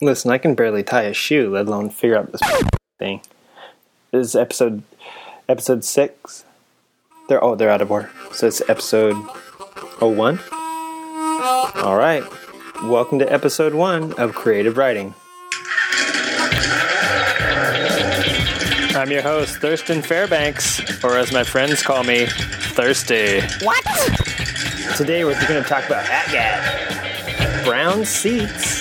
Listen, 0.00 0.30
I 0.30 0.38
can 0.38 0.54
barely 0.54 0.82
tie 0.82 1.02
a 1.02 1.12
shoe, 1.12 1.50
let 1.50 1.66
alone 1.66 1.90
figure 1.90 2.16
out 2.16 2.30
this 2.30 2.40
thing. 2.98 3.20
This 4.12 4.28
is 4.28 4.36
episode 4.36 4.82
episode 5.48 5.84
six. 5.84 6.44
They're 7.28 7.42
oh 7.42 7.54
they're 7.54 7.70
out 7.70 7.82
of 7.82 7.90
order. 7.90 8.10
So 8.32 8.46
it's 8.46 8.62
episode 8.68 9.16
oh 10.00 10.08
one. 10.08 10.38
All 11.84 11.96
right. 11.96 12.22
Welcome 12.84 13.18
to 13.18 13.32
episode 13.32 13.74
one 13.74 14.12
of 14.14 14.34
Creative 14.34 14.76
Writing. 14.76 15.14
I'm 18.94 19.10
your 19.10 19.22
host, 19.22 19.58
Thurston 19.58 20.00
Fairbanks, 20.02 21.02
or 21.04 21.18
as 21.18 21.32
my 21.32 21.44
friends 21.44 21.82
call 21.82 22.04
me, 22.04 22.26
Thirsty. 22.26 23.40
What? 23.64 23.84
Today 24.96 25.24
we're 25.24 25.40
going 25.46 25.62
to 25.62 25.68
talk 25.68 25.86
about 25.86 26.04
ATGAT, 26.04 27.64
brown 27.64 28.04
seats, 28.04 28.77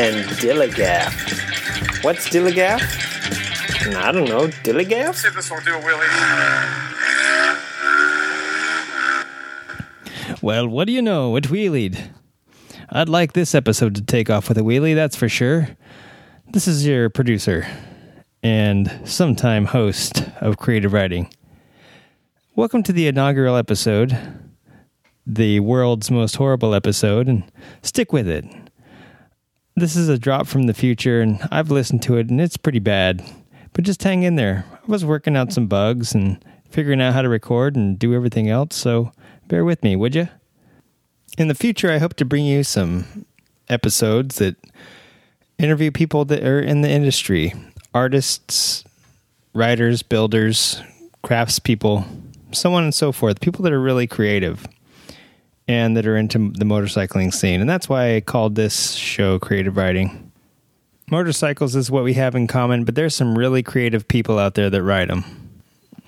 and 0.00 0.24
Dilligaff. 0.38 1.12
What's 2.02 2.30
Dilligaff? 2.30 2.80
I 3.94 4.10
don't 4.10 4.24
know. 4.24 4.48
Dilligaff? 4.48 5.14
See 5.14 5.28
this 5.28 5.50
will 5.50 5.60
do, 5.60 5.76
Willie. 5.84 6.06
Well, 10.40 10.66
what 10.68 10.86
do 10.86 10.94
you 10.94 11.02
know? 11.02 11.36
It 11.36 11.48
wheelied. 11.48 12.12
I'd 12.88 13.10
like 13.10 13.34
this 13.34 13.54
episode 13.54 13.94
to 13.96 14.00
take 14.00 14.30
off 14.30 14.48
with 14.48 14.56
a 14.56 14.62
wheelie, 14.62 14.94
that's 14.94 15.16
for 15.16 15.28
sure. 15.28 15.68
This 16.48 16.66
is 16.66 16.86
your 16.86 17.10
producer 17.10 17.66
and 18.42 19.02
sometime 19.04 19.66
host 19.66 20.24
of 20.40 20.56
Creative 20.56 20.94
Writing. 20.94 21.30
Welcome 22.56 22.82
to 22.84 22.92
the 22.94 23.06
inaugural 23.06 23.54
episode, 23.54 24.16
the 25.26 25.60
world's 25.60 26.10
most 26.10 26.36
horrible 26.36 26.74
episode, 26.74 27.28
and 27.28 27.44
stick 27.82 28.14
with 28.14 28.26
it. 28.26 28.46
This 29.80 29.96
is 29.96 30.10
a 30.10 30.18
drop 30.18 30.46
from 30.46 30.64
the 30.64 30.74
future, 30.74 31.22
and 31.22 31.40
I've 31.50 31.70
listened 31.70 32.02
to 32.02 32.18
it, 32.18 32.28
and 32.28 32.38
it's 32.38 32.58
pretty 32.58 32.80
bad. 32.80 33.24
But 33.72 33.86
just 33.86 34.02
hang 34.02 34.24
in 34.24 34.36
there. 34.36 34.66
I 34.70 34.78
was 34.86 35.06
working 35.06 35.38
out 35.38 35.54
some 35.54 35.68
bugs 35.68 36.14
and 36.14 36.44
figuring 36.68 37.00
out 37.00 37.14
how 37.14 37.22
to 37.22 37.30
record 37.30 37.76
and 37.76 37.98
do 37.98 38.12
everything 38.12 38.50
else, 38.50 38.76
so 38.76 39.10
bear 39.48 39.64
with 39.64 39.82
me, 39.82 39.96
would 39.96 40.14
you? 40.14 40.28
In 41.38 41.48
the 41.48 41.54
future, 41.54 41.90
I 41.90 41.96
hope 41.96 42.12
to 42.16 42.26
bring 42.26 42.44
you 42.44 42.62
some 42.62 43.24
episodes 43.70 44.36
that 44.36 44.56
interview 45.58 45.90
people 45.90 46.26
that 46.26 46.44
are 46.44 46.60
in 46.60 46.82
the 46.82 46.90
industry 46.90 47.54
artists, 47.94 48.84
writers, 49.54 50.02
builders, 50.02 50.82
craftspeople, 51.24 52.04
so 52.52 52.74
on 52.74 52.82
and 52.82 52.94
so 52.94 53.12
forth. 53.12 53.40
People 53.40 53.62
that 53.62 53.72
are 53.72 53.80
really 53.80 54.06
creative 54.06 54.66
and 55.68 55.96
that 55.96 56.06
are 56.06 56.16
into 56.16 56.50
the 56.52 56.64
motorcycling 56.64 57.32
scene. 57.32 57.60
And 57.60 57.70
that's 57.70 57.88
why 57.88 58.16
I 58.16 58.20
called 58.20 58.54
this 58.54 58.92
show 58.92 59.38
Creative 59.38 59.76
Writing. 59.76 60.32
Motorcycles 61.10 61.74
is 61.74 61.90
what 61.90 62.04
we 62.04 62.14
have 62.14 62.34
in 62.34 62.46
common, 62.46 62.84
but 62.84 62.94
there's 62.94 63.14
some 63.14 63.36
really 63.36 63.62
creative 63.62 64.06
people 64.06 64.38
out 64.38 64.54
there 64.54 64.70
that 64.70 64.82
ride 64.82 65.08
them. 65.08 65.24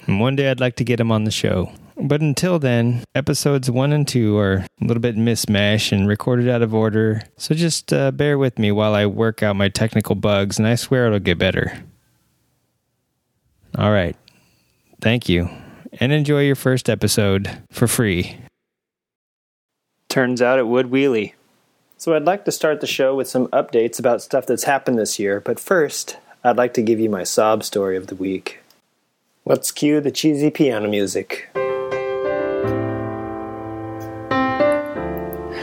And 0.06 0.20
one 0.20 0.36
day 0.36 0.50
I'd 0.50 0.60
like 0.60 0.76
to 0.76 0.84
get 0.84 0.96
them 0.96 1.12
on 1.12 1.24
the 1.24 1.30
show. 1.30 1.72
But 1.96 2.20
until 2.20 2.58
then, 2.58 3.04
episodes 3.14 3.70
one 3.70 3.92
and 3.92 4.06
two 4.06 4.38
are 4.38 4.64
a 4.80 4.84
little 4.84 5.00
bit 5.00 5.16
mismatched 5.16 5.92
and 5.92 6.08
recorded 6.08 6.48
out 6.48 6.62
of 6.62 6.74
order. 6.74 7.22
So 7.36 7.54
just 7.54 7.92
uh, 7.92 8.10
bear 8.10 8.38
with 8.38 8.58
me 8.58 8.72
while 8.72 8.94
I 8.94 9.06
work 9.06 9.42
out 9.42 9.56
my 9.56 9.68
technical 9.68 10.14
bugs, 10.14 10.58
and 10.58 10.66
I 10.66 10.74
swear 10.74 11.06
it'll 11.06 11.18
get 11.18 11.38
better. 11.38 11.84
All 13.76 13.92
right. 13.92 14.16
Thank 15.00 15.28
you. 15.28 15.48
And 16.00 16.12
enjoy 16.12 16.42
your 16.42 16.56
first 16.56 16.88
episode 16.88 17.62
for 17.70 17.86
free. 17.86 18.38
Turns 20.12 20.42
out 20.42 20.58
it 20.58 20.66
would 20.66 20.90
wheelie. 20.90 21.32
So 21.96 22.14
I'd 22.14 22.26
like 22.26 22.44
to 22.44 22.52
start 22.52 22.82
the 22.82 22.86
show 22.86 23.16
with 23.16 23.28
some 23.28 23.46
updates 23.46 23.98
about 23.98 24.20
stuff 24.20 24.44
that's 24.44 24.64
happened 24.64 24.98
this 24.98 25.18
year, 25.18 25.40
but 25.40 25.58
first, 25.58 26.18
I'd 26.44 26.58
like 26.58 26.74
to 26.74 26.82
give 26.82 27.00
you 27.00 27.08
my 27.08 27.24
sob 27.24 27.64
story 27.64 27.96
of 27.96 28.08
the 28.08 28.14
week. 28.14 28.60
Let's 29.46 29.70
cue 29.70 30.02
the 30.02 30.10
cheesy 30.10 30.50
piano 30.50 30.86
music. 30.86 31.48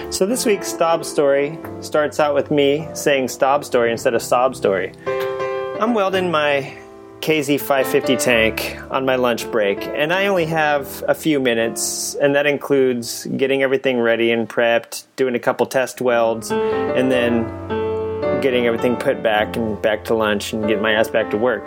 So 0.10 0.26
this 0.26 0.48
week's 0.48 0.76
sob 0.76 1.06
story 1.06 1.60
starts 1.82 2.20
out 2.20 2.34
with 2.34 2.50
me 2.50 2.88
saying 2.96 3.28
sob 3.28 3.64
story 3.64 3.92
instead 3.92 4.16
of 4.16 4.24
sob 4.24 4.56
story. 4.56 4.94
I'm 5.80 5.94
welding 5.94 6.32
my 6.32 6.76
KZ550 7.22 8.18
tank 8.18 8.80
on 8.90 9.06
my 9.06 9.16
lunch 9.16 9.50
break, 9.52 9.80
and 9.82 10.14
I 10.14 10.28
only 10.28 10.46
have 10.46 11.04
a 11.08 11.14
few 11.14 11.40
minutes, 11.40 12.16
and 12.16 12.34
that 12.36 12.46
includes 12.46 13.26
getting 13.38 13.62
everything 13.62 14.00
ready 14.00 14.32
and 14.32 14.48
prepped, 14.48 15.04
doing 15.16 15.36
a 15.36 15.40
couple 15.40 15.66
test 15.66 16.00
welds, 16.02 16.52
and 16.52 17.12
then 17.12 17.44
getting 18.42 18.66
everything 18.66 18.96
put 18.96 19.22
back 19.22 19.58
and 19.58 19.82
back 19.82 20.06
to 20.06 20.16
lunch 20.16 20.54
and 20.54 20.68
get 20.68 20.82
my 20.82 20.94
ass 20.94 21.10
back 21.10 21.30
to 21.32 21.38
work. 21.38 21.66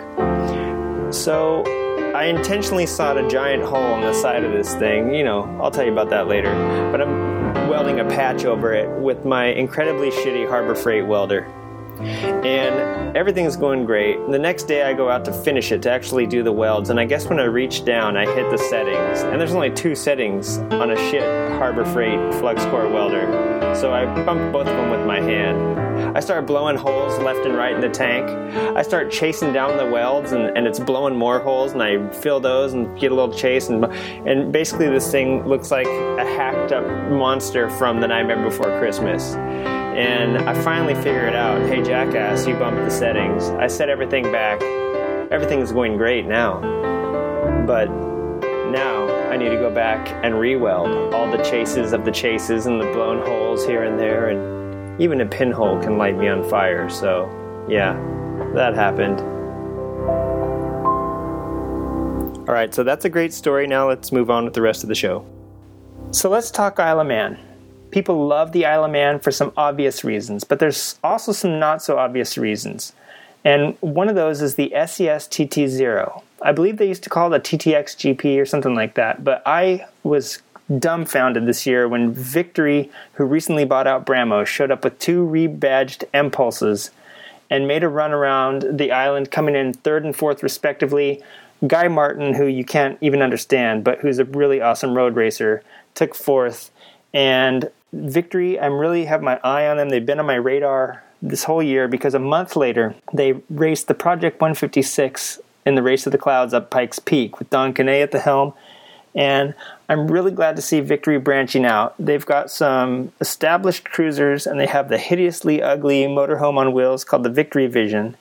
So 1.13 1.63
I 2.15 2.25
intentionally 2.25 2.87
sawed 2.87 3.17
a 3.17 3.27
giant 3.29 3.63
hole 3.63 3.83
on 3.83 4.01
the 4.01 4.13
side 4.13 4.43
of 4.43 4.51
this 4.51 4.73
thing. 4.75 5.13
You 5.13 5.23
know, 5.23 5.43
I'll 5.61 5.71
tell 5.71 5.85
you 5.85 5.91
about 5.91 6.09
that 6.09 6.27
later. 6.27 6.51
But 6.91 7.01
I'm 7.01 7.69
welding 7.69 7.99
a 7.99 8.05
patch 8.05 8.45
over 8.45 8.73
it 8.73 8.89
with 9.01 9.23
my 9.23 9.45
incredibly 9.45 10.09
shitty 10.09 10.47
Harbor 10.47 10.73
Freight 10.73 11.05
welder. 11.05 11.47
And 12.03 13.15
everything's 13.15 13.55
going 13.55 13.85
great. 13.85 14.17
The 14.29 14.39
next 14.39 14.63
day 14.63 14.83
I 14.83 14.93
go 14.93 15.09
out 15.09 15.25
to 15.25 15.33
finish 15.33 15.71
it 15.71 15.81
to 15.83 15.91
actually 15.91 16.27
do 16.27 16.43
the 16.43 16.51
welds, 16.51 16.89
and 16.89 16.99
I 16.99 17.05
guess 17.05 17.27
when 17.27 17.39
I 17.39 17.45
reach 17.45 17.85
down, 17.85 18.17
I 18.17 18.25
hit 18.25 18.49
the 18.51 18.57
settings. 18.57 19.21
And 19.21 19.39
there's 19.39 19.53
only 19.53 19.71
two 19.71 19.95
settings 19.95 20.57
on 20.57 20.91
a 20.91 20.97
shit 21.09 21.23
Harbor 21.53 21.85
Freight 21.85 22.33
flux 22.35 22.63
core 22.65 22.89
welder. 22.89 23.75
So 23.75 23.93
I 23.93 24.05
bumped 24.23 24.53
both 24.53 24.67
of 24.67 24.75
them 24.75 24.89
with 24.91 25.05
my 25.05 25.19
hand. 25.19 25.82
I 26.15 26.19
start 26.19 26.45
blowing 26.45 26.77
holes 26.77 27.17
left 27.19 27.45
and 27.45 27.55
right 27.55 27.73
in 27.73 27.81
the 27.81 27.89
tank. 27.89 28.29
I 28.75 28.81
start 28.81 29.11
chasing 29.11 29.53
down 29.53 29.77
the 29.77 29.89
welds, 29.89 30.31
and, 30.31 30.57
and 30.57 30.67
it's 30.67 30.79
blowing 30.79 31.15
more 31.15 31.39
holes, 31.39 31.71
and 31.73 31.81
I 31.81 32.09
fill 32.11 32.39
those 32.39 32.73
and 32.73 32.97
get 32.99 33.11
a 33.11 33.15
little 33.15 33.33
chase. 33.33 33.69
And, 33.69 33.85
and 34.27 34.51
basically, 34.51 34.89
this 34.89 35.11
thing 35.11 35.47
looks 35.47 35.71
like 35.71 35.87
a 35.87 36.25
hacked 36.25 36.71
up 36.71 36.85
monster 37.09 37.69
from 37.69 37.99
The 38.01 38.07
Nightmare 38.07 38.43
Before 38.43 38.77
Christmas. 38.79 39.35
And 39.35 40.37
I 40.49 40.59
finally 40.63 40.95
figure 40.95 41.27
it 41.27 41.35
out. 41.35 41.61
Hey, 41.69 41.83
jackass, 41.83 42.47
you 42.47 42.55
bumped 42.55 42.83
the 42.83 42.89
settings. 42.89 43.43
I 43.49 43.67
set 43.67 43.89
everything 43.89 44.31
back. 44.31 44.61
Everything's 45.31 45.71
going 45.71 45.97
great 45.97 46.25
now. 46.25 46.59
But 47.67 47.89
now 48.71 49.07
I 49.29 49.37
need 49.37 49.49
to 49.49 49.57
go 49.57 49.69
back 49.69 50.07
and 50.23 50.39
re-weld 50.39 51.13
all 51.13 51.29
the 51.29 51.43
chases 51.43 51.93
of 51.93 52.05
the 52.05 52.11
chases 52.11 52.65
and 52.65 52.81
the 52.81 52.91
blown 52.91 53.23
holes 53.23 53.65
here 53.65 53.83
and 53.83 53.99
there. 53.99 54.29
And 54.29 54.62
even 54.99 55.21
a 55.21 55.25
pinhole 55.25 55.81
can 55.81 55.97
light 55.97 56.17
me 56.17 56.27
on 56.27 56.47
fire. 56.49 56.89
So, 56.89 57.29
yeah, 57.69 57.93
that 58.53 58.75
happened. 58.75 59.19
All 62.47 62.53
right, 62.53 62.73
so 62.73 62.83
that's 62.83 63.05
a 63.05 63.09
great 63.09 63.33
story. 63.33 63.67
Now 63.67 63.87
let's 63.87 64.11
move 64.11 64.29
on 64.29 64.45
with 64.45 64.53
the 64.53 64.61
rest 64.61 64.83
of 64.83 64.89
the 64.89 64.95
show. 64.95 65.25
So 66.11 66.29
let's 66.29 66.51
talk 66.51 66.79
Isle 66.79 66.99
of 66.99 67.07
Man 67.07 67.39
people 67.93 68.27
love 68.27 68.51
the 68.51 68.65
Isle 68.65 68.85
of 68.85 68.91
Man 68.91 69.19
for 69.19 69.31
some 69.31 69.53
obvious 69.55 70.03
reasons, 70.03 70.43
but 70.43 70.59
there's 70.59 70.99
also 71.03 71.31
some 71.31 71.59
not 71.59 71.81
so 71.81 71.97
obvious 71.97 72.37
reasons. 72.37 72.91
And 73.45 73.77
one 73.81 74.09
of 74.09 74.15
those 74.15 74.41
is 74.41 74.55
the 74.55 74.71
SES 74.71 75.27
TT0. 75.27 76.23
I 76.41 76.51
believe 76.51 76.77
they 76.77 76.87
used 76.87 77.03
to 77.03 77.09
call 77.09 77.31
it 77.31 77.37
a 77.37 77.57
TTX 77.57 77.95
GP 77.95 78.41
or 78.41 78.45
something 78.45 78.73
like 78.73 78.95
that, 78.95 79.23
but 79.23 79.43
I 79.45 79.85
was 80.01 80.41
dumbfounded 80.79 81.45
this 81.45 81.65
year 81.65 81.87
when 81.87 82.13
Victory, 82.13 82.89
who 83.13 83.25
recently 83.25 83.65
bought 83.65 83.87
out 83.87 84.05
Brammo, 84.05 84.45
showed 84.45 84.71
up 84.71 84.83
with 84.83 84.99
two 84.99 85.25
rebadged 85.25 86.03
Empulses 86.13 86.91
and 87.49 87.67
made 87.67 87.83
a 87.83 87.89
run 87.89 88.11
around 88.11 88.65
the 88.77 88.91
island, 88.91 89.29
coming 89.29 89.55
in 89.55 89.73
third 89.73 90.03
and 90.03 90.15
fourth 90.15 90.41
respectively. 90.41 91.21
Guy 91.67 91.87
Martin, 91.87 92.33
who 92.33 92.45
you 92.45 92.65
can't 92.65 92.97
even 92.99 93.21
understand, 93.21 93.83
but 93.83 93.99
who's 93.99 94.19
a 94.19 94.25
really 94.25 94.59
awesome 94.59 94.95
road 94.95 95.15
racer, 95.15 95.63
took 95.95 96.15
fourth. 96.15 96.71
And 97.13 97.69
Victory, 97.93 98.59
I'm 98.59 98.79
really 98.79 99.05
have 99.05 99.21
my 99.21 99.39
eye 99.43 99.67
on 99.67 99.77
them. 99.77 99.89
They've 99.89 100.05
been 100.05 100.19
on 100.19 100.25
my 100.25 100.35
radar 100.35 101.03
this 101.21 101.43
whole 101.45 101.63
year 101.63 101.87
because 101.87 102.13
a 102.13 102.19
month 102.19 102.55
later 102.55 102.95
they 103.13 103.33
raced 103.49 103.87
the 103.87 103.93
Project 103.93 104.41
156 104.41 105.39
in 105.65 105.75
the 105.75 105.83
Race 105.83 106.05
of 106.05 106.11
the 106.11 106.17
Clouds 106.17 106.53
up 106.53 106.69
Pikes 106.69 106.99
Peak 106.99 107.39
with 107.39 107.49
Don 107.49 107.73
Canet 107.73 108.01
at 108.01 108.11
the 108.11 108.19
helm. 108.19 108.53
And 109.15 109.53
I'm 109.89 110.09
really 110.09 110.31
glad 110.31 110.55
to 110.55 110.61
see 110.61 110.79
Victory 110.79 111.19
branching 111.19 111.65
out. 111.65 111.93
They've 111.99 112.25
got 112.25 112.49
some 112.49 113.11
established 113.21 113.85
cruisers 113.85 114.47
and 114.47 114.59
they 114.59 114.65
have 114.65 114.89
the 114.89 114.97
hideously 114.97 115.61
ugly 115.61 116.03
motorhome 116.05 116.57
on 116.57 116.73
wheels 116.73 117.03
called 117.03 117.23
the 117.23 117.29
Victory 117.29 117.67
Vision. 117.67 118.15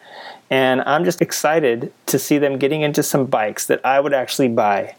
And 0.51 0.83
I'm 0.83 1.05
just 1.05 1.23
excited 1.23 1.93
to 2.07 2.19
see 2.19 2.37
them 2.37 2.59
getting 2.59 2.83
into 2.83 3.03
some 3.03 3.25
bikes 3.25 3.67
that 3.67 3.85
I 3.87 4.01
would 4.01 4.13
actually 4.13 4.49
buy. 4.49 4.97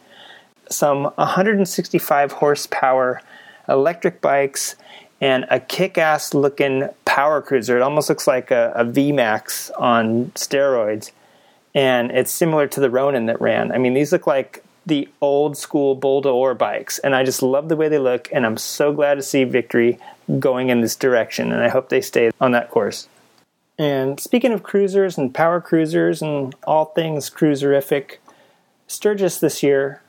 Some 0.70 1.04
165 1.04 2.32
horsepower 2.32 3.22
electric 3.68 4.22
bikes, 4.22 4.76
and 5.22 5.46
a 5.50 5.60
kick-ass 5.60 6.34
looking 6.34 6.90
power 7.06 7.42
cruiser. 7.42 7.78
It 7.78 7.82
almost 7.82 8.10
looks 8.10 8.28
like 8.28 8.52
a, 8.52 8.74
a 8.76 8.84
VMAX 8.84 9.72
on 9.80 10.28
steroids, 10.32 11.12
and 11.74 12.12
it's 12.12 12.32
similar 12.32 12.68
to 12.68 12.80
the 12.80 12.90
Ronin 12.90 13.26
that 13.28 13.40
ran. 13.40 13.72
I 13.72 13.78
mean, 13.78 13.94
these 13.94 14.12
look 14.12 14.28
like 14.28 14.63
the 14.86 15.08
old 15.22 15.58
school 15.58 15.96
Bull 15.96 16.22
d'Or 16.22 16.54
bikes, 16.54 17.00
and 17.00 17.16
I 17.16 17.24
just 17.24 17.42
love 17.42 17.70
the 17.70 17.76
way 17.76 17.90
they 17.90 18.00
look. 18.00 18.30
And 18.32 18.46
I'm 18.46 18.58
so 18.58 18.92
glad 18.92 19.16
to 19.16 19.22
see 19.22 19.44
Victory 19.44 20.00
going 20.40 20.70
in 20.70 20.82
this 20.82 20.96
direction, 20.96 21.52
and 21.52 21.64
I 21.64 21.70
hope 21.70 21.90
they 21.90 22.02
stay 22.02 22.32
on 22.42 22.52
that 22.52 22.70
course. 22.70 23.08
And 23.80 24.20
speaking 24.20 24.52
of 24.52 24.64
cruisers 24.64 25.18
and 25.18 25.34
power 25.34 25.60
cruisers 25.60 26.22
and 26.22 26.54
all 26.66 26.86
things 26.86 27.30
cruiserific, 27.30 28.18
Sturgis 28.88 29.40
this 29.40 29.64
year, 29.64 30.02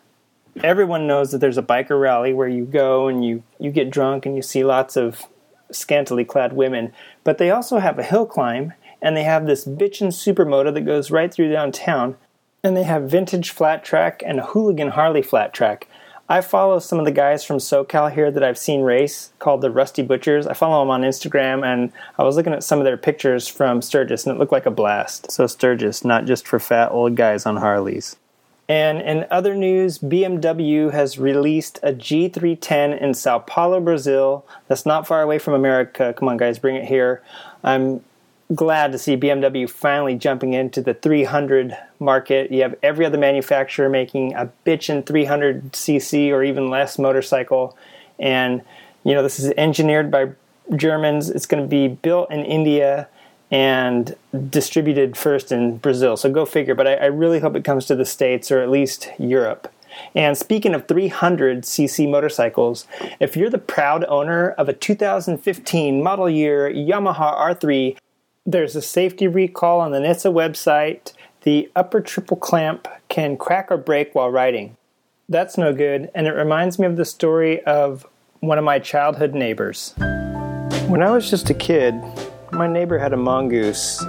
everyone 0.62 1.06
knows 1.06 1.30
that 1.30 1.38
there's 1.38 1.58
a 1.58 1.62
biker 1.62 2.00
rally 2.00 2.32
where 2.32 2.48
you 2.48 2.64
go 2.64 3.08
and 3.08 3.24
you, 3.24 3.42
you 3.58 3.70
get 3.70 3.90
drunk 3.90 4.26
and 4.26 4.36
you 4.36 4.42
see 4.42 4.64
lots 4.64 4.96
of 4.96 5.24
scantily 5.70 6.24
clad 6.24 6.52
women. 6.52 6.92
But 7.24 7.38
they 7.38 7.50
also 7.50 7.78
have 7.78 7.98
a 7.98 8.02
hill 8.02 8.26
climb 8.26 8.74
and 9.00 9.16
they 9.16 9.24
have 9.24 9.46
this 9.46 9.64
bitchin' 9.64 10.08
supermoto 10.08 10.72
that 10.72 10.82
goes 10.82 11.10
right 11.10 11.32
through 11.32 11.50
downtown. 11.50 12.16
And 12.64 12.76
they 12.76 12.82
have 12.82 13.10
vintage 13.10 13.50
flat 13.50 13.84
track 13.84 14.22
and 14.26 14.40
a 14.40 14.46
hooligan 14.46 14.88
Harley 14.88 15.22
flat 15.22 15.54
track. 15.54 15.86
I 16.28 16.40
follow 16.40 16.78
some 16.78 16.98
of 16.98 17.04
the 17.04 17.12
guys 17.12 17.44
from 17.44 17.58
SoCal 17.58 18.10
here 18.10 18.30
that 18.30 18.42
I've 18.42 18.56
seen 18.56 18.80
race 18.80 19.32
called 19.38 19.60
the 19.60 19.70
Rusty 19.70 20.02
Butchers. 20.02 20.46
I 20.46 20.54
follow 20.54 20.80
them 20.80 20.90
on 20.90 21.02
Instagram 21.02 21.62
and 21.62 21.92
I 22.18 22.22
was 22.22 22.36
looking 22.36 22.54
at 22.54 22.64
some 22.64 22.78
of 22.78 22.86
their 22.86 22.96
pictures 22.96 23.46
from 23.46 23.82
Sturgis 23.82 24.26
and 24.26 24.34
it 24.34 24.38
looked 24.38 24.50
like 24.50 24.64
a 24.64 24.70
blast. 24.70 25.30
So 25.30 25.46
Sturgis, 25.46 26.02
not 26.02 26.24
just 26.24 26.48
for 26.48 26.58
fat 26.58 26.90
old 26.90 27.14
guys 27.14 27.44
on 27.44 27.58
Harleys. 27.58 28.16
And 28.66 29.02
in 29.02 29.26
other 29.30 29.54
news, 29.54 29.98
BMW 29.98 30.90
has 30.90 31.18
released 31.18 31.78
a 31.82 31.92
G310 31.92 32.98
in 32.98 33.12
Sao 33.12 33.40
Paulo, 33.40 33.78
Brazil. 33.78 34.46
That's 34.68 34.86
not 34.86 35.06
far 35.06 35.20
away 35.20 35.38
from 35.38 35.52
America. 35.52 36.14
Come 36.16 36.28
on, 36.28 36.38
guys, 36.38 36.58
bring 36.58 36.76
it 36.76 36.86
here. 36.86 37.22
I'm 37.62 38.02
glad 38.54 38.92
to 38.92 38.98
see 38.98 39.16
BMW 39.16 39.68
finally 39.68 40.14
jumping 40.14 40.54
into 40.54 40.80
the 40.80 40.94
300 40.94 41.76
market. 42.04 42.50
You 42.50 42.62
have 42.62 42.76
every 42.82 43.06
other 43.06 43.18
manufacturer 43.18 43.88
making 43.88 44.34
a 44.34 44.50
bitchin' 44.66 45.04
300cc 45.04 46.30
or 46.30 46.44
even 46.44 46.70
less 46.70 46.98
motorcycle, 46.98 47.76
and 48.18 48.62
you 49.02 49.14
know 49.14 49.22
this 49.22 49.38
is 49.40 49.52
engineered 49.56 50.10
by 50.10 50.32
Germans. 50.76 51.30
It's 51.30 51.46
going 51.46 51.62
to 51.62 51.68
be 51.68 51.88
built 51.88 52.30
in 52.30 52.44
India 52.44 53.08
and 53.50 54.16
distributed 54.50 55.16
first 55.16 55.52
in 55.52 55.76
Brazil. 55.78 56.16
So 56.16 56.30
go 56.30 56.44
figure. 56.44 56.74
But 56.74 56.86
I, 56.86 56.94
I 56.94 57.06
really 57.06 57.40
hope 57.40 57.54
it 57.54 57.64
comes 57.64 57.86
to 57.86 57.94
the 57.94 58.06
states 58.06 58.50
or 58.50 58.60
at 58.60 58.70
least 58.70 59.10
Europe. 59.18 59.72
And 60.14 60.36
speaking 60.36 60.74
of 60.74 60.88
300cc 60.88 62.10
motorcycles, 62.10 62.86
if 63.20 63.36
you're 63.36 63.50
the 63.50 63.58
proud 63.58 64.04
owner 64.06 64.50
of 64.50 64.68
a 64.68 64.72
2015 64.72 66.02
model 66.02 66.28
year 66.28 66.68
Yamaha 66.68 67.38
R3 67.38 67.96
there's 68.46 68.76
a 68.76 68.82
safety 68.82 69.26
recall 69.26 69.80
on 69.80 69.92
the 69.92 69.98
NHTSA 69.98 70.32
website. 70.32 71.12
The 71.44 71.70
upper 71.76 72.00
triple 72.00 72.38
clamp 72.38 72.88
can 73.10 73.36
crack 73.36 73.70
or 73.70 73.76
break 73.76 74.14
while 74.14 74.30
riding. 74.30 74.78
That's 75.28 75.58
no 75.58 75.74
good, 75.74 76.10
and 76.14 76.26
it 76.26 76.30
reminds 76.30 76.78
me 76.78 76.86
of 76.86 76.96
the 76.96 77.04
story 77.04 77.62
of 77.64 78.06
one 78.40 78.56
of 78.56 78.64
my 78.64 78.78
childhood 78.78 79.34
neighbors. 79.34 79.92
When 80.88 81.02
I 81.02 81.10
was 81.10 81.28
just 81.28 81.50
a 81.50 81.54
kid, 81.54 82.02
my 82.50 82.66
neighbor 82.66 82.98
had 82.98 83.12
a 83.12 83.18
mongoose, 83.18 84.00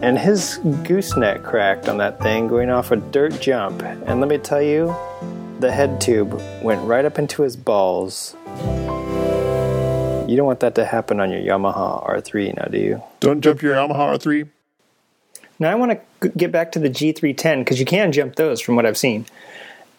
and 0.00 0.18
his 0.18 0.60
gooseneck 0.84 1.42
cracked 1.42 1.90
on 1.90 1.98
that 1.98 2.22
thing 2.22 2.48
going 2.48 2.70
off 2.70 2.90
a 2.90 2.96
dirt 2.96 3.38
jump. 3.38 3.82
And 3.82 4.20
let 4.20 4.30
me 4.30 4.38
tell 4.38 4.62
you, 4.62 4.96
the 5.60 5.70
head 5.70 6.00
tube 6.00 6.40
went 6.62 6.82
right 6.86 7.04
up 7.04 7.18
into 7.18 7.42
his 7.42 7.54
balls. 7.54 8.34
You 10.26 10.36
don't 10.38 10.46
want 10.46 10.60
that 10.60 10.74
to 10.76 10.86
happen 10.86 11.20
on 11.20 11.30
your 11.30 11.42
Yamaha 11.42 12.08
R3 12.08 12.56
now, 12.56 12.64
do 12.64 12.78
you? 12.78 13.02
Don't 13.20 13.42
jump 13.42 13.60
your 13.60 13.74
Yamaha 13.74 14.16
R3. 14.16 14.48
Now 15.62 15.70
I 15.70 15.76
want 15.76 16.00
to 16.20 16.28
get 16.30 16.50
back 16.50 16.72
to 16.72 16.80
the 16.80 16.90
G310 16.90 17.60
because 17.60 17.78
you 17.78 17.86
can 17.86 18.10
jump 18.10 18.34
those 18.34 18.60
from 18.60 18.74
what 18.74 18.84
I've 18.84 18.98
seen. 18.98 19.26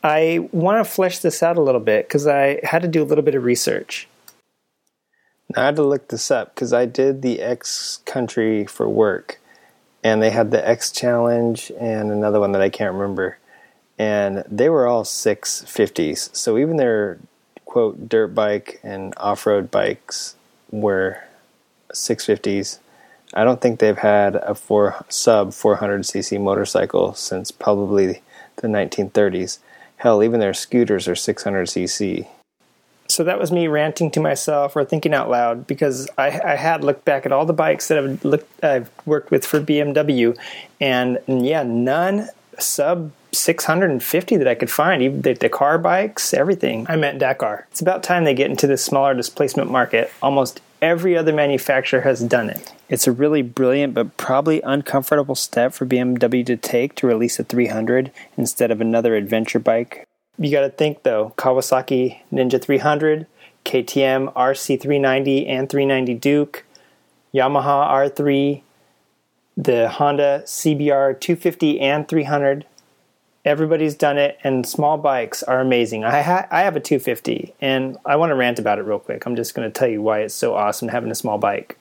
I 0.04 0.50
want 0.52 0.86
to 0.86 0.92
flesh 0.92 1.20
this 1.20 1.42
out 1.42 1.58
a 1.58 1.62
little 1.62 1.80
bit 1.80 2.06
because 2.06 2.28
I 2.28 2.60
had 2.64 2.82
to 2.82 2.90
do 2.90 3.02
a 3.02 3.06
little 3.06 3.24
bit 3.24 3.34
of 3.34 3.46
research. 3.46 4.10
Now 5.56 5.62
I 5.62 5.66
had 5.68 5.78
to 5.78 5.84
look 5.84 6.10
this 6.10 6.30
up 6.30 6.54
because 6.54 6.74
I 6.74 6.86
did 6.86 7.22
the 7.22 7.40
X 7.42 8.02
Country 8.06 8.66
for 8.66 8.90
work, 8.90 9.40
and 10.04 10.22
they 10.22 10.32
had 10.32 10.52
the 10.52 10.68
X 10.68 10.92
Challenge 10.92 11.72
and 11.80 12.12
another 12.12 12.42
one 12.42 12.52
that 12.52 12.62
I 12.62 12.68
can't 12.68 12.94
remember, 12.94 13.38
and 13.98 14.44
they 14.52 14.68
were 14.68 14.86
all 14.86 15.06
650s. 15.06 16.36
So 16.36 16.58
even 16.58 16.76
their 16.76 17.20
quote 17.64 18.10
dirt 18.10 18.36
bike 18.36 18.82
and 18.84 19.14
off-road 19.16 19.72
bikes 19.72 20.36
were 20.72 21.24
650s. 21.94 22.80
I 23.34 23.44
don't 23.44 23.62
think 23.62 23.80
they've 23.80 23.98
had 23.98 24.36
a 24.36 24.56
four 24.56 25.04
sub 25.10 25.50
400cc 25.50 26.40
motorcycle 26.42 27.14
since 27.14 27.52
probably 27.52 28.22
the 28.58 28.68
1930s. 28.68 29.60
Hell, 29.98 30.24
even 30.24 30.40
their 30.40 30.54
scooters 30.54 31.08
are 31.08 31.14
600cc. 31.14 32.28
So 33.08 33.24
that 33.24 33.40
was 33.40 33.52
me 33.52 33.68
ranting 33.68 34.12
to 34.12 34.20
myself 34.20 34.76
or 34.76 34.86
thinking 34.86 35.14
out 35.14 35.30
loud 35.30 35.68
because 35.68 36.10
I, 36.18 36.28
I 36.28 36.56
had 36.56 36.84
looked 36.84 37.06
back 37.06 37.26
at 37.26 37.32
all 37.32 37.46
the 37.46 37.54
bikes 37.54 37.88
that 37.90 37.98
I've 37.98 38.24
looked 38.24 38.64
I've 38.64 38.90
worked 39.06 39.30
with 39.30 39.46
for 39.46 39.60
BMW, 39.60 40.38
and 40.80 41.18
mm, 41.28 41.46
yeah, 41.48 41.64
none 41.64 42.30
sub 42.60 43.12
650 43.34 44.38
that 44.38 44.48
I 44.48 44.56
could 44.56 44.70
find, 44.70 45.02
even 45.02 45.22
the, 45.22 45.34
the 45.34 45.50
car 45.50 45.78
bikes, 45.78 46.34
everything. 46.34 46.86
I 46.88 46.96
meant 46.96 47.20
Dakar. 47.20 47.68
It's 47.72 47.82
about 47.82 48.04
time 48.04 48.24
they 48.24 48.34
get 48.34 48.50
into 48.50 48.68
this 48.68 48.84
smaller 48.84 49.14
displacement 49.14 49.72
market. 49.72 50.12
Almost 50.22 50.62
every 50.84 51.18
other 51.18 51.32
manufacturer 51.32 52.02
has 52.02 52.20
done 52.20 52.50
it. 52.50 52.74
It's 52.90 53.08
a 53.08 53.12
really 53.14 53.42
brilliant 53.42 53.94
but 53.94 54.18
probably 54.18 54.62
uncomfortable 54.62 55.34
step 55.34 55.74
for 55.74 55.86
BMW 55.86 56.46
to 56.46 56.58
take 56.58 56.94
to 56.96 57.08
release 57.08 57.40
a 57.40 57.46
300 57.46 58.12
instead 58.36 58.70
of 58.70 58.82
another 58.82 59.16
adventure 59.16 59.60
bike. 59.60 60.06
You 60.38 60.52
got 60.52 60.62
to 60.62 60.70
think 60.70 61.04
though 61.04 61.34
Kawasaki 61.38 62.20
Ninja 62.34 62.62
300, 62.62 63.28
KTM 63.64 64.34
RC390 64.34 65.48
and 65.48 65.70
390 65.70 66.14
Duke, 66.16 66.66
Yamaha 67.34 67.90
R3, 67.90 68.62
the 69.56 69.88
Honda 69.88 70.42
CBR 70.46 71.18
250 71.18 71.80
and 71.80 72.08
300, 72.10 72.66
everybody's 73.46 73.96
done 73.96 74.18
it 74.18 74.38
and 74.44 74.66
small 74.66 74.98
bikes 74.98 75.44
are 75.44 75.60
amazing. 75.60 76.04
I, 76.04 76.22
ha- 76.22 76.48
I 76.50 76.62
have 76.62 76.76
a 76.76 76.80
250 76.80 77.54
and 77.62 77.98
i 78.06 78.16
want 78.16 78.30
to 78.32 78.36
rant 78.36 78.60
about 78.60 78.80
it 78.80 78.84
real 78.84 79.00
quick. 79.00 79.26
I'm 79.26 79.36
just 79.36 79.54
going 79.54 79.70
to 79.70 79.80
tell 79.80 79.90
you 79.90 80.02
why 80.02 80.20
it's 80.20 80.34
so 80.34 80.56
awesome 80.56 80.88
having 80.88 81.12
a 81.12 81.16
small 81.16 81.38
bike 81.38 81.78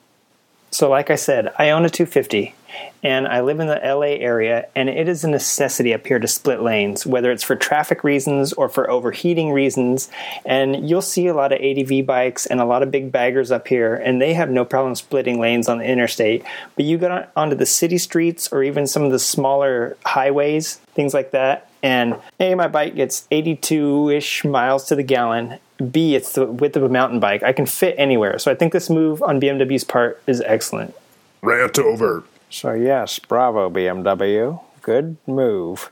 so 0.72 0.90
like 0.90 1.10
i 1.10 1.14
said 1.14 1.52
i 1.58 1.70
own 1.70 1.84
a 1.84 1.90
250 1.90 2.54
and 3.02 3.26
I 3.26 3.40
live 3.40 3.60
in 3.60 3.66
the 3.66 3.80
LA 3.82 4.16
area, 4.18 4.68
and 4.74 4.88
it 4.88 5.08
is 5.08 5.24
a 5.24 5.28
necessity 5.28 5.92
up 5.92 6.06
here 6.06 6.18
to 6.18 6.28
split 6.28 6.62
lanes, 6.62 7.04
whether 7.04 7.32
it's 7.32 7.42
for 7.42 7.56
traffic 7.56 8.04
reasons 8.04 8.52
or 8.52 8.68
for 8.68 8.88
overheating 8.88 9.50
reasons. 9.50 10.08
And 10.44 10.88
you'll 10.88 11.02
see 11.02 11.26
a 11.26 11.34
lot 11.34 11.52
of 11.52 11.60
ADV 11.60 12.06
bikes 12.06 12.46
and 12.46 12.60
a 12.60 12.64
lot 12.64 12.82
of 12.82 12.90
big 12.90 13.10
baggers 13.10 13.50
up 13.50 13.66
here, 13.66 13.94
and 13.94 14.22
they 14.22 14.34
have 14.34 14.50
no 14.50 14.64
problem 14.64 14.94
splitting 14.94 15.40
lanes 15.40 15.68
on 15.68 15.78
the 15.78 15.84
interstate. 15.84 16.44
But 16.76 16.84
you 16.84 16.96
get 16.98 17.32
onto 17.36 17.56
the 17.56 17.66
city 17.66 17.98
streets 17.98 18.52
or 18.52 18.62
even 18.62 18.86
some 18.86 19.02
of 19.02 19.10
the 19.10 19.18
smaller 19.18 19.96
highways, 20.06 20.76
things 20.94 21.12
like 21.12 21.32
that, 21.32 21.68
and 21.82 22.16
A, 22.38 22.54
my 22.54 22.68
bike 22.68 22.94
gets 22.94 23.26
82 23.30 24.10
ish 24.10 24.44
miles 24.44 24.84
to 24.84 24.94
the 24.94 25.02
gallon. 25.02 25.58
B, 25.90 26.14
it's 26.14 26.32
the 26.32 26.46
width 26.46 26.76
of 26.76 26.82
a 26.82 26.88
mountain 26.88 27.20
bike. 27.20 27.42
I 27.42 27.52
can 27.52 27.66
fit 27.66 27.94
anywhere. 27.98 28.38
So 28.38 28.50
I 28.50 28.54
think 28.54 28.72
this 28.72 28.90
move 28.90 29.22
on 29.22 29.40
BMW's 29.40 29.84
part 29.84 30.22
is 30.26 30.40
excellent. 30.42 30.94
Rant 31.42 31.78
over. 31.78 32.24
So, 32.50 32.72
yes, 32.72 33.18
bravo, 33.18 33.70
BMW. 33.70 34.60
Good 34.82 35.16
move. 35.26 35.90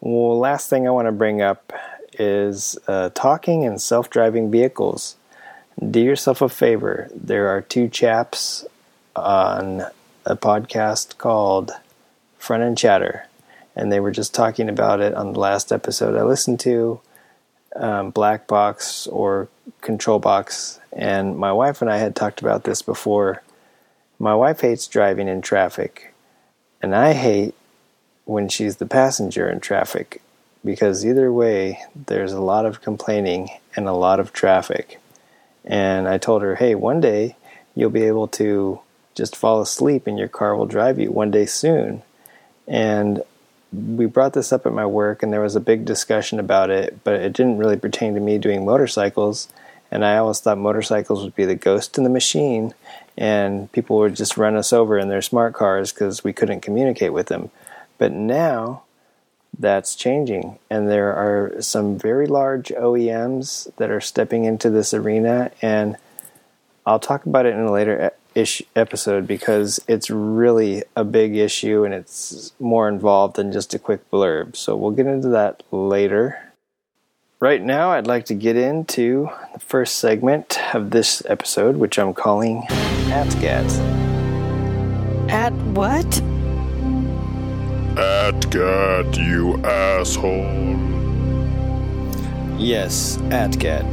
Well, 0.00 0.38
last 0.38 0.70
thing 0.70 0.86
I 0.86 0.90
want 0.90 1.08
to 1.08 1.12
bring 1.12 1.42
up 1.42 1.72
is 2.18 2.78
uh, 2.86 3.10
talking 3.14 3.64
and 3.64 3.80
self 3.80 4.10
driving 4.10 4.50
vehicles. 4.50 5.16
Do 5.90 6.00
yourself 6.00 6.42
a 6.42 6.48
favor. 6.48 7.08
There 7.14 7.48
are 7.48 7.60
two 7.60 7.88
chaps 7.88 8.64
on 9.16 9.82
a 10.24 10.36
podcast 10.36 11.18
called 11.18 11.72
Front 12.38 12.62
and 12.62 12.78
Chatter, 12.78 13.26
and 13.74 13.90
they 13.90 14.00
were 14.00 14.10
just 14.10 14.34
talking 14.34 14.68
about 14.68 15.00
it 15.00 15.14
on 15.14 15.32
the 15.32 15.40
last 15.40 15.72
episode 15.72 16.16
I 16.16 16.22
listened 16.22 16.60
to 16.60 17.00
um, 17.76 18.10
Black 18.10 18.46
Box 18.46 19.06
or 19.06 19.48
Control 19.80 20.18
Box. 20.18 20.80
And 20.92 21.36
my 21.36 21.52
wife 21.52 21.80
and 21.80 21.90
I 21.90 21.98
had 21.98 22.14
talked 22.14 22.40
about 22.40 22.64
this 22.64 22.82
before 22.82 23.42
my 24.18 24.36
wife 24.36 24.60
hates 24.60 24.86
driving 24.86 25.26
in 25.26 25.42
traffic, 25.42 26.14
and 26.80 26.94
I 26.94 27.12
hate 27.12 27.56
when 28.24 28.48
she's 28.48 28.76
the 28.76 28.86
passenger 28.86 29.50
in 29.50 29.58
traffic 29.58 30.22
because 30.64 31.04
either 31.04 31.32
way, 31.32 31.82
there's 32.06 32.32
a 32.32 32.40
lot 32.40 32.64
of 32.64 32.82
complaining 32.82 33.48
and 33.74 33.88
a 33.88 33.92
lot 33.92 34.20
of 34.20 34.32
traffic. 34.32 35.00
And 35.64 36.06
I 36.06 36.18
told 36.18 36.42
her, 36.42 36.54
hey, 36.54 36.76
one 36.76 37.00
day 37.00 37.34
you'll 37.74 37.90
be 37.90 38.04
able 38.04 38.28
to 38.28 38.80
just 39.16 39.34
fall 39.34 39.60
asleep 39.60 40.06
and 40.06 40.16
your 40.16 40.28
car 40.28 40.54
will 40.54 40.66
drive 40.66 41.00
you 41.00 41.10
one 41.10 41.32
day 41.32 41.46
soon. 41.46 42.02
And 42.68 43.22
we 43.72 44.06
brought 44.06 44.34
this 44.34 44.52
up 44.52 44.66
at 44.66 44.72
my 44.72 44.86
work, 44.86 45.22
and 45.22 45.32
there 45.32 45.40
was 45.40 45.56
a 45.56 45.60
big 45.60 45.84
discussion 45.84 46.38
about 46.38 46.70
it, 46.70 47.02
but 47.04 47.14
it 47.14 47.32
didn't 47.32 47.58
really 47.58 47.76
pertain 47.76 48.14
to 48.14 48.20
me 48.20 48.38
doing 48.38 48.64
motorcycles. 48.64 49.48
And 49.90 50.04
I 50.04 50.16
always 50.16 50.40
thought 50.40 50.58
motorcycles 50.58 51.22
would 51.22 51.34
be 51.34 51.44
the 51.44 51.54
ghost 51.54 51.98
in 51.98 52.04
the 52.04 52.10
machine, 52.10 52.74
and 53.16 53.70
people 53.72 53.98
would 53.98 54.16
just 54.16 54.36
run 54.36 54.56
us 54.56 54.72
over 54.72 54.98
in 54.98 55.08
their 55.08 55.22
smart 55.22 55.54
cars 55.54 55.92
because 55.92 56.24
we 56.24 56.32
couldn't 56.32 56.60
communicate 56.60 57.12
with 57.12 57.26
them. 57.26 57.50
But 57.98 58.12
now 58.12 58.84
that's 59.58 59.94
changing, 59.94 60.58
and 60.70 60.88
there 60.88 61.12
are 61.12 61.60
some 61.60 61.98
very 61.98 62.26
large 62.26 62.68
OEMs 62.68 63.74
that 63.76 63.90
are 63.90 64.00
stepping 64.00 64.44
into 64.44 64.70
this 64.70 64.94
arena, 64.94 65.50
and 65.60 65.96
I'll 66.86 66.98
talk 66.98 67.26
about 67.26 67.46
it 67.46 67.54
in 67.54 67.60
a 67.60 67.72
later 67.72 68.12
ish 68.34 68.62
episode 68.74 69.26
because 69.26 69.80
it's 69.88 70.10
really 70.10 70.82
a 70.96 71.04
big 71.04 71.36
issue 71.36 71.84
and 71.84 71.94
it's 71.94 72.52
more 72.58 72.88
involved 72.88 73.36
than 73.36 73.52
just 73.52 73.74
a 73.74 73.78
quick 73.78 74.08
blurb. 74.10 74.56
So 74.56 74.76
we'll 74.76 74.90
get 74.92 75.06
into 75.06 75.28
that 75.28 75.62
later. 75.70 76.52
Right 77.40 77.60
now, 77.60 77.90
I'd 77.90 78.06
like 78.06 78.26
to 78.26 78.34
get 78.34 78.56
into 78.56 79.28
the 79.52 79.58
first 79.58 79.96
segment 79.96 80.58
of 80.74 80.90
this 80.90 81.24
episode, 81.26 81.76
which 81.76 81.98
I'm 81.98 82.14
calling 82.14 82.62
ATGAT. 83.08 83.68
At 85.28 85.52
what? 85.74 86.06
Atgat, 87.96 89.16
you 89.16 89.56
asshole. 89.64 90.78
Yes, 92.58 93.16
ATGAT. 93.30 93.84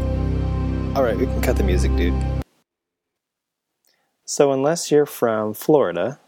Alright, 0.95 1.17
we 1.17 1.25
can 1.25 1.41
cut 1.41 1.57
the 1.57 1.63
music, 1.63 1.95
dude. 1.95 2.13
So, 4.31 4.51
unless 4.51 4.91
you're 4.91 5.07
from 5.07 5.55
Florida 5.55 6.19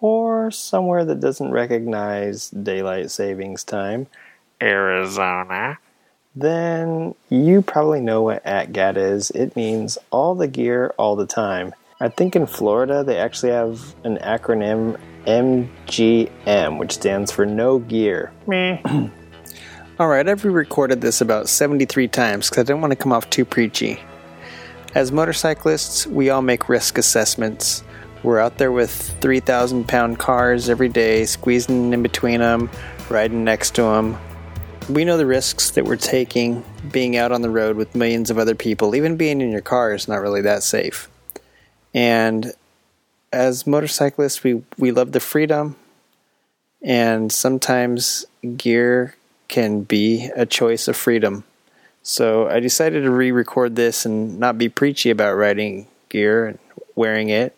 or 0.00 0.50
somewhere 0.50 1.04
that 1.04 1.20
doesn't 1.20 1.52
recognize 1.52 2.50
daylight 2.50 3.12
savings 3.12 3.62
time, 3.62 4.08
Arizona, 4.60 5.78
then 6.34 7.14
you 7.30 7.62
probably 7.62 8.00
know 8.00 8.22
what 8.22 8.44
ATGAT 8.44 8.96
is. 8.96 9.30
It 9.30 9.54
means 9.54 9.98
all 10.10 10.34
the 10.34 10.48
gear 10.48 10.92
all 10.98 11.14
the 11.14 11.26
time. 11.26 11.74
I 12.00 12.08
think 12.08 12.34
in 12.34 12.48
Florida 12.48 13.04
they 13.04 13.18
actually 13.18 13.52
have 13.52 13.94
an 14.02 14.16
acronym 14.16 14.98
MGM, 15.24 16.76
which 16.76 16.92
stands 16.92 17.30
for 17.30 17.46
No 17.46 17.78
Gear. 17.78 18.32
Alright, 20.00 20.28
I've 20.28 20.44
re 20.44 20.50
recorded 20.50 21.02
this 21.02 21.20
about 21.20 21.48
73 21.48 22.08
times 22.08 22.50
because 22.50 22.62
I 22.62 22.66
didn't 22.66 22.80
want 22.80 22.90
to 22.90 22.96
come 22.96 23.12
off 23.12 23.30
too 23.30 23.44
preachy. 23.44 24.00
As 24.94 25.12
motorcyclists, 25.12 26.06
we 26.06 26.30
all 26.30 26.40
make 26.40 26.68
risk 26.68 26.96
assessments. 26.96 27.84
We're 28.22 28.38
out 28.40 28.56
there 28.56 28.72
with 28.72 28.90
3,000 29.20 29.86
pound 29.86 30.18
cars 30.18 30.70
every 30.70 30.88
day, 30.88 31.26
squeezing 31.26 31.92
in 31.92 32.02
between 32.02 32.40
them, 32.40 32.70
riding 33.10 33.44
next 33.44 33.74
to 33.74 33.82
them. 33.82 34.18
We 34.88 35.04
know 35.04 35.18
the 35.18 35.26
risks 35.26 35.70
that 35.72 35.84
we're 35.84 35.96
taking 35.96 36.64
being 36.90 37.16
out 37.18 37.32
on 37.32 37.42
the 37.42 37.50
road 37.50 37.76
with 37.76 37.94
millions 37.94 38.30
of 38.30 38.38
other 38.38 38.54
people. 38.54 38.94
Even 38.94 39.18
being 39.18 39.42
in 39.42 39.50
your 39.50 39.60
car 39.60 39.92
is 39.92 40.08
not 40.08 40.22
really 40.22 40.40
that 40.40 40.62
safe. 40.62 41.10
And 41.92 42.52
as 43.30 43.66
motorcyclists, 43.66 44.42
we, 44.42 44.62
we 44.78 44.90
love 44.90 45.12
the 45.12 45.20
freedom, 45.20 45.76
and 46.82 47.30
sometimes 47.30 48.24
gear 48.56 49.16
can 49.48 49.82
be 49.82 50.30
a 50.34 50.46
choice 50.46 50.88
of 50.88 50.96
freedom. 50.96 51.44
So 52.08 52.48
I 52.48 52.58
decided 52.60 53.02
to 53.02 53.10
re 53.10 53.30
record 53.32 53.76
this 53.76 54.06
and 54.06 54.40
not 54.40 54.56
be 54.56 54.70
preachy 54.70 55.10
about 55.10 55.34
riding 55.34 55.88
gear 56.08 56.46
and 56.46 56.58
wearing 56.94 57.28
it. 57.28 57.54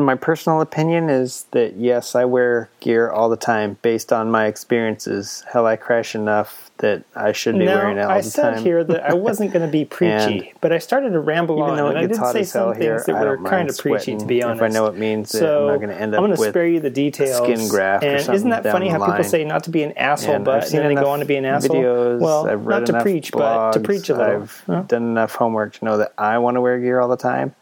My 0.00 0.14
personal 0.14 0.60
opinion 0.60 1.10
is 1.10 1.46
that 1.50 1.74
yes, 1.74 2.14
I 2.14 2.24
wear 2.24 2.70
gear 2.78 3.10
all 3.10 3.28
the 3.28 3.36
time 3.36 3.78
based 3.82 4.12
on 4.12 4.30
my 4.30 4.46
experiences. 4.46 5.44
Hell, 5.52 5.66
I 5.66 5.74
crash 5.74 6.14
enough 6.14 6.70
that 6.78 7.02
I 7.16 7.32
should 7.32 7.58
be 7.58 7.66
wearing 7.66 7.96
it 7.98 8.02
all 8.02 8.10
I 8.12 8.18
the 8.20 8.30
said 8.30 8.54
time. 8.54 8.62
here 8.62 8.84
that 8.84 9.02
I 9.02 9.14
wasn't 9.14 9.52
going 9.52 9.66
to 9.66 9.72
be 9.72 9.84
preachy, 9.98 10.54
but 10.60 10.72
I 10.72 10.78
started 10.78 11.10
to 11.10 11.18
ramble 11.18 11.56
Even 11.58 11.70
on, 11.70 11.76
though 11.76 11.88
and 11.88 11.98
I 11.98 12.06
did 12.06 12.16
hot 12.16 12.32
say 12.32 12.44
some 12.44 12.76
here, 12.76 13.00
things 13.00 13.06
that 13.06 13.16
I 13.16 13.24
were 13.24 13.38
kind 13.38 13.68
of 13.68 13.76
preachy, 13.76 14.16
to 14.16 14.24
be 14.24 14.38
if 14.38 14.46
I 14.46 14.50
honest. 14.50 14.74
know 14.74 14.86
it 14.86 14.94
means 14.96 15.32
that 15.32 15.38
so 15.40 15.62
I'm 15.62 15.66
not 15.66 15.80
gonna 15.80 15.94
end 16.00 16.14
up 16.14 16.22
I'm 16.22 16.30
gonna 16.30 16.48
spare 16.50 16.68
you 16.68 16.78
the 16.78 16.90
details. 16.90 17.36
skin 17.36 17.68
graft 17.68 18.04
And 18.04 18.28
isn't 18.32 18.50
that 18.50 18.62
funny 18.62 18.88
how 18.90 19.04
people 19.04 19.24
say 19.24 19.42
not 19.42 19.64
to 19.64 19.70
be 19.70 19.82
an 19.82 19.98
asshole, 19.98 20.36
And 20.36 20.44
but 20.44 20.54
I've 20.54 20.62
and 20.62 20.70
seen 20.70 20.80
then 20.82 20.94
they 20.94 21.00
go 21.00 21.10
on 21.10 21.18
to 21.18 21.24
be 21.24 21.34
an 21.34 21.44
asshole? 21.44 21.74
Videos, 21.74 22.20
well, 22.20 22.44
not 22.56 22.86
to 22.86 23.02
preach, 23.02 23.32
blogs, 23.32 23.38
but 23.40 23.72
to 23.72 23.80
preach 23.80 24.08
a 24.10 24.14
little. 24.14 24.42
I've 24.42 24.62
Huh? 24.68 24.82
done 24.82 25.02
enough 25.02 25.34
homework 25.34 25.72
to 25.74 25.84
know 25.84 25.96
that 25.98 26.12
I 26.16 26.38
want 26.38 26.54
to 26.54 26.60
wear 26.60 26.78
gear 26.78 27.00
all 27.00 27.08
the 27.08 27.16
time. 27.16 27.56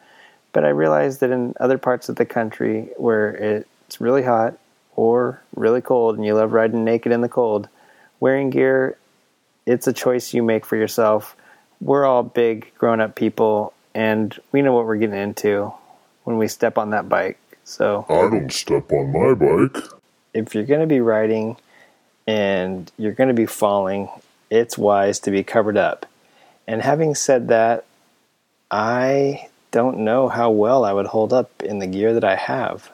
But 0.57 0.65
I 0.65 0.71
realize 0.71 1.19
that 1.19 1.31
in 1.31 1.53
other 1.61 1.77
parts 1.77 2.09
of 2.09 2.17
the 2.17 2.25
country 2.25 2.89
where 2.97 3.29
it's 3.29 4.01
really 4.01 4.23
hot 4.23 4.57
or 4.95 5.43
really 5.55 5.83
cold 5.83 6.17
and 6.17 6.25
you 6.25 6.33
love 6.33 6.55
riding 6.55 6.83
naked 6.83 7.13
in 7.13 7.21
the 7.21 7.29
cold, 7.29 7.69
wearing 8.21 8.49
gear, 8.49 8.97
it's 9.67 9.87
a 9.87 9.93
choice 9.93 10.33
you 10.33 10.43
make 10.43 10.65
for 10.65 10.77
yourself. 10.77 11.37
We're 11.83 12.07
all 12.07 12.23
big 12.23 12.73
grown 12.79 13.03
up 13.03 13.17
people 13.17 13.75
and 13.95 14.35
we 14.51 14.63
know 14.63 14.73
what 14.73 14.87
we're 14.87 14.97
getting 14.97 15.21
into 15.21 15.75
when 16.25 16.39
we 16.39 16.49
step 16.49 16.79
on 16.79 16.89
that 16.89 17.07
bike. 17.07 17.39
So 17.65 18.07
I 18.09 18.23
don't 18.23 18.51
step 18.51 18.91
on 18.93 19.13
my 19.13 19.35
bike. 19.35 19.85
if 20.33 20.55
you're 20.55 20.65
going 20.65 20.81
to 20.81 20.87
be 20.87 21.01
riding 21.01 21.59
and 22.27 22.91
you're 22.97 23.13
going 23.13 23.29
to 23.29 23.35
be 23.35 23.45
falling, 23.45 24.09
it's 24.49 24.79
wise 24.79 25.21
to 25.21 25.31
be 25.31 25.45
covered 25.45 25.77
up. 25.77 26.07
And 26.67 26.81
having 26.81 27.15
said 27.15 27.49
that, 27.49 27.85
I 28.71 29.51
don't 29.77 29.99
know 29.99 30.31
how 30.31 30.49
well 30.51 30.87
I 30.87 30.95
would 30.95 31.09
hold 31.09 31.35
up 31.35 31.63
in 31.63 31.81
the 31.81 31.87
gear 31.87 32.15
that 32.15 32.25
I 32.25 32.35
have. 32.35 32.91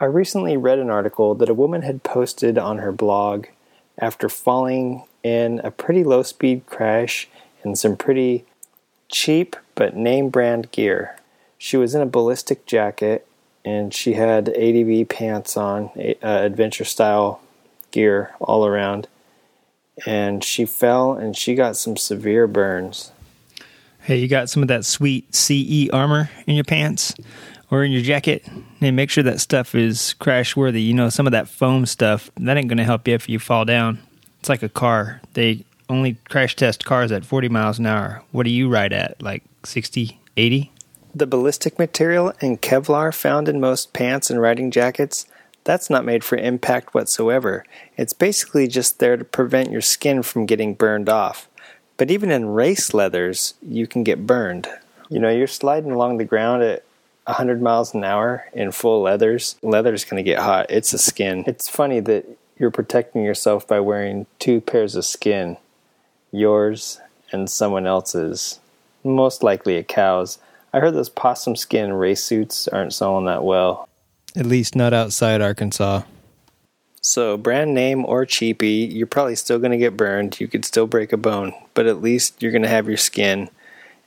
I 0.00 0.06
recently 0.06 0.56
read 0.56 0.80
an 0.80 0.90
article 0.90 1.36
that 1.36 1.48
a 1.48 1.54
woman 1.54 1.82
had 1.82 2.02
posted 2.02 2.58
on 2.58 2.78
her 2.78 2.90
blog 2.90 3.46
after 3.96 4.28
falling 4.28 5.04
in 5.22 5.60
a 5.62 5.70
pretty 5.70 6.02
low 6.02 6.24
speed 6.24 6.66
crash 6.66 7.28
in 7.62 7.76
some 7.76 7.96
pretty 7.96 8.44
cheap 9.08 9.54
but 9.76 9.94
name 9.94 10.30
brand 10.30 10.72
gear. 10.72 11.16
She 11.58 11.76
was 11.76 11.94
in 11.94 12.02
a 12.02 12.06
ballistic 12.06 12.66
jacket 12.66 13.24
and 13.64 13.94
she 13.94 14.14
had 14.14 14.48
ADV 14.48 15.08
pants 15.08 15.56
on, 15.56 15.92
uh, 15.96 16.12
adventure 16.20 16.84
style 16.84 17.40
gear 17.92 18.34
all 18.40 18.66
around. 18.66 19.06
And 20.04 20.42
she 20.42 20.64
fell 20.64 21.12
and 21.12 21.36
she 21.36 21.54
got 21.54 21.76
some 21.76 21.96
severe 21.96 22.48
burns. 22.48 23.12
Hey, 24.08 24.16
you 24.16 24.26
got 24.26 24.48
some 24.48 24.62
of 24.62 24.68
that 24.68 24.86
sweet 24.86 25.34
CE 25.34 25.90
armor 25.92 26.30
in 26.46 26.54
your 26.54 26.64
pants 26.64 27.14
or 27.70 27.84
in 27.84 27.92
your 27.92 28.00
jacket? 28.00 28.42
And 28.80 28.96
make 28.96 29.10
sure 29.10 29.22
that 29.22 29.38
stuff 29.38 29.74
is 29.74 30.14
crash 30.14 30.56
worthy. 30.56 30.80
You 30.80 30.94
know, 30.94 31.10
some 31.10 31.26
of 31.26 31.32
that 31.32 31.46
foam 31.46 31.84
stuff, 31.84 32.30
that 32.38 32.56
ain't 32.56 32.68
going 32.68 32.78
to 32.78 32.84
help 32.84 33.06
you 33.06 33.12
if 33.12 33.28
you 33.28 33.38
fall 33.38 33.66
down. 33.66 33.98
It's 34.40 34.48
like 34.48 34.62
a 34.62 34.68
car. 34.70 35.20
They 35.34 35.66
only 35.90 36.16
crash 36.30 36.56
test 36.56 36.86
cars 36.86 37.12
at 37.12 37.26
40 37.26 37.50
miles 37.50 37.78
an 37.78 37.84
hour. 37.84 38.22
What 38.32 38.44
do 38.44 38.50
you 38.50 38.70
ride 38.70 38.94
at? 38.94 39.20
Like 39.20 39.44
60, 39.66 40.18
80? 40.38 40.72
The 41.14 41.26
ballistic 41.26 41.78
material 41.78 42.32
and 42.40 42.62
Kevlar 42.62 43.14
found 43.14 43.46
in 43.46 43.60
most 43.60 43.92
pants 43.92 44.30
and 44.30 44.40
riding 44.40 44.70
jackets, 44.70 45.26
that's 45.64 45.90
not 45.90 46.06
made 46.06 46.24
for 46.24 46.38
impact 46.38 46.94
whatsoever. 46.94 47.62
It's 47.98 48.14
basically 48.14 48.68
just 48.68 49.00
there 49.00 49.18
to 49.18 49.24
prevent 49.26 49.70
your 49.70 49.82
skin 49.82 50.22
from 50.22 50.46
getting 50.46 50.72
burned 50.72 51.10
off. 51.10 51.47
But 51.98 52.10
even 52.10 52.30
in 52.30 52.46
race 52.46 52.94
leathers, 52.94 53.54
you 53.60 53.86
can 53.86 54.04
get 54.04 54.26
burned. 54.26 54.68
You 55.10 55.18
know, 55.18 55.28
you're 55.28 55.46
sliding 55.46 55.90
along 55.90 56.16
the 56.16 56.24
ground 56.24 56.62
at 56.62 56.84
100 57.24 57.60
miles 57.60 57.92
an 57.92 58.04
hour 58.04 58.46
in 58.54 58.72
full 58.72 59.02
leathers. 59.02 59.56
Leather's 59.62 60.04
going 60.04 60.22
to 60.22 60.28
get 60.28 60.38
hot. 60.38 60.66
It's 60.70 60.94
a 60.94 60.98
skin. 60.98 61.44
It's 61.46 61.68
funny 61.68 62.00
that 62.00 62.24
you're 62.58 62.70
protecting 62.70 63.22
yourself 63.22 63.66
by 63.66 63.80
wearing 63.80 64.26
two 64.38 64.60
pairs 64.60 64.94
of 64.94 65.04
skin 65.04 65.58
yours 66.30 67.00
and 67.32 67.50
someone 67.50 67.86
else's, 67.86 68.60
most 69.04 69.42
likely 69.42 69.76
a 69.76 69.82
cow's. 69.82 70.38
I 70.72 70.80
heard 70.80 70.94
those 70.94 71.08
possum 71.08 71.56
skin 71.56 71.92
race 71.92 72.22
suits 72.22 72.68
aren't 72.68 72.94
selling 72.94 73.24
that 73.26 73.44
well. 73.44 73.88
At 74.36 74.46
least 74.46 74.76
not 74.76 74.92
outside 74.92 75.40
Arkansas. 75.40 76.02
So, 77.00 77.36
brand 77.36 77.74
name 77.74 78.04
or 78.04 78.26
cheapy, 78.26 78.88
you're 78.90 79.06
probably 79.06 79.36
still 79.36 79.58
going 79.58 79.70
to 79.70 79.78
get 79.78 79.96
burned. 79.96 80.40
You 80.40 80.48
could 80.48 80.64
still 80.64 80.86
break 80.86 81.12
a 81.12 81.16
bone, 81.16 81.54
but 81.74 81.86
at 81.86 82.02
least 82.02 82.42
you're 82.42 82.52
going 82.52 82.62
to 82.62 82.68
have 82.68 82.88
your 82.88 82.96
skin. 82.96 83.50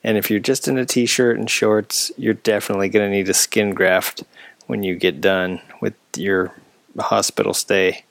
And 0.04 0.18
if 0.18 0.30
you're 0.30 0.40
just 0.40 0.68
in 0.68 0.78
a 0.78 0.86
t 0.86 1.06
shirt 1.06 1.38
and 1.38 1.50
shorts, 1.50 2.12
you're 2.18 2.34
definitely 2.34 2.90
going 2.90 3.10
to 3.10 3.16
need 3.16 3.30
a 3.30 3.34
skin 3.34 3.74
graft 3.74 4.24
when 4.68 4.84
you 4.84 4.96
get 4.96 5.22
done 5.22 5.62
with 5.80 5.94
your 6.16 6.54
hospital 7.00 7.54
stay. 7.54 8.04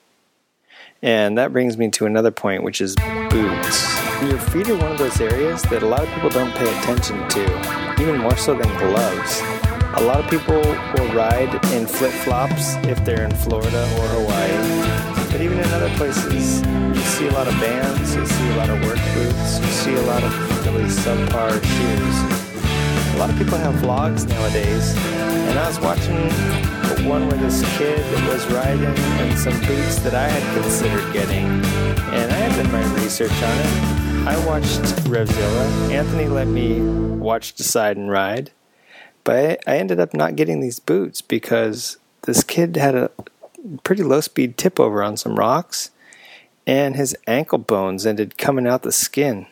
And 1.02 1.38
that 1.38 1.52
brings 1.52 1.78
me 1.78 1.90
to 1.90 2.06
another 2.06 2.30
point, 2.30 2.62
which 2.62 2.80
is 2.80 2.94
boots. 3.30 4.00
Your 4.22 4.38
feet 4.38 4.68
are 4.68 4.76
one 4.76 4.92
of 4.92 4.99
those 4.99 5.20
areas 5.20 5.62
that 5.62 5.82
a 5.82 5.87
lot 5.87 6.02
of 6.02 6.08
people 6.14 6.28
don't 6.28 6.54
pay 6.54 6.68
attention 6.78 7.26
to, 7.30 8.02
even 8.02 8.18
more 8.18 8.37
so 8.37 8.54
than 8.54 8.68
gloves. 8.78 9.70
A 9.94 10.02
lot 10.02 10.20
of 10.20 10.30
people 10.30 10.61
will 10.61 11.12
ride 11.14 11.52
in 11.73 11.87
flip 11.87 12.12
flops 12.12 12.76
if 12.87 13.04
they're 13.04 13.25
in 13.25 13.35
Florida 13.37 13.82
or 13.99 14.06
Hawaii. 14.09 15.30
But 15.32 15.40
even 15.40 15.59
in 15.59 15.66
other 15.73 15.90
places, 15.97 16.62
you 16.62 17.02
see 17.02 17.26
a 17.26 17.32
lot 17.32 17.49
of 17.49 17.54
bands, 17.54 18.14
you 18.14 18.25
see 18.25 18.50
a 18.50 18.56
lot 18.56 18.70
of 18.70 18.80
work 18.85 19.00
boots, 19.14 19.59
you 19.59 19.66
see 19.66 19.94
a 19.94 20.02
lot 20.02 20.23
of 20.23 20.66
really 20.66 20.85
subpar 20.85 21.52
shoes. 21.52 23.14
A 23.14 23.18
lot 23.18 23.30
of 23.30 23.37
people 23.37 23.59
have 23.59 23.75
vlogs 23.76 24.28
nowadays, 24.28 24.94
and 25.49 25.59
I 25.59 25.66
was 25.66 25.80
watching 25.80 26.70
one 27.09 27.26
where 27.28 27.38
this 27.38 27.62
kid 27.76 27.99
was 28.28 28.47
riding 28.52 28.85
in 28.85 29.37
some 29.37 29.59
boots 29.66 29.99
that 30.00 30.14
I 30.14 30.28
had 30.28 30.62
considered 30.62 31.12
getting, 31.12 31.47
and 31.47 32.30
I 32.30 32.37
had 32.37 32.62
done 32.62 32.70
my 32.70 33.02
research 33.02 33.32
on 33.32 33.59
it. 33.59 34.28
I 34.28 34.47
watched 34.47 34.82
Revzilla. 35.09 35.90
Anthony 35.90 36.28
let 36.28 36.47
me 36.47 36.80
watch 36.80 37.54
Decide 37.54 37.97
and 37.97 38.11
Ride, 38.11 38.52
but 39.25 39.61
I 39.67 39.79
ended 39.79 40.00
up 40.00 40.15
not 40.15 40.37
getting 40.37 40.61
these 40.61 40.81
boots 40.81 41.21
because 41.21 41.99
this 42.23 42.43
kid 42.43 42.77
had 42.77 42.95
a 42.95 43.11
pretty 43.85 44.03
low 44.03 44.21
speed 44.21 44.57
tip 44.57 44.81
over 44.81 45.03
on 45.03 45.17
some 45.17 45.37
rocks, 45.37 45.91
and 46.67 46.97
his 46.97 47.17
ankle 47.27 47.59
bones 47.59 48.07
ended 48.07 48.39
coming 48.39 48.67
out 48.67 48.83
the 48.83 48.93
skin. 48.93 49.47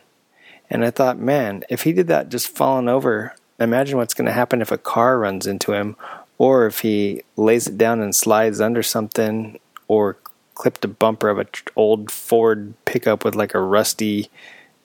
And 0.71 0.85
I 0.85 0.91
thought, 0.91 1.19
man, 1.19 1.65
if 1.71 1.83
he 1.83 1.93
did 1.93 2.09
that 2.09 2.29
just 2.29 2.49
falling 2.49 2.89
over 2.89 3.35
imagine 3.59 3.99
what's 3.99 4.15
going 4.15 4.27
to 4.27 4.33
happen 4.33 4.63
if 4.63 4.71
a 4.71 4.79
car 4.79 5.19
runs 5.19 5.47
into 5.47 5.73
him 5.73 5.97
or 6.39 6.67
if 6.67 6.81
he 6.81 7.23
lays 7.37 7.67
it 7.67 7.77
down 7.77 8.01
and 8.01 8.15
slides 8.15 8.61
under 8.61 8.83
something 8.83 9.59
or 9.89 10.17
clipped 10.55 10.85
a 10.85 10.89
bumper 10.89 11.29
of 11.29 11.39
an 11.39 11.49
old 11.77 12.11
Ford 12.11 12.75
pickup 12.85 13.25
with 13.25 13.35
like 13.35 13.55
a 13.55 13.61
rusty 13.61 14.31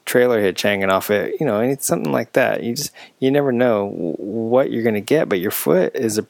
trailer 0.06 0.42
hitch 0.42 0.62
hanging 0.62 0.90
off 0.90 1.10
it. 1.10 1.36
You 1.40 1.46
know, 1.46 1.60
and 1.60 1.72
it's 1.72 1.86
something 1.86 2.12
like 2.12 2.34
that. 2.34 2.64
You 2.64 2.76
just 2.76 2.92
you 3.20 3.32
never 3.32 3.52
know 3.52 3.90
what 3.90 4.72
you're 4.72 4.84
going 4.84 4.96
to 4.96 5.02
get, 5.02 5.30
but 5.30 5.40
your 5.40 5.52
foot 5.52 5.96
is 5.96 6.18
a 6.18 6.28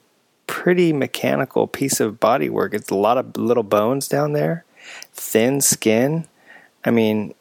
pretty 0.48 0.94
mechanical 0.94 1.68
piece 1.68 2.00
of 2.00 2.20
body 2.20 2.50
work. 2.50 2.74
It's 2.74 2.90
a 2.90 2.96
lot 2.96 3.18
of 3.18 3.38
little 3.38 3.64
bones 3.64 4.08
down 4.08 4.34
there, 4.34 4.66
thin 5.14 5.62
skin. 5.62 6.28
I 6.86 6.92
mean, 6.92 7.34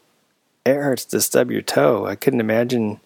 it 0.65 0.75
hurts 0.75 1.05
to 1.07 1.21
stub 1.21 1.51
your 1.51 1.63
toe. 1.63 2.07
I 2.07 2.15
couldn't 2.15 2.41
imagine 2.41 3.01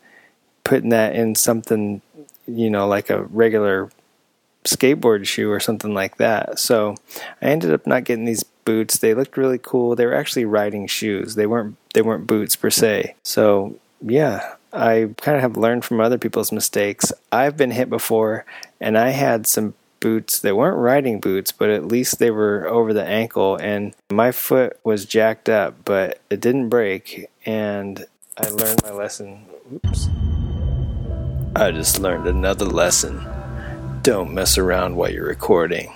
putting 0.65 0.91
that 0.91 1.15
in 1.15 1.35
something, 1.35 2.03
you 2.47 2.71
know, 2.71 2.87
like 2.87 3.09
a 3.09 3.23
regular 3.25 3.91
skateboard 4.65 5.27
shoe 5.27 5.51
or 5.51 5.61
something 5.61 5.95
like 5.95 6.17
that. 6.17 6.59
So 6.59 6.97
I 7.41 7.47
ended 7.47 7.73
up 7.73 7.87
not 7.87 8.05
getting 8.05 8.25
these 8.25 8.45
boots. 8.67 8.99
They 8.99 9.15
looked 9.15 9.39
really 9.39 9.59
cool. 9.59 9.97
They 9.97 10.05
were 10.05 10.15
actually 10.15 10.45
riding 10.45 10.87
shoes. 10.87 11.37
They 11.37 11.47
weren't 11.47 11.77
they 11.95 12.03
weren't 12.03 12.27
boots 12.27 12.55
per 12.55 12.69
se. 12.69 13.15
So 13.23 13.79
yeah, 14.03 14.57
I 14.75 15.09
kind 15.23 15.37
of 15.37 15.43
have 15.43 15.57
learned 15.57 15.87
from 15.87 16.01
other 16.01 16.19
people's 16.19 16.53
mistakes. 16.53 17.11
I've 17.33 17.57
been 17.57 17.71
hit 17.71 17.89
before 17.89 18.45
and 18.79 18.99
I 18.99 19.11
had 19.11 19.47
some 19.47 19.73
boots 20.01 20.41
that 20.41 20.55
weren't 20.57 20.77
riding 20.77 21.21
boots, 21.21 21.51
but 21.53 21.71
at 21.71 21.89
least 21.89 22.19
they 22.19 22.31
were 22.31 22.67
over 22.67 22.93
the 22.93 23.05
ankle 23.05 23.57
and 23.57 23.95
my 24.11 24.33
foot 24.33 24.79
was 24.85 25.07
jacked 25.07 25.49
up, 25.49 25.75
but 25.87 26.21
it 26.29 26.41
didn't 26.41 26.69
break 26.69 27.31
and 27.47 28.05
I 28.37 28.51
learned 28.51 28.83
my 28.83 28.93
lesson. 28.93 29.47
Oops. 29.73 30.09
I 31.57 31.71
just 31.71 31.99
learned 31.99 32.27
another 32.27 32.67
lesson. 32.67 33.27
Don't 34.03 34.35
mess 34.35 34.59
around 34.59 34.97
while 34.97 35.11
you're 35.11 35.27
recording. 35.27 35.91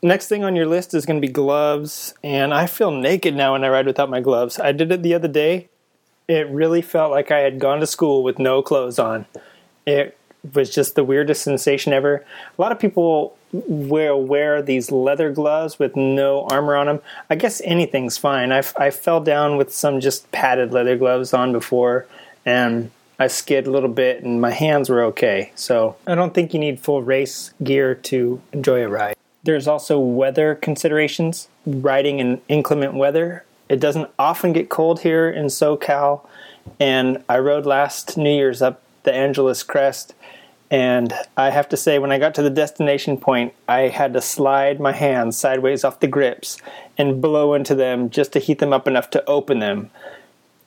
Next 0.00 0.28
thing 0.28 0.44
on 0.44 0.54
your 0.54 0.66
list 0.66 0.94
is 0.94 1.06
going 1.06 1.20
to 1.20 1.26
be 1.26 1.32
gloves, 1.32 2.14
and 2.22 2.54
I 2.54 2.66
feel 2.66 2.92
naked 2.92 3.34
now 3.34 3.52
when 3.52 3.64
I 3.64 3.68
ride 3.68 3.86
without 3.86 4.08
my 4.08 4.20
gloves. 4.20 4.60
I 4.60 4.70
did 4.70 4.92
it 4.92 5.02
the 5.02 5.14
other 5.14 5.26
day. 5.26 5.68
It 6.28 6.48
really 6.50 6.82
felt 6.82 7.10
like 7.10 7.32
I 7.32 7.40
had 7.40 7.58
gone 7.58 7.80
to 7.80 7.86
school 7.86 8.22
with 8.22 8.38
no 8.38 8.62
clothes 8.62 9.00
on. 9.00 9.26
It 9.86 10.16
was 10.54 10.72
just 10.72 10.94
the 10.94 11.02
weirdest 11.02 11.42
sensation 11.42 11.92
ever. 11.92 12.24
A 12.56 12.60
lot 12.60 12.70
of 12.70 12.78
people 12.78 13.36
wear 13.52 14.16
wear 14.16 14.62
these 14.62 14.92
leather 14.92 15.32
gloves 15.32 15.80
with 15.80 15.96
no 15.96 16.46
armor 16.48 16.76
on 16.76 16.86
them. 16.86 17.00
I 17.28 17.34
guess 17.34 17.60
anything's 17.64 18.16
fine. 18.18 18.52
I, 18.52 18.62
I 18.76 18.90
fell 18.90 19.20
down 19.20 19.56
with 19.56 19.74
some 19.74 20.00
just 20.00 20.30
padded 20.30 20.72
leather 20.72 20.96
gloves 20.96 21.34
on 21.34 21.50
before, 21.50 22.06
and 22.46 22.92
I 23.18 23.26
skid 23.26 23.66
a 23.66 23.72
little 23.72 23.88
bit, 23.88 24.22
and 24.22 24.40
my 24.40 24.52
hands 24.52 24.88
were 24.90 25.02
okay. 25.06 25.50
So 25.56 25.96
I 26.06 26.14
don't 26.14 26.34
think 26.34 26.54
you 26.54 26.60
need 26.60 26.78
full 26.78 27.02
race 27.02 27.52
gear 27.64 27.96
to 27.96 28.40
enjoy 28.52 28.84
a 28.84 28.88
ride. 28.88 29.17
There's 29.48 29.66
also 29.66 29.98
weather 29.98 30.56
considerations. 30.56 31.48
Riding 31.64 32.18
in 32.18 32.42
inclement 32.48 32.92
weather, 32.92 33.46
it 33.70 33.80
doesn't 33.80 34.10
often 34.18 34.52
get 34.52 34.68
cold 34.68 35.00
here 35.00 35.30
in 35.30 35.46
SoCal, 35.46 36.20
and 36.78 37.24
I 37.30 37.38
rode 37.38 37.64
last 37.64 38.18
New 38.18 38.28
Year's 38.28 38.60
up 38.60 38.82
the 39.04 39.14
Angeles 39.14 39.62
Crest, 39.62 40.14
and 40.70 41.14
I 41.34 41.48
have 41.48 41.66
to 41.70 41.78
say, 41.78 41.98
when 41.98 42.12
I 42.12 42.18
got 42.18 42.34
to 42.34 42.42
the 42.42 42.50
destination 42.50 43.16
point, 43.16 43.54
I 43.66 43.88
had 43.88 44.12
to 44.12 44.20
slide 44.20 44.80
my 44.80 44.92
hands 44.92 45.38
sideways 45.38 45.82
off 45.82 46.00
the 46.00 46.08
grips 46.08 46.58
and 46.98 47.22
blow 47.22 47.54
into 47.54 47.74
them 47.74 48.10
just 48.10 48.34
to 48.34 48.40
heat 48.40 48.58
them 48.58 48.74
up 48.74 48.86
enough 48.86 49.08
to 49.12 49.24
open 49.24 49.60
them 49.60 49.90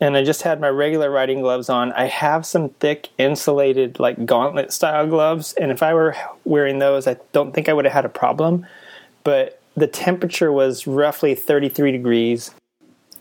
and 0.02 0.18
I 0.18 0.24
just 0.24 0.42
had 0.42 0.60
my 0.60 0.68
regular 0.68 1.12
riding 1.12 1.42
gloves 1.42 1.70
on. 1.70 1.94
I 1.94 2.06
have 2.06 2.46
some 2.46 2.70
thick 2.70 3.10
insulated 3.20 4.00
like 4.00 4.26
gauntlet 4.26 4.74
style 4.74 5.08
gloves, 5.08 5.54
and 5.54 5.72
if 5.72 5.84
I 5.84 5.94
were 5.94 6.16
wearing 6.44 6.80
those, 6.80 7.08
I 7.08 7.18
don't 7.32 7.54
think 7.54 7.70
I 7.70 7.74
would 7.74 7.86
have 7.86 7.94
had 7.94 8.06
a 8.06 8.10
problem. 8.10 8.66
But 9.24 9.62
the 9.78 9.86
temperature 9.86 10.52
was 10.52 10.88
roughly 10.88 11.36
33 11.36 11.92
degrees. 11.92 12.52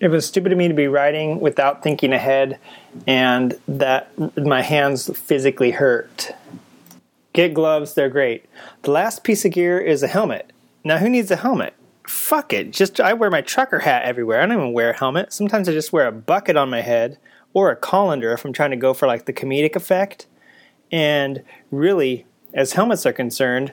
It 0.01 0.09
was 0.09 0.27
stupid 0.27 0.53
of 0.53 0.59
me 0.59 0.69
to 0.69 0.75
be 0.75 0.89
riding 0.89 1.41
without 1.41 1.83
thinking 1.83 2.15
ahead, 2.15 2.59
and 3.07 3.61
that 3.69 4.11
my 4.39 4.63
hands 4.63 5.17
physically 5.17 5.73
hurt. 5.73 6.33
Get 7.35 7.53
gloves, 7.53 7.93
they're 7.93 8.09
great. 8.09 8.47
The 8.83 8.91
last 8.91 9.23
piece 9.23 9.45
of 9.45 9.53
gear 9.53 9.79
is 9.79 10.03
a 10.03 10.09
helmet. 10.09 10.51
Now, 10.83 10.97
who 10.97 11.11
needs 11.11 11.31
a 11.31 11.37
helmet? 11.37 11.75
Fuck 12.11 12.53
it. 12.53 12.73
Just 12.73 13.01
I 13.01 13.13
wear 13.13 13.31
my 13.31 13.41
trucker 13.41 13.79
hat 13.79 14.05
everywhere. 14.05 14.41
I 14.41 14.47
don't 14.47 14.57
even 14.57 14.73
wear 14.73 14.91
a 14.91 14.99
helmet. 14.99 15.33
Sometimes 15.33 15.69
I 15.69 15.73
just 15.73 15.93
wear 15.93 16.07
a 16.07 16.13
bucket 16.13 16.57
on 16.57 16.69
my 16.71 16.81
head 16.81 17.19
or 17.55 17.71
a 17.71 17.77
colander 17.77 18.33
if 18.33 18.45
I'm 18.45 18.53
trying 18.53 18.71
to 18.71 18.77
go 18.77 18.93
for 18.93 19.07
like 19.07 19.27
the 19.27 19.33
comedic 19.33 19.77
effect. 19.77 20.27
And 20.93 21.43
really, 21.71 22.27
as 22.53 22.73
helmets 22.73 23.07
are 23.07 23.13
concerned, 23.13 23.73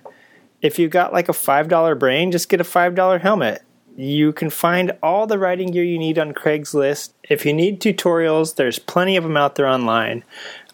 if 0.61 0.79
you've 0.79 0.91
got 0.91 1.13
like 1.13 1.29
a 1.29 1.33
$5 1.33 1.99
brain, 1.99 2.31
just 2.31 2.49
get 2.49 2.61
a 2.61 2.63
$5 2.63 3.21
helmet. 3.21 3.63
You 3.95 4.31
can 4.31 4.51
find 4.51 4.91
all 5.01 5.25
the 5.25 5.39
riding 5.39 5.71
gear 5.71 5.83
you 5.83 5.97
need 5.97 6.19
on 6.19 6.33
Craigslist. 6.33 7.13
If 7.23 7.45
you 7.45 7.53
need 7.53 7.81
tutorials, 7.81 8.55
there's 8.55 8.77
plenty 8.77 9.17
of 9.17 9.23
them 9.23 9.37
out 9.37 9.55
there 9.55 9.67
online. 9.67 10.23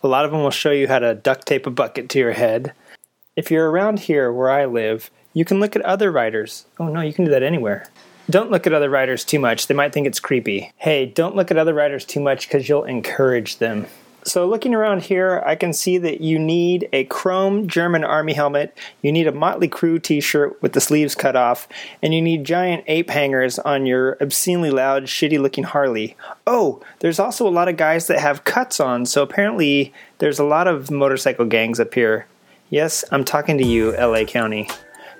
A 0.03 0.09
lot 0.09 0.25
of 0.25 0.31
them 0.31 0.43
will 0.43 0.51
show 0.51 0.71
you 0.71 0.89
how 0.89 0.99
to 0.99 1.15
duct 1.15 1.47
tape 1.47 1.65
a 1.65 1.71
bucket 1.71 2.09
to 2.09 2.19
your 2.19 2.33
head. 2.33 2.73
If 3.37 3.49
you're 3.49 3.71
around 3.71 4.01
here 4.01 4.31
where 4.31 4.51
I 4.51 4.65
live, 4.65 5.09
you 5.33 5.45
can 5.45 5.59
look 5.59 5.75
at 5.75 5.81
other 5.81 6.11
writers. 6.11 6.65
Oh 6.79 6.87
no, 6.87 7.01
you 7.01 7.13
can 7.13 7.25
do 7.25 7.31
that 7.31 7.43
anywhere. 7.43 7.85
Don't 8.29 8.51
look 8.51 8.65
at 8.65 8.73
other 8.73 8.89
writers 8.89 9.25
too 9.25 9.39
much. 9.39 9.67
They 9.67 9.73
might 9.73 9.91
think 9.91 10.07
it's 10.07 10.19
creepy. 10.19 10.71
Hey, 10.77 11.05
don't 11.05 11.35
look 11.35 11.51
at 11.51 11.57
other 11.57 11.73
writers 11.73 12.05
too 12.05 12.21
much 12.21 12.47
because 12.47 12.69
you'll 12.69 12.85
encourage 12.85 13.57
them. 13.57 13.85
So, 14.25 14.47
looking 14.47 14.73
around 14.73 15.03
here, 15.03 15.43
I 15.45 15.55
can 15.55 15.73
see 15.73 15.97
that 15.97 16.21
you 16.21 16.39
need 16.39 16.87
a 16.93 17.03
chrome 17.05 17.67
German 17.67 18.05
army 18.05 18.31
helmet, 18.31 18.77
you 19.01 19.11
need 19.11 19.27
a 19.27 19.33
Motley 19.33 19.67
Crue 19.67 20.01
t 20.01 20.21
shirt 20.21 20.61
with 20.61 20.71
the 20.71 20.79
sleeves 20.79 21.13
cut 21.13 21.35
off, 21.35 21.67
and 22.01 22.13
you 22.13 22.21
need 22.21 22.45
giant 22.45 22.85
ape 22.87 23.09
hangers 23.09 23.59
on 23.59 23.85
your 23.85 24.17
obscenely 24.21 24.69
loud, 24.71 25.07
shitty 25.07 25.41
looking 25.41 25.65
Harley. 25.65 26.15
Oh, 26.47 26.81
there's 26.99 27.19
also 27.19 27.45
a 27.45 27.51
lot 27.51 27.67
of 27.67 27.75
guys 27.75 28.07
that 28.07 28.19
have 28.19 28.45
cuts 28.45 28.79
on, 28.79 29.05
so 29.05 29.23
apparently 29.23 29.93
there's 30.19 30.39
a 30.39 30.45
lot 30.45 30.69
of 30.69 30.89
motorcycle 30.89 31.45
gangs 31.45 31.81
up 31.81 31.93
here. 31.93 32.25
Yes, 32.69 33.03
I'm 33.11 33.25
talking 33.25 33.57
to 33.57 33.65
you, 33.65 33.91
LA 33.91 34.23
County. 34.23 34.69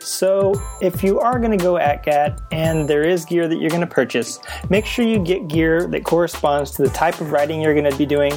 So, 0.03 0.61
if 0.81 1.01
you 1.01 1.19
are 1.21 1.39
going 1.39 1.57
to 1.57 1.63
go 1.63 1.77
at 1.77 2.03
GAT 2.03 2.41
and 2.51 2.89
there 2.89 3.03
is 3.03 3.23
gear 3.23 3.47
that 3.47 3.55
you're 3.57 3.69
going 3.69 3.81
to 3.81 3.87
purchase, 3.87 4.37
make 4.69 4.85
sure 4.85 5.05
you 5.05 5.17
get 5.17 5.47
gear 5.47 5.87
that 5.87 6.03
corresponds 6.03 6.71
to 6.71 6.81
the 6.81 6.89
type 6.89 7.21
of 7.21 7.31
riding 7.31 7.61
you're 7.61 7.73
going 7.73 7.89
to 7.89 7.97
be 7.97 8.05
doing, 8.05 8.33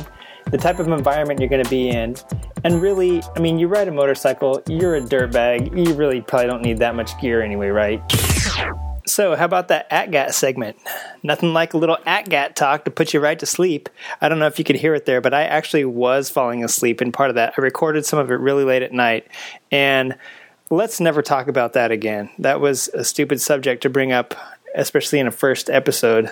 the 0.52 0.58
type 0.58 0.78
of 0.78 0.86
environment 0.86 1.40
you're 1.40 1.48
going 1.48 1.64
to 1.64 1.68
be 1.70 1.88
in. 1.88 2.14
And 2.62 2.80
really, 2.80 3.20
I 3.34 3.40
mean, 3.40 3.58
you 3.58 3.66
ride 3.66 3.88
a 3.88 3.92
motorcycle, 3.92 4.62
you're 4.68 4.94
a 4.94 5.00
dirtbag, 5.00 5.76
you 5.76 5.92
really 5.94 6.20
probably 6.20 6.46
don't 6.46 6.62
need 6.62 6.78
that 6.78 6.94
much 6.94 7.18
gear 7.20 7.42
anyway, 7.42 7.68
right? 7.68 8.00
So, 9.08 9.34
how 9.34 9.44
about 9.44 9.68
that 9.68 9.90
AtGat 9.90 10.34
segment? 10.34 10.76
Nothing 11.24 11.52
like 11.52 11.74
a 11.74 11.78
little 11.78 11.98
AtGat 12.06 12.54
talk 12.54 12.84
to 12.84 12.90
put 12.92 13.12
you 13.12 13.20
right 13.20 13.38
to 13.38 13.46
sleep. 13.46 13.88
I 14.20 14.28
don't 14.28 14.38
know 14.38 14.46
if 14.46 14.58
you 14.58 14.64
could 14.64 14.76
hear 14.76 14.94
it 14.94 15.04
there, 15.04 15.20
but 15.20 15.34
I 15.34 15.44
actually 15.44 15.84
was 15.84 16.30
falling 16.30 16.62
asleep 16.64 17.02
in 17.02 17.12
part 17.12 17.30
of 17.30 17.36
that. 17.36 17.54
I 17.56 17.60
recorded 17.60 18.06
some 18.06 18.18
of 18.18 18.30
it 18.30 18.34
really 18.34 18.64
late 18.64 18.82
at 18.82 18.92
night, 18.92 19.26
and 19.70 20.16
let's 20.70 21.00
never 21.00 21.22
talk 21.22 21.48
about 21.48 21.74
that 21.74 21.90
again. 21.90 22.30
That 22.38 22.60
was 22.60 22.88
a 22.88 23.04
stupid 23.04 23.40
subject 23.40 23.82
to 23.82 23.90
bring 23.90 24.12
up, 24.12 24.34
especially 24.74 25.18
in 25.18 25.26
a 25.26 25.32
first 25.32 25.70
episode. 25.70 26.30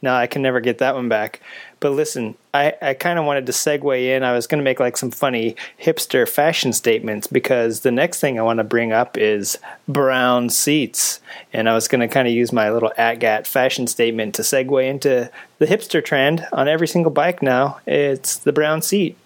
Now 0.00 0.16
I 0.16 0.26
can 0.26 0.42
never 0.42 0.60
get 0.60 0.78
that 0.78 0.96
one 0.96 1.08
back. 1.08 1.40
But 1.78 1.90
listen, 1.90 2.34
I, 2.52 2.74
I 2.82 2.94
kind 2.94 3.18
of 3.18 3.24
wanted 3.24 3.46
to 3.46 3.52
segue 3.52 4.00
in. 4.00 4.24
I 4.24 4.32
was 4.32 4.48
going 4.48 4.58
to 4.58 4.64
make 4.64 4.80
like 4.80 4.96
some 4.96 5.12
funny 5.12 5.56
hipster 5.80 6.28
fashion 6.28 6.72
statements 6.72 7.28
because 7.28 7.80
the 7.80 7.92
next 7.92 8.18
thing 8.20 8.38
I 8.38 8.42
want 8.42 8.58
to 8.58 8.64
bring 8.64 8.92
up 8.92 9.16
is 9.16 9.58
brown 9.86 10.50
seats. 10.50 11.20
And 11.52 11.68
I 11.68 11.74
was 11.74 11.86
going 11.86 12.00
to 12.00 12.08
kind 12.08 12.26
of 12.26 12.34
use 12.34 12.52
my 12.52 12.70
little 12.70 12.92
AtGat 12.98 13.46
fashion 13.46 13.86
statement 13.86 14.34
to 14.36 14.42
segue 14.42 14.88
into 14.88 15.30
the 15.58 15.66
hipster 15.66 16.04
trend 16.04 16.46
on 16.52 16.68
every 16.68 16.88
single 16.88 17.12
bike 17.12 17.40
now. 17.40 17.78
It's 17.86 18.36
the 18.36 18.52
brown 18.52 18.82
seat. 18.82 19.16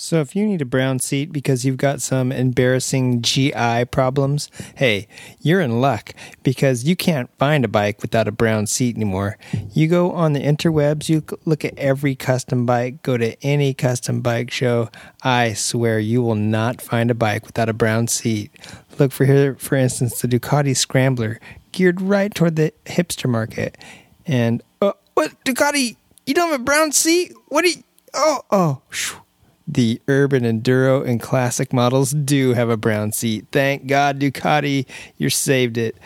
So 0.00 0.22
if 0.22 0.34
you 0.34 0.46
need 0.46 0.62
a 0.62 0.64
brown 0.64 0.98
seat 0.98 1.30
because 1.30 1.66
you've 1.66 1.76
got 1.76 2.00
some 2.00 2.32
embarrassing 2.32 3.20
GI 3.20 3.84
problems, 3.90 4.50
hey, 4.76 5.06
you're 5.42 5.60
in 5.60 5.82
luck 5.82 6.14
because 6.42 6.84
you 6.84 6.96
can't 6.96 7.28
find 7.36 7.66
a 7.66 7.68
bike 7.68 8.00
without 8.00 8.26
a 8.26 8.32
brown 8.32 8.66
seat 8.66 8.96
anymore. 8.96 9.36
You 9.74 9.88
go 9.88 10.10
on 10.12 10.32
the 10.32 10.40
interwebs, 10.40 11.10
you 11.10 11.22
look 11.44 11.66
at 11.66 11.78
every 11.78 12.14
custom 12.14 12.64
bike, 12.64 13.02
go 13.02 13.18
to 13.18 13.36
any 13.44 13.74
custom 13.74 14.22
bike 14.22 14.50
show. 14.50 14.88
I 15.22 15.52
swear 15.52 15.98
you 15.98 16.22
will 16.22 16.34
not 16.34 16.80
find 16.80 17.10
a 17.10 17.14
bike 17.14 17.44
without 17.44 17.68
a 17.68 17.74
brown 17.74 18.08
seat. 18.08 18.50
Look 18.98 19.12
for 19.12 19.26
here, 19.26 19.54
for 19.56 19.74
instance, 19.74 20.22
the 20.22 20.28
Ducati 20.28 20.74
Scrambler, 20.74 21.38
geared 21.72 22.00
right 22.00 22.34
toward 22.34 22.56
the 22.56 22.72
hipster 22.86 23.28
market. 23.28 23.76
And 24.24 24.62
uh, 24.80 24.92
what 25.12 25.32
Ducati? 25.44 25.96
You 26.24 26.32
don't 26.32 26.52
have 26.52 26.60
a 26.62 26.64
brown 26.64 26.92
seat? 26.92 27.34
What 27.48 27.66
do 27.66 27.70
you? 27.70 27.82
Oh, 28.14 28.40
oh. 28.50 28.82
Whew. 28.90 29.20
The 29.72 30.02
urban 30.08 30.42
enduro 30.42 31.06
and 31.06 31.20
classic 31.20 31.72
models 31.72 32.10
do 32.10 32.54
have 32.54 32.68
a 32.68 32.76
brown 32.76 33.12
seat. 33.12 33.46
Thank 33.52 33.86
God, 33.86 34.18
Ducati, 34.18 34.84
you 35.16 35.30
saved 35.30 35.78
it. 35.78 35.96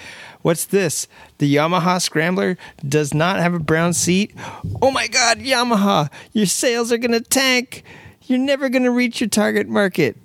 What's 0.42 0.66
this? 0.66 1.08
The 1.38 1.54
Yamaha 1.56 2.02
Scrambler 2.02 2.58
does 2.86 3.14
not 3.14 3.38
have 3.38 3.54
a 3.54 3.58
brown 3.58 3.94
seat? 3.94 4.34
Oh 4.82 4.90
my 4.90 5.06
God, 5.06 5.38
Yamaha, 5.38 6.12
your 6.34 6.44
sales 6.44 6.92
are 6.92 6.98
going 6.98 7.12
to 7.12 7.22
tank. 7.22 7.84
You're 8.26 8.38
never 8.38 8.68
going 8.68 8.82
to 8.82 8.90
reach 8.90 9.22
your 9.22 9.30
target 9.30 9.66
market. 9.66 10.18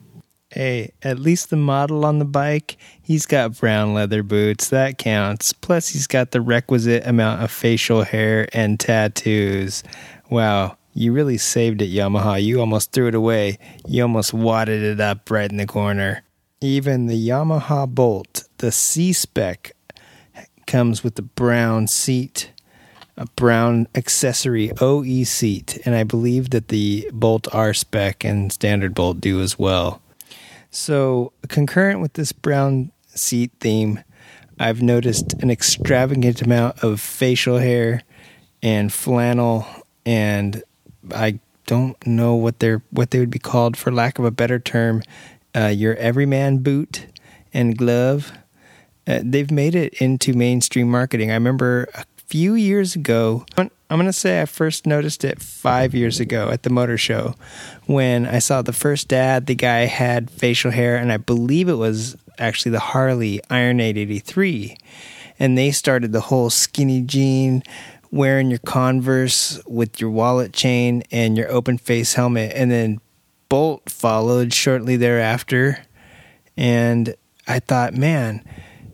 Hey, 0.50 0.92
at 1.02 1.18
least 1.18 1.50
the 1.50 1.56
model 1.56 2.04
on 2.04 2.20
the 2.20 2.26
bike, 2.26 2.76
he's 3.02 3.26
got 3.26 3.58
brown 3.58 3.94
leather 3.94 4.22
boots. 4.22 4.68
That 4.68 4.98
counts. 4.98 5.54
Plus, 5.54 5.88
he's 5.88 6.08
got 6.08 6.32
the 6.32 6.42
requisite 6.42 7.08
amount 7.08 7.42
of 7.42 7.52
facial 7.52 8.02
hair 8.02 8.50
and 8.52 8.78
tattoos. 8.78 9.82
Wow, 10.30 10.76
you 10.94 11.14
really 11.14 11.38
saved 11.38 11.82
it, 11.82 11.90
Yamaha. 11.90 12.42
You 12.42 12.60
almost 12.60 12.92
threw 12.92 13.08
it 13.08 13.16
away. 13.16 13.58
You 13.88 14.04
almost 14.04 14.34
wadded 14.34 14.84
it 14.84 15.00
up 15.00 15.30
right 15.30 15.50
in 15.50 15.58
the 15.58 15.66
corner. 15.66 16.24
Even 16.62 17.06
the 17.06 17.30
Yamaha 17.30 17.88
Bolt, 17.88 18.48
the 18.58 18.72
C 18.72 19.14
spec, 19.14 19.72
comes 20.68 21.04
with 21.04 21.16
the 21.16 21.22
brown 21.22 21.88
seat, 21.88 22.52
a 23.18 23.26
brown 23.36 23.88
accessory 23.96 24.72
OE 24.80 25.24
seat, 25.24 25.80
and 25.86 25.96
I 25.96 26.04
believe 26.04 26.50
that 26.52 26.68
the 26.68 27.10
Bolt 27.14 27.48
R 27.54 27.74
spec 27.74 28.24
and 28.24 28.52
standard 28.52 28.94
Bolt 28.94 29.22
do 29.22 29.42
as 29.42 29.58
well. 29.58 30.02
So, 30.72 31.34
concurrent 31.48 32.02
with 32.02 32.14
this 32.14 32.32
brown 32.32 32.92
seat 33.16 33.52
theme, 33.60 34.04
I've 34.60 34.82
noticed 34.82 35.34
an 35.42 35.50
extravagant 35.50 36.42
amount 36.42 36.84
of 36.84 37.00
facial 37.00 37.58
hair 37.58 38.04
and 38.62 38.92
flannel, 38.92 39.66
and 40.06 40.62
I 41.14 41.40
don't 41.66 41.96
know 42.06 42.36
what 42.36 42.60
they're 42.60 42.82
what 42.92 43.12
they 43.12 43.20
would 43.20 43.30
be 43.30 43.40
called 43.40 43.78
for 43.78 43.92
lack 43.92 44.20
of 44.20 44.26
a 44.26 44.32
better 44.32 44.60
term. 44.60 45.04
Uh, 45.56 45.68
your 45.68 45.96
everyman 45.96 46.60
boot 46.60 47.08
and 47.54 47.78
glove. 47.78 48.32
Uh, 49.08 49.22
they've 49.24 49.50
made 49.52 49.74
it 49.76 49.94
into 49.96 50.34
mainstream 50.34 50.90
marketing. 50.90 51.32
I 51.32 51.34
remember 51.34 51.90
a 51.96 52.06
few 52.28 52.54
years 52.54 52.96
ago. 52.96 53.46
I'm 53.58 53.98
going 53.98 54.06
to 54.06 54.14
say 54.14 54.40
I 54.40 54.46
first 54.46 54.86
noticed 54.86 55.24
it 55.24 55.42
five 55.42 55.96
years 55.96 56.20
ago 56.20 56.50
at 56.52 56.62
the 56.62 56.70
motor 56.70 56.98
show 56.98 57.34
when 57.88 58.28
I 58.28 58.38
saw 58.38 58.62
the 58.62 58.74
first 58.74 59.12
ad. 59.12 59.48
The 59.48 59.56
guy 59.56 59.86
had 59.86 60.30
facial 60.30 60.70
hair, 60.70 60.96
and 60.96 61.12
I 61.12 61.18
believe 61.18 61.68
it 61.68 61.74
was 61.74 62.16
actually 62.38 62.72
the 62.72 62.80
Harley 62.80 63.42
Iron 63.50 63.80
883. 63.80 64.78
And 65.40 65.58
they 65.58 65.72
started 65.72 66.12
the 66.12 66.22
whole 66.22 66.52
skinny 66.52 67.02
jean, 67.02 67.64
wearing 68.12 68.50
your 68.50 68.60
Converse 68.60 69.62
with 69.68 70.00
your 70.02 70.10
wallet 70.10 70.54
chain 70.54 71.04
and 71.12 71.38
your 71.38 71.50
open 71.52 71.78
face 71.78 72.14
helmet. 72.14 72.52
And 72.56 72.72
then 72.72 73.00
Bolt 73.50 73.90
followed 73.90 74.54
shortly 74.54 74.96
thereafter. 74.96 75.84
And 76.58 77.16
I 77.48 77.60
thought, 77.60 77.94
man, 77.94 78.44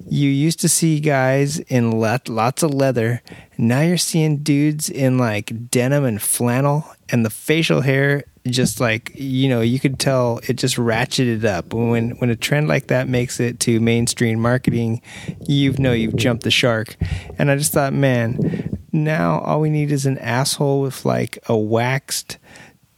you 0.07 0.29
used 0.29 0.59
to 0.61 0.69
see 0.69 0.99
guys 0.99 1.59
in 1.59 1.91
lots 1.91 2.63
of 2.63 2.73
leather. 2.73 3.21
Now 3.57 3.81
you're 3.81 3.97
seeing 3.97 4.37
dudes 4.37 4.89
in 4.89 5.17
like 5.17 5.69
denim 5.69 6.05
and 6.05 6.21
flannel, 6.21 6.85
and 7.09 7.25
the 7.25 7.29
facial 7.29 7.81
hair 7.81 8.23
just 8.47 8.79
like 8.79 9.11
you 9.15 9.49
know 9.49 9.61
you 9.61 9.79
could 9.79 9.97
tell 9.99 10.39
it 10.47 10.53
just 10.53 10.75
ratcheted 10.75 11.43
up. 11.43 11.73
When 11.73 12.11
when 12.11 12.29
a 12.29 12.35
trend 12.35 12.67
like 12.67 12.87
that 12.87 13.07
makes 13.07 13.39
it 13.39 13.59
to 13.61 13.79
mainstream 13.79 14.39
marketing, 14.39 15.01
you 15.47 15.73
know 15.73 15.91
you've 15.91 16.15
jumped 16.15 16.43
the 16.43 16.51
shark. 16.51 16.95
And 17.37 17.49
I 17.49 17.55
just 17.55 17.71
thought, 17.71 17.93
man, 17.93 18.64
now 18.95 19.39
all 19.39 19.61
we 19.61 19.69
need 19.69 19.91
is 19.91 20.05
an 20.05 20.17
asshole 20.17 20.81
with 20.81 21.05
like 21.05 21.37
a 21.47 21.55
waxed 21.55 22.37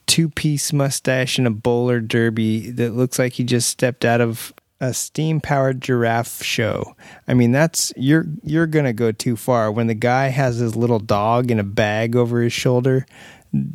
two 0.05 0.29
piece 0.29 0.71
mustache 0.71 1.37
and 1.37 1.47
a 1.47 1.51
bowler 1.51 1.99
derby 1.99 2.71
that 2.71 2.93
looks 2.93 3.19
like 3.19 3.33
he 3.33 3.43
just 3.43 3.69
stepped 3.69 4.05
out 4.05 4.21
of 4.21 4.53
a 4.79 4.93
steam 4.93 5.41
powered 5.41 5.81
giraffe 5.81 6.43
show. 6.43 6.95
I 7.27 7.33
mean, 7.33 7.51
that's 7.51 7.91
you're 7.95 8.25
you're 8.43 8.67
gonna 8.67 8.93
go 8.93 9.11
too 9.11 9.35
far. 9.35 9.71
When 9.71 9.87
the 9.87 9.95
guy 9.95 10.27
has 10.27 10.57
his 10.57 10.75
little 10.75 10.99
dog 10.99 11.51
in 11.51 11.59
a 11.59 11.63
bag 11.63 12.15
over 12.15 12.41
his 12.41 12.53
shoulder, 12.53 13.05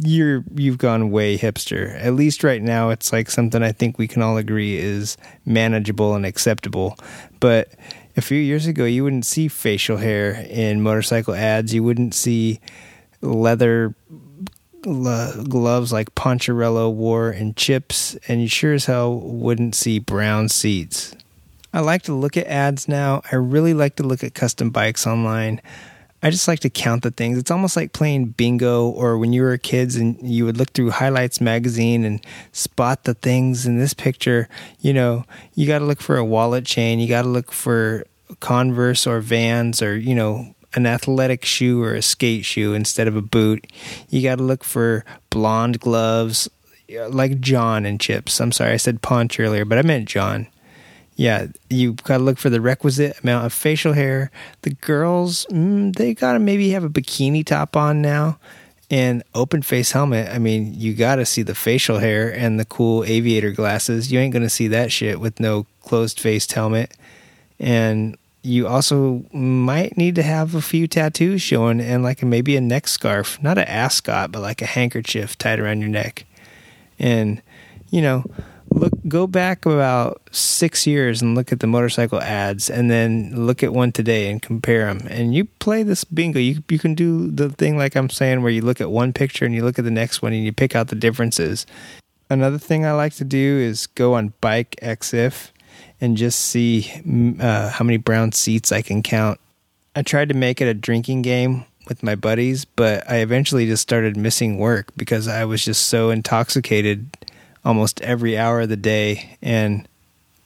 you're 0.05 0.45
you've 0.55 0.79
gone 0.79 1.11
way 1.11 1.37
hipster. 1.37 1.97
At 2.01 2.15
least 2.15 2.45
right 2.45 2.63
now, 2.63 2.91
it's 2.91 3.13
like 3.13 3.31
something 3.31 3.63
I 3.63 3.73
think 3.73 3.99
we 3.99 4.09
can 4.09 4.23
all 4.23 4.37
agree 4.37 4.77
is 4.77 5.17
manageable 5.45 6.15
and 6.15 6.25
acceptable. 6.25 6.97
But 7.41 7.71
a 8.17 8.21
few 8.23 8.39
years 8.39 8.67
ago, 8.67 8.85
you 8.85 9.05
wouldn't 9.05 9.27
see 9.27 9.49
facial 9.49 9.97
hair 9.97 10.47
in 10.49 10.83
motorcycle 10.83 11.35
ads. 11.35 11.73
You 11.73 11.83
wouldn't 11.83 12.15
see 12.15 12.61
leather 13.21 13.95
gloves 14.83 15.93
like 15.93 16.15
Poncherello 16.15 16.93
wore 16.93 17.31
and 17.31 17.55
CHiPs, 17.55 18.19
and 18.29 18.43
you 18.43 18.49
sure 18.49 18.75
as 18.75 18.87
hell 18.87 19.15
wouldn't 19.19 19.75
see 19.75 19.99
brown 19.99 20.49
seats. 20.49 21.15
I 21.73 21.81
like 21.81 22.03
to 22.03 22.13
look 22.13 22.37
at 22.37 22.47
ads 22.47 22.89
now. 22.89 23.23
I 23.31 23.37
really 23.37 23.75
like 23.75 23.97
to 23.97 24.03
look 24.03 24.23
at 24.23 24.35
custom 24.35 24.71
bikes 24.71 25.07
online. 25.07 25.63
I 26.23 26.31
just 26.31 26.47
like 26.47 26.61
to 26.61 26.71
count 26.71 27.03
the 27.03 27.11
things. 27.11 27.37
It's 27.37 27.51
almost 27.51 27.77
like 27.77 27.93
playing 27.93 28.27
bingo 28.27 28.89
or 28.89 29.19
when 29.19 29.33
you 29.33 29.43
were 29.43 29.59
kids 29.59 29.97
and 29.97 30.17
you 30.23 30.45
would 30.45 30.57
look 30.57 30.71
through 30.71 30.91
Highlights 30.91 31.41
magazine 31.41 32.05
and 32.05 32.25
spot 32.53 33.05
the 33.05 33.15
things 33.15 33.67
in 33.67 33.79
this 33.79 33.93
picture. 33.93 34.49
You 34.81 34.93
know, 34.93 35.25
you 35.55 35.67
got 35.67 35.81
to 35.81 35.85
look 35.85 36.01
for 36.01 36.17
a 36.17 36.25
wallet 36.25 36.65
chain, 36.65 37.01
you 37.01 37.09
got 37.09 37.23
to 37.23 37.29
look 37.29 37.51
for 37.51 38.05
Converse 38.39 39.07
or 39.07 39.21
Vans 39.21 39.83
or, 39.83 39.97
you 39.97 40.15
know, 40.15 40.55
an 40.75 40.87
athletic 40.87 41.45
shoe 41.45 41.83
or 41.83 41.95
a 41.95 42.03
skate 42.03 42.45
shoe 42.45 42.73
instead 42.73 43.09
of 43.09 43.17
a 43.17 43.23
boot. 43.23 43.67
You 44.09 44.23
got 44.23 44.37
to 44.37 44.45
look 44.45 44.65
for 44.65 45.05
blonde 45.31 45.81
gloves 45.81 46.49
like 47.09 47.41
John 47.41 47.85
and 47.85 47.99
CHiPs. 47.99 48.41
I'm 48.41 48.53
sorry, 48.53 48.73
I 48.73 48.77
said 48.77 49.03
Ponch 49.03 49.39
earlier, 49.41 49.65
but 49.65 49.79
I 49.79 49.83
meant 49.83 50.09
John. 50.09 50.47
Yeah, 51.17 51.49
you 51.69 51.93
got 51.93 52.19
to 52.19 52.23
look 52.23 52.39
for 52.39 52.51
the 52.51 52.61
requisite 52.61 53.23
amount 53.23 53.47
of 53.47 53.53
facial 53.53 53.93
hair. 53.93 54.31
The 54.63 54.71
girls, 54.71 55.47
mm, 55.51 55.95
they 55.95 56.15
got 56.15 56.33
to 56.33 56.39
maybe 56.39 56.71
have 56.71 56.85
a 56.85 56.89
bikini 56.89 57.45
top 57.45 57.77
on 57.77 58.01
now 58.01 58.39
and 58.91 59.23
open 59.35 59.63
face 59.63 59.93
helmet. 59.93 60.29
I 60.29 60.39
mean, 60.39 60.75
you 60.75 60.95
got 60.95 61.17
to 61.17 61.27
see 61.27 61.43
the 61.43 61.55
facial 61.55 61.99
hair 61.99 62.31
and 62.31 62.61
the 62.61 62.65
cool 62.65 63.05
aviator 63.05 63.51
glasses. 63.51 64.13
You 64.13 64.21
ain't 64.21 64.33
going 64.33 64.43
to 64.43 64.51
see 64.51 64.69
that 64.69 64.93
shit 64.93 65.21
with 65.21 65.41
no 65.41 65.67
closed 65.83 66.21
faced 66.21 66.53
helmet. 66.53 66.95
And 67.59 68.17
you 68.43 68.67
also 68.67 69.25
might 69.33 69.97
need 69.97 70.15
to 70.17 70.23
have 70.23 70.55
a 70.55 70.61
few 70.61 70.87
tattoos 70.87 71.41
showing 71.41 71.81
and 71.81 72.03
like 72.03 72.23
maybe 72.23 72.57
a 72.57 72.61
neck 72.61 72.89
scarf, 72.89 73.43
not 73.43 73.57
an 73.57 73.65
ascot, 73.65 74.33
but 74.33 74.43
like 74.43 74.61
a 74.61 74.67
handkerchief 74.67 75.39
tied 75.39 75.61
around 75.61 75.81
your 75.81 75.89
neck. 75.89 76.27
And 76.99 77.41
you 77.91 78.03
know, 78.03 78.25
look 78.75 78.93
go 79.07 79.27
back 79.27 79.67
about 79.67 80.23
6 80.33 80.87
years 80.87 81.23
and 81.23 81.35
look 81.35 81.53
at 81.53 81.61
the 81.61 81.67
motorcycle 81.67 82.21
ads 82.21 82.71
and 82.71 82.91
then 82.91 83.47
look 83.47 83.63
at 83.63 83.73
one 83.73 83.93
today 83.93 84.31
and 84.31 84.41
compare 84.41 84.87
them. 84.87 85.07
And 85.09 85.35
you 85.35 85.45
play 85.45 85.83
this 85.83 86.05
bingo. 86.05 86.39
You 86.39 86.63
you 86.69 86.79
can 86.79 86.95
do 86.95 87.31
the 87.31 87.51
thing 87.51 87.77
like 87.77 87.97
I'm 87.97 88.11
saying 88.11 88.43
where 88.43 88.53
you 88.53 88.63
look 88.63 88.81
at 88.81 88.91
one 88.91 89.13
picture 89.13 89.45
and 89.45 89.55
you 89.55 89.65
look 89.65 89.79
at 89.79 89.85
the 89.85 89.91
next 89.91 90.23
one 90.23 90.33
and 90.33 90.45
you 90.45 90.53
pick 90.53 90.75
out 90.75 90.89
the 90.89 90.97
differences. 90.97 91.67
Another 92.31 92.59
thing 92.59 92.87
I 92.87 92.93
like 92.93 93.15
to 93.17 93.25
do 93.25 93.59
is 93.59 93.87
go 93.87 94.15
on 94.15 94.33
Bike 94.41 94.77
EXIF 94.81 95.51
and 96.01 96.17
just 96.17 96.41
see 96.41 96.91
uh, 97.39 97.69
how 97.71 97.85
many 97.85 97.99
brown 97.99 98.33
seats 98.33 98.73
I 98.73 98.83
can 98.83 99.03
count. 99.03 99.39
I 99.95 100.03
tried 100.03 100.31
to 100.31 100.35
make 100.35 100.61
it 100.61 100.67
a 100.67 100.75
drinking 100.75 101.23
game 101.23 101.67
with 101.89 102.03
my 102.03 102.15
buddies, 102.15 102.65
but 102.65 103.09
I 103.11 103.17
eventually 103.17 103.67
just 103.67 103.83
started 103.83 104.17
missing 104.17 104.59
work 104.59 104.89
because 104.97 105.29
I 105.29 105.45
was 105.45 105.65
just 105.65 105.89
so 105.89 106.11
intoxicated 106.11 107.07
almost 107.65 108.01
every 108.03 108.37
hour 108.37 108.63
of 108.63 108.69
the 108.69 108.77
day. 108.77 109.37
And, 109.43 109.87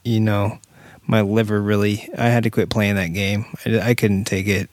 you 0.05 0.21
know, 0.21 0.59
my 1.07 1.21
liver 1.21 1.61
really, 1.61 2.09
I 2.17 2.29
had 2.29 2.45
to 2.45 2.51
quit 2.51 2.71
playing 2.71 2.97
that 2.97 3.09
game. 3.09 3.47
I, 3.65 3.91
I 3.91 3.95
couldn't 3.95 4.25
take 4.25 4.47
it. 4.47 4.69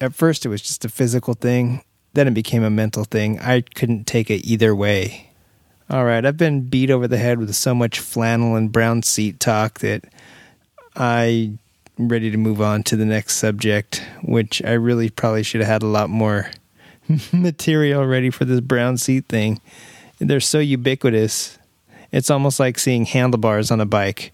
At 0.00 0.14
first, 0.14 0.46
it 0.46 0.48
was 0.48 0.62
just 0.62 0.84
a 0.84 0.88
physical 0.88 1.34
thing, 1.34 1.82
then 2.14 2.26
it 2.26 2.34
became 2.34 2.64
a 2.64 2.70
mental 2.70 3.04
thing. 3.04 3.38
I 3.38 3.60
couldn't 3.60 4.06
take 4.06 4.30
it 4.30 4.46
either 4.46 4.74
way. 4.74 5.30
All 5.90 6.04
right, 6.04 6.24
I've 6.24 6.36
been 6.36 6.62
beat 6.68 6.90
over 6.90 7.08
the 7.08 7.18
head 7.18 7.38
with 7.38 7.54
so 7.54 7.74
much 7.74 7.98
flannel 7.98 8.54
and 8.54 8.70
brown 8.70 9.02
seat 9.02 9.40
talk 9.40 9.80
that 9.80 10.04
I'm 10.96 11.58
ready 11.98 12.30
to 12.30 12.36
move 12.36 12.60
on 12.60 12.82
to 12.84 12.96
the 12.96 13.04
next 13.04 13.36
subject, 13.36 14.02
which 14.22 14.62
I 14.64 14.72
really 14.72 15.10
probably 15.10 15.42
should 15.42 15.60
have 15.60 15.68
had 15.68 15.82
a 15.82 15.86
lot 15.86 16.08
more 16.08 16.50
material 17.32 18.06
ready 18.06 18.30
for 18.30 18.44
this 18.44 18.60
brown 18.60 18.96
seat 18.96 19.26
thing. 19.28 19.60
They're 20.18 20.40
so 20.40 20.58
ubiquitous. 20.58 21.58
It's 22.12 22.30
almost 22.30 22.60
like 22.60 22.78
seeing 22.78 23.04
handlebars 23.04 23.70
on 23.70 23.80
a 23.80 23.86
bike 23.86 24.32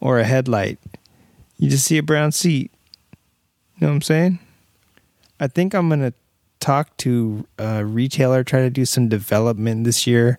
or 0.00 0.18
a 0.18 0.24
headlight. 0.24 0.78
You 1.56 1.70
just 1.70 1.86
see 1.86 1.98
a 1.98 2.02
brown 2.02 2.32
seat. 2.32 2.72
You 3.76 3.86
know 3.86 3.88
what 3.88 3.94
I'm 3.94 4.02
saying? 4.02 4.38
I 5.38 5.46
think 5.48 5.74
I'm 5.74 5.88
going 5.88 6.00
to 6.00 6.14
talk 6.60 6.96
to 6.98 7.46
a 7.58 7.84
retailer, 7.84 8.44
try 8.44 8.60
to 8.60 8.70
do 8.70 8.84
some 8.84 9.08
development 9.08 9.84
this 9.84 10.06
year 10.06 10.36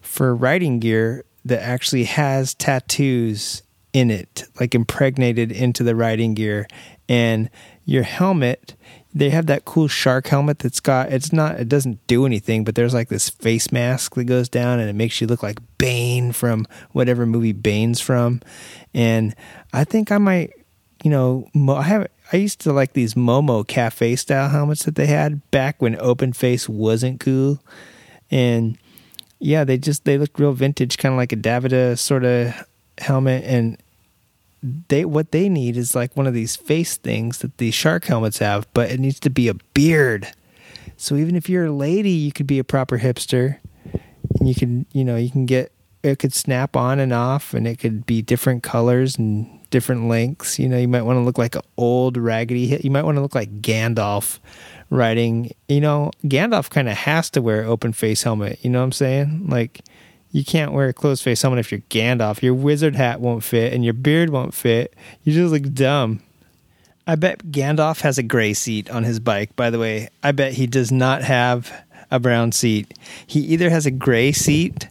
for 0.00 0.34
riding 0.34 0.80
gear 0.80 1.24
that 1.44 1.62
actually 1.62 2.04
has 2.04 2.54
tattoos 2.54 3.62
in 3.92 4.10
it, 4.10 4.44
like 4.60 4.74
impregnated 4.74 5.52
into 5.52 5.82
the 5.82 5.94
riding 5.94 6.34
gear. 6.34 6.66
And 7.08 7.50
your 7.84 8.02
helmet, 8.02 8.74
they 9.14 9.30
have 9.30 9.46
that 9.46 9.64
cool 9.64 9.88
shark 9.88 10.26
helmet 10.28 10.58
that's 10.58 10.80
got 10.80 11.10
it's 11.12 11.32
not 11.32 11.58
it 11.58 11.68
doesn't 11.68 12.06
do 12.06 12.26
anything, 12.26 12.64
but 12.64 12.74
there's 12.74 12.94
like 12.94 13.08
this 13.08 13.28
face 13.28 13.72
mask 13.72 14.14
that 14.14 14.24
goes 14.24 14.48
down 14.48 14.80
and 14.80 14.88
it 14.88 14.94
makes 14.94 15.20
you 15.20 15.26
look 15.26 15.42
like 15.42 15.58
Bane 15.78 16.32
from 16.32 16.66
whatever 16.92 17.24
movie 17.24 17.52
Bane's 17.52 18.00
from. 18.00 18.40
And 18.92 19.34
I 19.72 19.84
think 19.84 20.12
I 20.12 20.18
might, 20.18 20.52
you 21.02 21.10
know, 21.10 21.48
I 21.68 21.82
have 21.82 22.08
I 22.32 22.36
used 22.36 22.60
to 22.60 22.72
like 22.72 22.92
these 22.92 23.14
Momo 23.14 23.66
cafe 23.66 24.16
style 24.16 24.50
helmets 24.50 24.84
that 24.84 24.96
they 24.96 25.06
had 25.06 25.50
back 25.50 25.80
when 25.80 25.98
open 26.00 26.32
face 26.34 26.68
wasn't 26.68 27.20
cool. 27.20 27.60
And 28.30 28.76
yeah, 29.38 29.64
they 29.64 29.78
just 29.78 30.04
they 30.04 30.18
look 30.18 30.38
real 30.38 30.52
vintage, 30.52 30.98
kind 30.98 31.14
of 31.14 31.16
like 31.16 31.32
a 31.32 31.36
Davida 31.36 31.98
sort 31.98 32.24
of 32.24 32.52
helmet, 32.98 33.44
and 33.44 33.78
they 34.62 35.04
what 35.04 35.32
they 35.32 35.48
need 35.48 35.76
is 35.76 35.94
like 35.94 36.16
one 36.16 36.26
of 36.26 36.34
these 36.34 36.56
face 36.56 36.96
things 36.96 37.38
that 37.38 37.58
the 37.58 37.70
shark 37.70 38.04
helmets 38.04 38.38
have, 38.38 38.66
but 38.74 38.90
it 38.90 39.00
needs 39.00 39.20
to 39.20 39.30
be 39.30 39.48
a 39.48 39.54
beard. 39.74 40.28
So 40.96 41.14
even 41.14 41.36
if 41.36 41.48
you're 41.48 41.66
a 41.66 41.72
lady, 41.72 42.10
you 42.10 42.32
could 42.32 42.46
be 42.46 42.58
a 42.58 42.64
proper 42.64 42.98
hipster, 42.98 43.58
and 44.38 44.48
you 44.48 44.54
can 44.54 44.86
you 44.92 45.04
know 45.04 45.16
you 45.16 45.30
can 45.30 45.46
get 45.46 45.72
it 46.02 46.18
could 46.18 46.32
snap 46.32 46.76
on 46.76 46.98
and 46.98 47.12
off, 47.12 47.54
and 47.54 47.66
it 47.66 47.78
could 47.78 48.06
be 48.06 48.22
different 48.22 48.62
colors 48.62 49.16
and 49.18 49.58
different 49.70 50.08
lengths. 50.08 50.58
You 50.58 50.68
know, 50.68 50.78
you 50.78 50.88
might 50.88 51.02
want 51.02 51.16
to 51.18 51.22
look 51.22 51.38
like 51.38 51.54
an 51.54 51.62
old 51.76 52.16
raggedy. 52.16 52.78
You 52.82 52.90
might 52.90 53.04
want 53.04 53.16
to 53.16 53.20
look 53.20 53.34
like 53.34 53.60
Gandalf 53.60 54.38
riding. 54.90 55.52
You 55.68 55.80
know, 55.80 56.10
Gandalf 56.24 56.70
kind 56.70 56.88
of 56.88 56.96
has 56.96 57.30
to 57.30 57.42
wear 57.42 57.64
open 57.64 57.92
face 57.92 58.22
helmet. 58.22 58.58
You 58.62 58.70
know 58.70 58.80
what 58.80 58.86
I'm 58.86 58.92
saying? 58.92 59.46
Like 59.48 59.80
you 60.30 60.44
can't 60.44 60.72
wear 60.72 60.88
a 60.88 60.92
closed 60.92 61.22
face 61.22 61.42
helmet 61.42 61.60
if 61.60 61.72
you're 61.72 61.80
Gandalf. 61.90 62.42
Your 62.42 62.54
wizard 62.54 62.96
hat 62.96 63.20
won't 63.20 63.44
fit 63.44 63.72
and 63.72 63.84
your 63.84 63.94
beard 63.94 64.30
won't 64.30 64.54
fit. 64.54 64.94
You 65.24 65.32
just 65.32 65.52
look 65.52 65.72
dumb. 65.74 66.20
I 67.06 67.14
bet 67.14 67.50
Gandalf 67.50 68.02
has 68.02 68.18
a 68.18 68.22
gray 68.22 68.52
seat 68.52 68.90
on 68.90 69.04
his 69.04 69.18
bike, 69.18 69.56
by 69.56 69.70
the 69.70 69.78
way. 69.78 70.10
I 70.22 70.32
bet 70.32 70.52
he 70.52 70.66
does 70.66 70.92
not 70.92 71.22
have 71.22 71.72
a 72.10 72.20
brown 72.20 72.52
seat. 72.52 72.92
He 73.26 73.40
either 73.40 73.70
has 73.70 73.86
a 73.86 73.90
gray 73.90 74.32
seat 74.32 74.88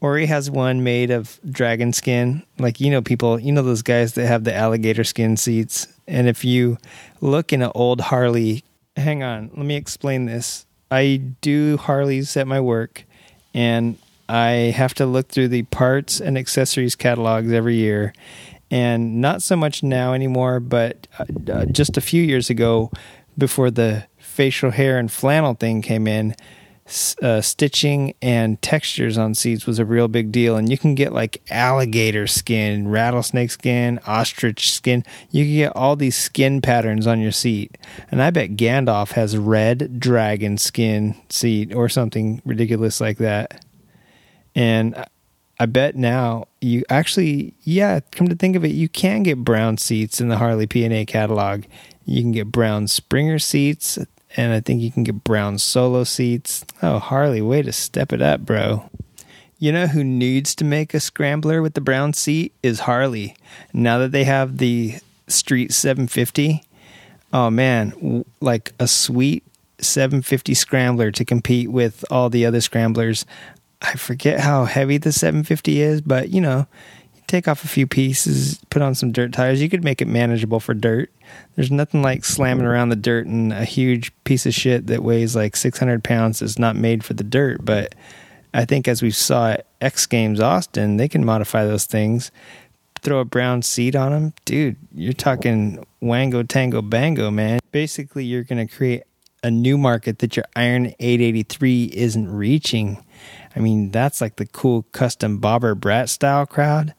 or 0.00 0.16
he 0.16 0.26
has 0.26 0.48
one 0.48 0.84
made 0.84 1.10
of 1.10 1.40
dragon 1.50 1.92
skin. 1.92 2.44
Like, 2.58 2.80
you 2.80 2.90
know, 2.90 3.02
people, 3.02 3.40
you 3.40 3.50
know, 3.50 3.62
those 3.62 3.82
guys 3.82 4.12
that 4.12 4.26
have 4.26 4.44
the 4.44 4.54
alligator 4.54 5.02
skin 5.02 5.36
seats. 5.36 5.88
And 6.06 6.28
if 6.28 6.44
you 6.44 6.78
look 7.20 7.52
in 7.52 7.62
an 7.62 7.72
old 7.74 8.00
Harley, 8.00 8.62
hang 8.96 9.24
on, 9.24 9.50
let 9.56 9.66
me 9.66 9.74
explain 9.74 10.26
this. 10.26 10.66
I 10.92 11.16
do 11.40 11.78
Harleys 11.78 12.36
at 12.36 12.46
my 12.46 12.60
work 12.60 13.04
and 13.52 13.98
I 14.28 14.72
have 14.76 14.94
to 14.94 15.06
look 15.06 15.28
through 15.28 15.48
the 15.48 15.62
parts 15.64 16.20
and 16.20 16.36
accessories 16.36 16.96
catalogs 16.96 17.52
every 17.52 17.76
year. 17.76 18.12
And 18.70 19.20
not 19.20 19.42
so 19.42 19.54
much 19.54 19.82
now 19.82 20.12
anymore, 20.12 20.58
but 20.58 21.06
uh, 21.18 21.66
just 21.66 21.96
a 21.96 22.00
few 22.00 22.22
years 22.22 22.50
ago, 22.50 22.90
before 23.38 23.70
the 23.70 24.06
facial 24.18 24.70
hair 24.70 24.98
and 24.98 25.10
flannel 25.10 25.54
thing 25.54 25.82
came 25.82 26.06
in, 26.06 26.34
uh, 27.20 27.40
stitching 27.40 28.14
and 28.22 28.60
textures 28.62 29.18
on 29.18 29.34
seats 29.34 29.66
was 29.66 29.78
a 29.78 29.84
real 29.84 30.08
big 30.08 30.30
deal. 30.30 30.56
And 30.56 30.68
you 30.68 30.78
can 30.78 30.94
get 30.94 31.12
like 31.12 31.42
alligator 31.50 32.26
skin, 32.26 32.88
rattlesnake 32.88 33.50
skin, 33.50 33.98
ostrich 34.06 34.72
skin. 34.72 35.04
You 35.30 35.44
can 35.44 35.54
get 35.54 35.76
all 35.76 35.96
these 35.96 36.16
skin 36.16 36.60
patterns 36.60 37.06
on 37.06 37.20
your 37.20 37.32
seat. 37.32 37.76
And 38.10 38.22
I 38.22 38.30
bet 38.30 38.56
Gandalf 38.56 39.12
has 39.12 39.36
red 39.36 39.98
dragon 39.98 40.58
skin 40.58 41.16
seat 41.28 41.74
or 41.74 41.88
something 41.88 42.40
ridiculous 42.44 43.00
like 43.00 43.18
that. 43.18 43.64
And 44.56 45.04
I 45.60 45.66
bet 45.66 45.94
now 45.94 46.48
you 46.60 46.82
actually, 46.88 47.54
yeah, 47.62 48.00
come 48.10 48.28
to 48.28 48.34
think 48.34 48.56
of 48.56 48.64
it, 48.64 48.72
you 48.72 48.88
can 48.88 49.22
get 49.22 49.44
brown 49.44 49.76
seats 49.76 50.20
in 50.20 50.28
the 50.28 50.38
Harley 50.38 50.66
P&A 50.66 51.04
catalog. 51.04 51.64
You 52.04 52.22
can 52.22 52.32
get 52.32 52.50
brown 52.50 52.88
Springer 52.88 53.38
seats, 53.38 53.98
and 54.36 54.52
I 54.52 54.60
think 54.60 54.80
you 54.80 54.90
can 54.90 55.04
get 55.04 55.22
brown 55.22 55.58
solo 55.58 56.04
seats. 56.04 56.64
Oh, 56.82 56.98
Harley, 56.98 57.42
way 57.42 57.62
to 57.62 57.72
step 57.72 58.12
it 58.12 58.22
up, 58.22 58.40
bro. 58.40 58.88
You 59.58 59.72
know 59.72 59.86
who 59.86 60.04
needs 60.04 60.54
to 60.56 60.64
make 60.64 60.94
a 60.94 61.00
scrambler 61.00 61.62
with 61.62 61.74
the 61.74 61.80
brown 61.80 62.12
seat 62.12 62.54
is 62.62 62.80
Harley. 62.80 63.36
Now 63.72 63.98
that 63.98 64.12
they 64.12 64.24
have 64.24 64.58
the 64.58 64.96
Street 65.28 65.72
750, 65.72 66.62
oh 67.32 67.50
man, 67.50 68.24
like 68.40 68.72
a 68.78 68.86
sweet 68.86 69.42
750 69.78 70.54
scrambler 70.54 71.10
to 71.10 71.24
compete 71.24 71.70
with 71.70 72.04
all 72.10 72.30
the 72.30 72.46
other 72.46 72.60
scramblers. 72.60 73.26
I 73.82 73.94
forget 73.94 74.40
how 74.40 74.64
heavy 74.64 74.98
the 74.98 75.12
750 75.12 75.80
is, 75.80 76.00
but 76.00 76.30
you 76.30 76.40
know, 76.40 76.66
you 77.14 77.22
take 77.26 77.46
off 77.46 77.64
a 77.64 77.68
few 77.68 77.86
pieces, 77.86 78.60
put 78.70 78.82
on 78.82 78.94
some 78.94 79.12
dirt 79.12 79.32
tires, 79.32 79.60
you 79.60 79.68
could 79.68 79.84
make 79.84 80.00
it 80.00 80.08
manageable 80.08 80.60
for 80.60 80.74
dirt. 80.74 81.12
There's 81.54 81.70
nothing 81.70 82.02
like 82.02 82.24
slamming 82.24 82.66
around 82.66 82.88
the 82.88 82.96
dirt 82.96 83.26
and 83.26 83.52
a 83.52 83.64
huge 83.64 84.12
piece 84.24 84.46
of 84.46 84.54
shit 84.54 84.86
that 84.86 85.02
weighs 85.02 85.36
like 85.36 85.56
600 85.56 86.02
pounds 86.02 86.40
is 86.40 86.58
not 86.58 86.76
made 86.76 87.04
for 87.04 87.14
the 87.14 87.24
dirt. 87.24 87.64
But 87.64 87.94
I 88.54 88.64
think 88.64 88.88
as 88.88 89.02
we 89.02 89.10
saw 89.10 89.50
at 89.50 89.66
X 89.80 90.06
Games 90.06 90.40
Austin, 90.40 90.96
they 90.96 91.08
can 91.08 91.24
modify 91.24 91.64
those 91.64 91.84
things. 91.84 92.30
Throw 93.02 93.20
a 93.20 93.24
brown 93.24 93.62
seat 93.62 93.94
on 93.94 94.12
them, 94.12 94.32
dude. 94.46 94.76
You're 94.94 95.12
talking 95.12 95.84
wango 96.00 96.42
tango 96.42 96.80
bango, 96.82 97.30
man. 97.30 97.60
Basically, 97.70 98.24
you're 98.24 98.42
going 98.42 98.66
to 98.66 98.74
create 98.74 99.02
a 99.42 99.50
new 99.50 99.76
market 99.78 100.18
that 100.20 100.36
your 100.36 100.46
Iron 100.56 100.86
883 100.98 101.92
isn't 101.94 102.32
reaching 102.32 103.04
I 103.56 103.60
mean, 103.60 103.90
that's 103.90 104.20
like 104.20 104.36
the 104.36 104.46
cool 104.46 104.82
custom 104.92 105.38
Bobber 105.38 105.74
Brat 105.74 106.10
style 106.10 106.44
crowd. 106.44 106.94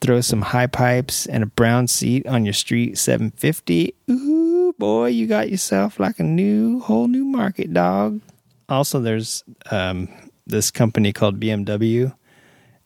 Throw 0.00 0.20
some 0.20 0.42
high 0.42 0.66
pipes 0.66 1.26
and 1.26 1.44
a 1.44 1.46
brown 1.46 1.86
seat 1.86 2.26
on 2.26 2.44
your 2.44 2.52
street 2.52 2.98
750. 2.98 3.94
Ooh, 4.10 4.74
boy, 4.76 5.06
you 5.06 5.28
got 5.28 5.48
yourself 5.48 6.00
like 6.00 6.18
a 6.18 6.24
new, 6.24 6.80
whole 6.80 7.06
new 7.06 7.24
market, 7.24 7.72
dog. 7.72 8.20
Also, 8.68 8.98
there's 8.98 9.44
um, 9.70 10.08
this 10.44 10.72
company 10.72 11.12
called 11.12 11.38
BMW, 11.38 12.12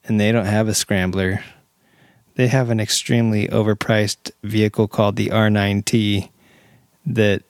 and 0.05 0.21
they 0.21 0.31
don't 0.31 0.45
have 0.45 0.69
a 0.69 0.75
scrambler. 0.75 1.43
They 2.35 2.49
have 2.49 2.69
an 2.69 2.81
extremely 2.81 3.49
overpriced 3.49 4.31
vehicle 4.43 4.89
called 4.89 5.17
the 5.17 5.29
R9T 5.29 6.29
that 7.07 7.43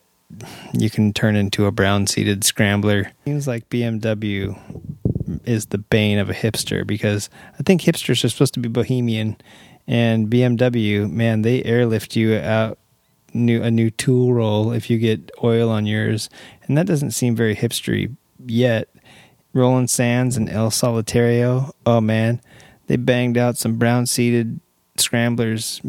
you 0.72 0.90
can 0.90 1.12
turn 1.12 1.34
into 1.34 1.66
a 1.66 1.72
brown 1.72 2.06
seated 2.06 2.44
scrambler. 2.44 3.10
Seems 3.24 3.48
like 3.48 3.68
BMW 3.68 4.56
is 5.44 5.66
the 5.66 5.78
bane 5.78 6.18
of 6.18 6.30
a 6.30 6.34
hipster 6.34 6.86
because 6.86 7.28
I 7.58 7.62
think 7.62 7.82
hipsters 7.82 8.24
are 8.24 8.28
supposed 8.28 8.54
to 8.54 8.60
be 8.60 8.68
bohemian, 8.68 9.36
and 9.86 10.28
BMW, 10.28 11.10
man, 11.10 11.42
they 11.42 11.62
airlift 11.64 12.16
you 12.16 12.36
out 12.36 12.78
new 13.34 13.62
a 13.62 13.70
new 13.70 13.90
tool 13.90 14.32
roll 14.32 14.72
if 14.72 14.88
you 14.88 14.98
get 14.98 15.30
oil 15.44 15.68
on 15.68 15.86
yours, 15.86 16.28
and 16.66 16.76
that 16.76 16.86
doesn't 16.86 17.12
seem 17.12 17.36
very 17.36 17.54
hipstery 17.54 18.14
yet. 18.44 18.88
Roland 19.52 19.88
Sands 19.88 20.36
and 20.36 20.50
El 20.50 20.70
Solitario, 20.70 21.72
oh 21.86 22.00
man, 22.00 22.40
they 22.88 22.96
banged 22.96 23.38
out 23.38 23.56
some 23.56 23.76
brown 23.76 24.06
seated 24.06 24.60
scramblers 24.98 25.80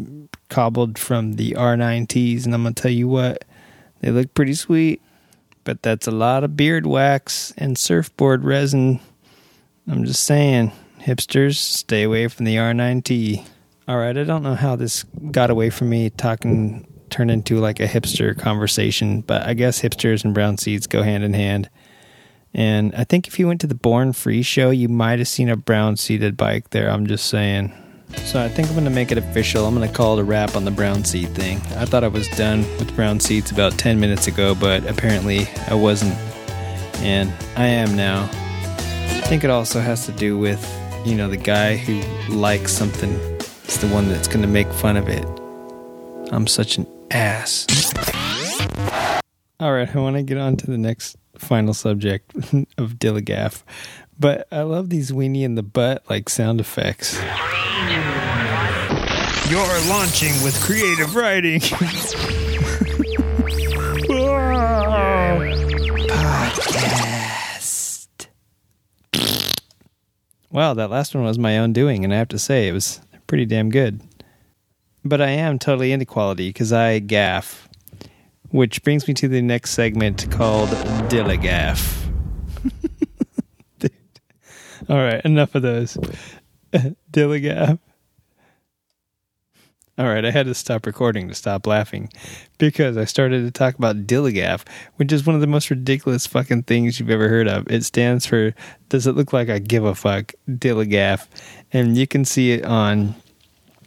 cobbled 0.48 0.98
from 0.98 1.34
the 1.34 1.52
R9Ts, 1.52 2.44
and 2.44 2.54
I'm 2.54 2.62
gonna 2.62 2.74
tell 2.74 2.90
you 2.90 3.08
what, 3.08 3.44
they 4.00 4.10
look 4.10 4.32
pretty 4.34 4.54
sweet. 4.54 5.02
But 5.64 5.82
that's 5.82 6.06
a 6.06 6.12
lot 6.12 6.44
of 6.44 6.56
beard 6.56 6.86
wax 6.86 7.52
and 7.58 7.76
surfboard 7.76 8.42
resin 8.42 9.00
I'm 9.90 10.04
just 10.04 10.24
saying, 10.24 10.72
hipsters, 11.00 11.56
stay 11.56 12.02
away 12.02 12.28
from 12.28 12.44
the 12.44 12.56
R9T. 12.56 13.46
All 13.88 13.96
right, 13.96 14.16
I 14.16 14.24
don't 14.24 14.42
know 14.42 14.54
how 14.54 14.76
this 14.76 15.04
got 15.30 15.48
away 15.48 15.70
from 15.70 15.88
me 15.88 16.10
talking, 16.10 16.86
turned 17.08 17.30
into 17.30 17.58
like 17.58 17.80
a 17.80 17.86
hipster 17.86 18.38
conversation, 18.38 19.22
but 19.22 19.46
I 19.46 19.54
guess 19.54 19.80
hipsters 19.80 20.24
and 20.24 20.34
brown 20.34 20.58
seats 20.58 20.86
go 20.86 21.02
hand 21.02 21.24
in 21.24 21.32
hand. 21.32 21.70
And 22.52 22.94
I 22.94 23.04
think 23.04 23.28
if 23.28 23.38
you 23.38 23.46
went 23.46 23.62
to 23.62 23.66
the 23.66 23.74
Born 23.74 24.12
Free 24.12 24.42
show, 24.42 24.68
you 24.68 24.90
might 24.90 25.20
have 25.20 25.28
seen 25.28 25.48
a 25.48 25.56
brown 25.56 25.96
seated 25.96 26.36
bike 26.36 26.68
there. 26.70 26.90
I'm 26.90 27.06
just 27.06 27.26
saying. 27.26 27.72
So 28.24 28.42
I 28.42 28.48
think 28.48 28.68
I'm 28.68 28.74
going 28.74 28.84
to 28.84 28.90
make 28.90 29.10
it 29.10 29.16
official. 29.16 29.66
I'm 29.66 29.74
going 29.74 29.88
to 29.88 29.94
call 29.94 30.18
it 30.18 30.22
a 30.22 30.24
wrap 30.24 30.54
on 30.54 30.66
the 30.66 30.70
brown 30.70 31.04
seat 31.04 31.28
thing. 31.28 31.58
I 31.76 31.86
thought 31.86 32.04
I 32.04 32.08
was 32.08 32.28
done 32.28 32.60
with 32.78 32.94
brown 32.94 33.20
seats 33.20 33.50
about 33.50 33.78
10 33.78 33.98
minutes 33.98 34.26
ago, 34.26 34.54
but 34.54 34.84
apparently 34.86 35.46
I 35.66 35.74
wasn't. 35.74 36.14
And 37.00 37.32
I 37.56 37.66
am 37.66 37.96
now. 37.96 38.30
I 39.28 39.30
think 39.30 39.44
it 39.44 39.50
also 39.50 39.80
has 39.80 40.06
to 40.06 40.12
do 40.12 40.38
with, 40.38 40.58
you 41.04 41.14
know, 41.14 41.28
the 41.28 41.36
guy 41.36 41.76
who 41.76 42.00
likes 42.34 42.72
something 42.72 43.10
is 43.10 43.78
the 43.78 43.86
one 43.88 44.08
that's 44.08 44.26
going 44.26 44.40
to 44.40 44.48
make 44.48 44.72
fun 44.72 44.96
of 44.96 45.06
it. 45.06 45.22
I'm 46.32 46.46
such 46.46 46.78
an 46.78 46.86
ass. 47.10 47.66
All 49.60 49.74
right, 49.74 49.94
I 49.94 49.98
want 50.00 50.16
to 50.16 50.22
get 50.22 50.38
on 50.38 50.56
to 50.56 50.66
the 50.66 50.78
next 50.78 51.18
final 51.36 51.74
subject 51.74 52.34
of 52.78 52.94
Dilligaff. 52.94 53.64
But 54.18 54.48
I 54.50 54.62
love 54.62 54.88
these 54.88 55.12
weenie 55.12 55.42
in 55.42 55.56
the 55.56 55.62
butt 55.62 56.08
like 56.08 56.30
sound 56.30 56.58
effects. 56.58 57.20
You're 59.50 59.90
launching 59.90 60.42
with 60.42 60.58
creative 60.62 61.14
writing. 61.14 61.60
Wow, 70.50 70.74
that 70.74 70.90
last 70.90 71.14
one 71.14 71.24
was 71.24 71.38
my 71.38 71.58
own 71.58 71.72
doing, 71.72 72.04
and 72.04 72.14
I 72.14 72.16
have 72.16 72.28
to 72.28 72.38
say 72.38 72.68
it 72.68 72.72
was 72.72 73.00
pretty 73.26 73.44
damn 73.44 73.70
good. 73.70 74.00
But 75.04 75.20
I 75.20 75.30
am 75.30 75.58
totally 75.58 75.92
into 75.92 76.06
quality 76.06 76.48
because 76.48 76.72
I 76.72 76.98
gaff, 77.00 77.68
which 78.50 78.82
brings 78.82 79.06
me 79.06 79.14
to 79.14 79.28
the 79.28 79.42
next 79.42 79.70
segment 79.70 80.30
called 80.30 80.70
Dilligaff. 81.10 81.96
All 84.88 84.96
right, 84.96 85.22
enough 85.24 85.54
of 85.54 85.62
those. 85.62 85.98
Dilligaff. 87.12 87.78
All 89.98 90.06
right, 90.06 90.24
I 90.24 90.30
had 90.30 90.46
to 90.46 90.54
stop 90.54 90.86
recording 90.86 91.26
to 91.26 91.34
stop 91.34 91.66
laughing 91.66 92.08
because 92.58 92.96
I 92.96 93.04
started 93.04 93.44
to 93.44 93.50
talk 93.50 93.74
about 93.74 94.06
Dilligaff, 94.06 94.62
which 94.94 95.12
is 95.12 95.26
one 95.26 95.34
of 95.34 95.40
the 95.40 95.48
most 95.48 95.70
ridiculous 95.70 96.24
fucking 96.24 96.62
things 96.62 97.00
you've 97.00 97.10
ever 97.10 97.28
heard 97.28 97.48
of. 97.48 97.68
It 97.68 97.84
stands 97.84 98.24
for 98.24 98.54
Does 98.90 99.08
it 99.08 99.16
look 99.16 99.32
like 99.32 99.48
I 99.48 99.58
give 99.58 99.84
a 99.84 99.96
fuck? 99.96 100.34
Dilligaff. 100.48 101.26
And 101.72 101.96
you 101.96 102.06
can 102.06 102.24
see 102.24 102.52
it 102.52 102.64
on 102.64 103.16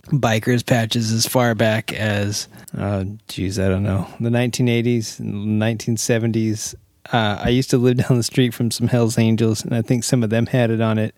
bikers 0.07 0.65
patches 0.65 1.13
as 1.13 1.25
far 1.25 1.55
back 1.55 1.93
as, 1.93 2.49
uh, 2.77 3.05
geez, 3.29 3.57
I 3.57 3.69
don't 3.69 3.83
know, 3.83 4.05
the 4.19 4.29
1980s, 4.29 5.21
1970s. 5.21 6.75
Uh, 7.13 7.41
I 7.41 7.49
used 7.49 7.69
to 7.69 7.77
live 7.77 7.97
down 8.05 8.17
the 8.17 8.23
street 8.23 8.53
from 8.53 8.69
some 8.69 8.89
Hells 8.89 9.17
Angels, 9.17 9.63
and 9.63 9.73
I 9.73 9.81
think 9.81 10.03
some 10.03 10.23
of 10.23 10.29
them 10.29 10.47
had 10.47 10.71
it 10.71 10.81
on 10.81 10.97
it. 10.97 11.17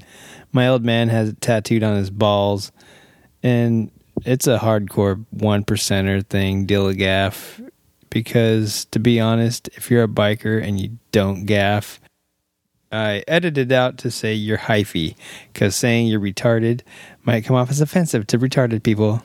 My 0.52 0.68
old 0.68 0.86
man 0.86 1.10
has 1.10 1.30
it 1.30 1.42
tattooed 1.42 1.82
on 1.82 1.96
his 1.96 2.12
balls. 2.12 2.72
And 3.42 3.90
it's 4.26 4.48
a 4.48 4.60
hardcore 4.60 5.26
one 5.32 5.64
percenter 5.64 6.26
thing, 6.26 6.68
Dilligaff. 6.68 7.70
Because 8.10 8.86
to 8.86 9.00
be 9.00 9.20
honest, 9.20 9.70
if 9.74 9.90
you're 9.90 10.04
a 10.04 10.08
biker 10.08 10.64
and 10.64 10.80
you 10.80 10.98
don't 11.12 11.46
gaff, 11.46 12.00
I 12.92 13.24
edited 13.28 13.72
out 13.72 13.98
to 14.00 14.12
say 14.12 14.36
you're 14.36 14.60
hyphy, 14.60 15.16
because 15.52 15.76
saying 15.76 16.08
you're 16.08 16.20
retarded 16.20 16.82
might 17.24 17.44
come 17.44 17.56
off 17.56 17.72
as 17.72 17.82
offensive 17.82 18.28
to 18.28 18.38
retarded 18.38 18.84
people. 18.84 19.24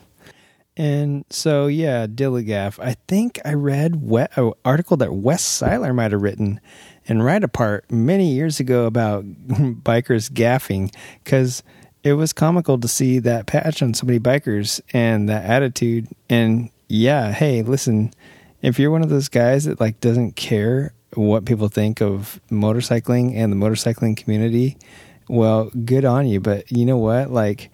And 0.75 1.25
so, 1.29 1.67
yeah, 1.67 2.07
Dilligaff. 2.07 2.79
I 2.83 2.95
think 3.07 3.39
I 3.45 3.53
read 3.53 4.01
an 4.35 4.53
article 4.65 4.97
that 4.97 5.13
Wes 5.13 5.43
Siler 5.43 5.93
might 5.93 6.13
have 6.13 6.21
written 6.21 6.59
in 7.05 7.21
Ride 7.21 7.43
Apart 7.43 7.91
many 7.91 8.31
years 8.31 8.59
ago 8.59 8.85
about 8.85 9.25
bikers 9.47 10.31
gaffing, 10.31 10.91
because 11.23 11.61
it 12.03 12.13
was 12.13 12.33
comical 12.33 12.79
to 12.79 12.87
see 12.87 13.19
that 13.19 13.45
patch 13.45 13.81
on 13.81 13.93
so 13.93 14.05
many 14.05 14.19
bikers 14.19 14.81
and 14.93 15.27
that 15.29 15.45
attitude. 15.45 16.07
And 16.29 16.69
yeah, 16.87 17.31
hey, 17.31 17.61
listen, 17.61 18.13
if 18.61 18.79
you're 18.79 18.91
one 18.91 19.03
of 19.03 19.09
those 19.09 19.29
guys 19.29 19.65
that 19.65 19.79
like 19.79 19.99
doesn't 19.99 20.35
care 20.35 20.93
what 21.13 21.45
people 21.45 21.67
think 21.67 22.01
of 22.01 22.39
motorcycling 22.49 23.35
and 23.35 23.51
the 23.51 23.57
motorcycling 23.57 24.15
community, 24.15 24.77
well, 25.27 25.69
good 25.85 26.05
on 26.05 26.27
you. 26.27 26.39
But 26.39 26.71
you 26.71 26.85
know 26.85 26.97
what? 26.97 27.31
Like 27.31 27.71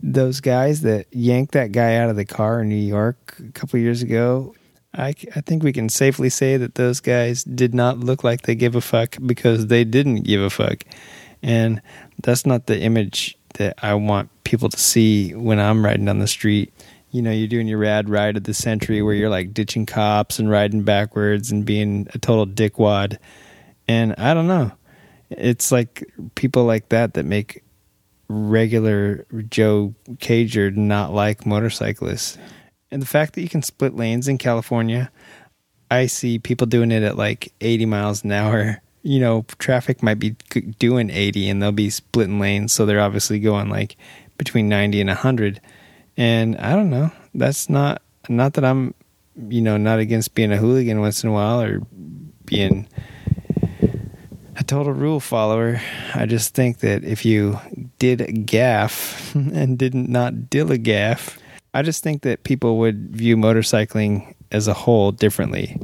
those 0.00 0.40
guys 0.40 0.82
that 0.82 1.06
yanked 1.12 1.52
that 1.52 1.72
guy 1.72 1.96
out 1.96 2.10
of 2.10 2.16
the 2.16 2.24
car 2.24 2.60
in 2.60 2.68
New 2.68 2.76
York 2.76 3.36
a 3.40 3.52
couple 3.52 3.80
years 3.80 4.02
ago, 4.02 4.54
I, 4.92 5.08
I 5.34 5.40
think 5.40 5.64
we 5.64 5.72
can 5.72 5.88
safely 5.88 6.30
say 6.30 6.56
that 6.56 6.76
those 6.76 7.00
guys 7.00 7.42
did 7.42 7.74
not 7.74 7.98
look 7.98 8.22
like 8.22 8.42
they 8.42 8.54
give 8.54 8.76
a 8.76 8.80
fuck 8.80 9.16
because 9.24 9.66
they 9.66 9.82
didn't 9.82 10.22
give 10.22 10.40
a 10.40 10.50
fuck. 10.50 10.84
And 11.42 11.82
that's 12.22 12.46
not 12.46 12.66
the 12.66 12.78
image 12.78 13.36
that 13.54 13.74
I 13.82 13.94
want 13.94 14.30
people 14.44 14.68
to 14.68 14.78
see 14.78 15.34
when 15.34 15.58
I'm 15.58 15.84
riding 15.84 16.04
down 16.04 16.18
the 16.18 16.26
street. 16.26 16.72
You 17.10 17.22
know, 17.22 17.30
you're 17.30 17.48
doing 17.48 17.68
your 17.68 17.78
rad 17.78 18.08
ride 18.08 18.36
of 18.36 18.44
the 18.44 18.54
century 18.54 19.02
where 19.02 19.14
you're 19.14 19.30
like 19.30 19.54
ditching 19.54 19.86
cops 19.86 20.38
and 20.38 20.50
riding 20.50 20.82
backwards 20.82 21.50
and 21.50 21.64
being 21.64 22.08
a 22.12 22.18
total 22.18 22.46
dickwad. 22.46 23.18
And 23.86 24.14
I 24.18 24.34
don't 24.34 24.48
know. 24.48 24.72
It's 25.30 25.72
like 25.72 26.10
people 26.34 26.64
like 26.64 26.88
that 26.90 27.14
that 27.14 27.24
make 27.24 27.62
regular 28.28 29.26
Joe 29.48 29.94
Cager 30.14 30.74
not 30.74 31.12
like 31.12 31.46
motorcyclists. 31.46 32.38
And 32.90 33.00
the 33.02 33.06
fact 33.06 33.34
that 33.34 33.42
you 33.42 33.48
can 33.48 33.62
split 33.62 33.94
lanes 33.94 34.28
in 34.28 34.38
California, 34.38 35.10
I 35.90 36.06
see 36.06 36.38
people 36.38 36.66
doing 36.66 36.90
it 36.90 37.02
at 37.02 37.16
like 37.16 37.52
80 37.60 37.86
miles 37.86 38.24
an 38.24 38.32
hour 38.32 38.80
you 39.04 39.20
know, 39.20 39.44
traffic 39.58 40.02
might 40.02 40.18
be 40.18 40.30
doing 40.78 41.10
80 41.10 41.50
and 41.50 41.62
they'll 41.62 41.72
be 41.72 41.90
splitting 41.90 42.40
lanes. 42.40 42.72
So 42.72 42.86
they're 42.86 43.00
obviously 43.00 43.38
going 43.38 43.68
like 43.68 43.96
between 44.38 44.68
90 44.68 45.02
and 45.02 45.08
100. 45.08 45.60
And 46.16 46.56
I 46.56 46.74
don't 46.74 46.88
know. 46.88 47.12
That's 47.34 47.68
not, 47.68 48.00
not 48.30 48.54
that 48.54 48.64
I'm, 48.64 48.94
you 49.36 49.60
know, 49.60 49.76
not 49.76 49.98
against 49.98 50.34
being 50.34 50.52
a 50.52 50.56
hooligan 50.56 51.00
once 51.00 51.22
in 51.22 51.28
a 51.28 51.32
while 51.32 51.60
or 51.60 51.82
being 52.46 52.88
a 54.56 54.64
total 54.64 54.94
rule 54.94 55.20
follower. 55.20 55.82
I 56.14 56.24
just 56.24 56.54
think 56.54 56.78
that 56.78 57.04
if 57.04 57.26
you 57.26 57.58
did 57.98 58.46
gaff 58.46 59.34
and 59.34 59.78
didn't 59.78 60.08
not 60.08 60.48
dill 60.48 60.72
a 60.72 60.78
gaff, 60.78 61.38
I 61.74 61.82
just 61.82 62.02
think 62.02 62.22
that 62.22 62.44
people 62.44 62.78
would 62.78 63.10
view 63.14 63.36
motorcycling 63.36 64.34
as 64.50 64.66
a 64.66 64.74
whole 64.74 65.12
differently. 65.12 65.78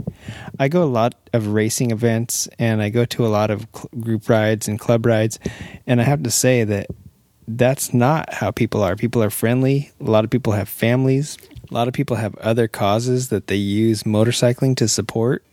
I 0.58 0.68
go 0.68 0.82
a 0.82 0.84
lot 0.84 1.14
of 1.32 1.48
racing 1.48 1.90
events 1.90 2.48
and 2.58 2.82
I 2.82 2.88
go 2.88 3.04
to 3.06 3.26
a 3.26 3.28
lot 3.28 3.50
of 3.50 3.66
group 3.72 4.28
rides 4.28 4.68
and 4.68 4.78
club 4.78 5.06
rides, 5.06 5.38
and 5.86 6.00
I 6.00 6.04
have 6.04 6.22
to 6.22 6.30
say 6.30 6.64
that 6.64 6.86
that's 7.48 7.92
not 7.92 8.32
how 8.32 8.50
people 8.50 8.82
are. 8.82 8.96
People 8.96 9.22
are 9.22 9.30
friendly. 9.30 9.90
A 10.00 10.10
lot 10.10 10.24
of 10.24 10.30
people 10.30 10.52
have 10.52 10.68
families. 10.68 11.36
A 11.70 11.74
lot 11.74 11.88
of 11.88 11.94
people 11.94 12.16
have 12.16 12.34
other 12.36 12.68
causes 12.68 13.28
that 13.28 13.48
they 13.48 13.56
use 13.56 14.04
motorcycling 14.04 14.76
to 14.76 14.88
support. 14.88 15.44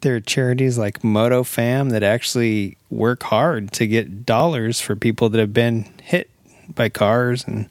There 0.00 0.14
are 0.14 0.20
charities 0.20 0.78
like 0.78 1.02
Moto 1.02 1.42
Fam 1.42 1.90
that 1.90 2.02
actually 2.02 2.76
work 2.90 3.22
hard 3.24 3.72
to 3.72 3.86
get 3.86 4.24
dollars 4.24 4.80
for 4.80 4.94
people 4.94 5.28
that 5.30 5.38
have 5.38 5.52
been 5.52 5.90
hit 6.02 6.30
by 6.74 6.88
cars 6.88 7.44
and 7.44 7.68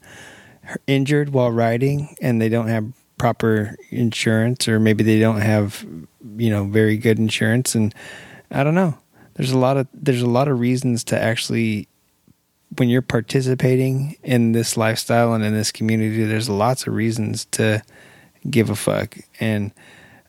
injured 0.86 1.30
while 1.30 1.50
riding 1.50 2.14
and 2.20 2.40
they 2.40 2.48
don't 2.48 2.68
have 2.68 2.92
proper 3.18 3.76
insurance 3.90 4.68
or 4.68 4.80
maybe 4.80 5.04
they 5.04 5.20
don't 5.20 5.40
have 5.40 5.86
you 6.36 6.50
know 6.50 6.64
very 6.64 6.96
good 6.96 7.18
insurance 7.18 7.74
and 7.74 7.94
I 8.50 8.64
don't 8.64 8.74
know. 8.74 8.96
There's 9.34 9.52
a 9.52 9.58
lot 9.58 9.76
of 9.76 9.86
there's 9.92 10.22
a 10.22 10.28
lot 10.28 10.48
of 10.48 10.58
reasons 10.58 11.04
to 11.04 11.20
actually 11.20 11.88
when 12.76 12.88
you're 12.88 13.02
participating 13.02 14.16
in 14.22 14.52
this 14.52 14.76
lifestyle 14.76 15.32
and 15.32 15.44
in 15.44 15.54
this 15.54 15.72
community 15.72 16.24
there's 16.24 16.48
lots 16.48 16.86
of 16.86 16.94
reasons 16.94 17.46
to 17.46 17.82
give 18.48 18.70
a 18.70 18.76
fuck 18.76 19.16
and 19.40 19.72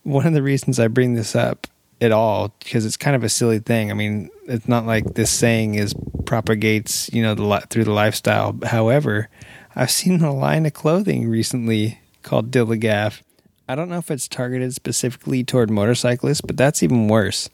one 0.04 0.26
of 0.26 0.34
the 0.34 0.42
reasons 0.42 0.80
I 0.80 0.88
bring 0.88 1.14
this 1.14 1.36
up 1.36 1.68
at 2.02 2.12
all 2.12 2.54
because 2.60 2.86
it's 2.86 2.98
kind 2.98 3.16
of 3.16 3.24
a 3.24 3.30
silly 3.30 3.60
thing. 3.60 3.92
I 3.92 3.94
mean, 3.94 4.30
it's 4.46 4.68
not 4.68 4.86
like 4.86 5.14
this 5.16 5.30
saying 5.30 5.76
is 5.76 5.94
propagates, 6.26 7.12
you 7.14 7.22
know, 7.22 7.36
the 7.36 7.68
through 7.70 7.84
the 7.84 7.92
lifestyle. 7.92 8.58
However, 8.64 9.30
I've 9.76 9.92
seen 9.92 10.22
a 10.22 10.34
line 10.34 10.66
of 10.66 10.74
clothing 10.74 11.28
recently 11.28 12.00
called 12.24 12.52
Dilligaff. 12.52 13.22
I 13.68 13.76
don't 13.76 13.90
know 13.90 13.98
if 13.98 14.10
it's 14.10 14.28
targeted 14.28 14.74
specifically 14.74 15.44
toward 15.44 15.70
motorcyclists, 15.70 16.42
but 16.42 16.58
that's 16.58 16.82
even 16.82 17.08
worse. 17.08 17.50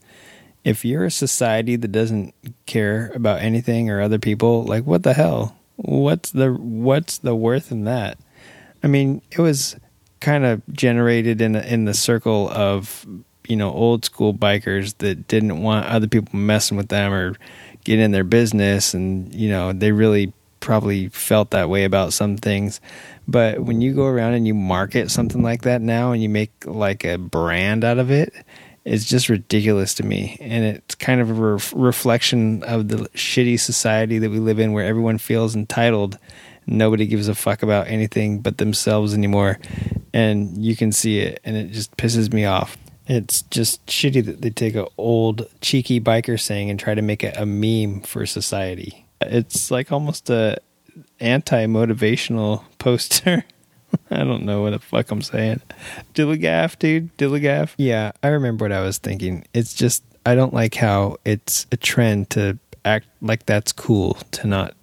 If 0.63 0.85
you're 0.85 1.05
a 1.05 1.11
society 1.11 1.75
that 1.75 1.91
doesn't 1.91 2.33
care 2.65 3.11
about 3.13 3.41
anything 3.41 3.89
or 3.89 4.01
other 4.01 4.17
people, 4.17 4.63
like 4.63 4.85
what 4.85 5.03
the 5.03 5.13
hell? 5.13 5.57
What's 5.75 6.31
the 6.31 6.53
what's 6.53 7.17
the 7.17 7.35
worth 7.35 7.71
in 7.71 7.83
that? 7.83 8.17
I 8.81 8.87
mean, 8.87 9.21
it 9.31 9.39
was 9.39 9.75
kind 10.21 10.45
of 10.45 10.61
generated 10.71 11.41
in 11.41 11.51
the, 11.51 11.71
in 11.73 11.85
the 11.85 11.93
circle 11.93 12.49
of 12.49 13.05
you 13.47 13.55
know 13.55 13.71
old 13.71 14.05
school 14.05 14.33
bikers 14.33 14.97
that 14.99 15.27
didn't 15.27 15.61
want 15.61 15.85
other 15.85 16.07
people 16.07 16.37
messing 16.37 16.77
with 16.77 16.89
them 16.89 17.13
or 17.13 17.35
get 17.83 17.99
in 17.99 18.11
their 18.11 18.23
business, 18.23 18.93
and 18.93 19.33
you 19.33 19.49
know 19.49 19.73
they 19.73 19.91
really 19.91 20.33
probably 20.59 21.09
felt 21.09 21.51
that 21.51 21.69
way 21.69 21.83
about 21.83 22.13
some 22.13 22.37
things. 22.37 22.81
But 23.27 23.61
when 23.61 23.81
you 23.81 23.93
go 23.93 24.05
around 24.05 24.33
and 24.33 24.45
you 24.45 24.53
market 24.53 25.09
something 25.09 25.41
like 25.41 25.63
that 25.63 25.81
now 25.81 26.11
and 26.11 26.21
you 26.21 26.29
make 26.29 26.51
like 26.65 27.03
a 27.03 27.17
brand 27.17 27.83
out 27.83 27.97
of 27.97 28.11
it, 28.11 28.33
it's 28.85 29.05
just 29.05 29.29
ridiculous 29.29 29.95
to 29.95 30.05
me. 30.05 30.37
And 30.39 30.63
it's 30.63 30.95
kind 30.95 31.19
of 31.19 31.31
a 31.31 31.33
re- 31.33 31.61
reflection 31.73 32.63
of 32.63 32.87
the 32.87 32.97
shitty 33.09 33.59
society 33.59 34.19
that 34.19 34.29
we 34.29 34.39
live 34.39 34.59
in 34.59 34.73
where 34.73 34.85
everyone 34.85 35.17
feels 35.17 35.55
entitled. 35.55 36.19
Nobody 36.67 37.07
gives 37.07 37.27
a 37.27 37.35
fuck 37.35 37.63
about 37.63 37.87
anything 37.87 38.39
but 38.41 38.59
themselves 38.59 39.13
anymore. 39.13 39.59
And 40.13 40.63
you 40.63 40.75
can 40.75 40.91
see 40.91 41.19
it, 41.19 41.41
and 41.43 41.57
it 41.57 41.71
just 41.71 41.97
pisses 41.97 42.31
me 42.31 42.45
off. 42.45 42.77
It's 43.07 43.41
just 43.43 43.85
shitty 43.87 44.25
that 44.25 44.41
they 44.41 44.49
take 44.49 44.75
an 44.75 44.87
old 44.97 45.47
cheeky 45.61 45.99
biker 45.99 46.39
saying 46.39 46.69
and 46.69 46.79
try 46.79 46.95
to 46.95 47.01
make 47.01 47.23
it 47.23 47.35
a 47.37 47.45
meme 47.45 48.01
for 48.01 48.25
society. 48.25 49.05
It's 49.21 49.69
like 49.69 49.91
almost 49.91 50.29
a 50.29 50.57
anti 51.19 51.65
motivational 51.65 52.63
poster. 52.77 53.45
I 54.11 54.17
don't 54.23 54.43
know 54.43 54.61
what 54.61 54.71
the 54.71 54.79
fuck 54.79 55.11
I'm 55.11 55.21
saying. 55.21 55.61
Dilligaff, 56.13 56.77
dude. 56.79 57.15
Dilligaff. 57.17 57.73
Yeah, 57.77 58.11
I 58.23 58.27
remember 58.29 58.65
what 58.65 58.71
I 58.71 58.81
was 58.81 58.97
thinking. 58.97 59.45
It's 59.53 59.73
just, 59.73 60.03
I 60.25 60.35
don't 60.35 60.53
like 60.53 60.75
how 60.75 61.17
it's 61.23 61.65
a 61.71 61.77
trend 61.77 62.29
to 62.31 62.59
act 62.83 63.07
like 63.21 63.45
that's 63.45 63.71
cool 63.71 64.15
to 64.31 64.47
not 64.47 64.75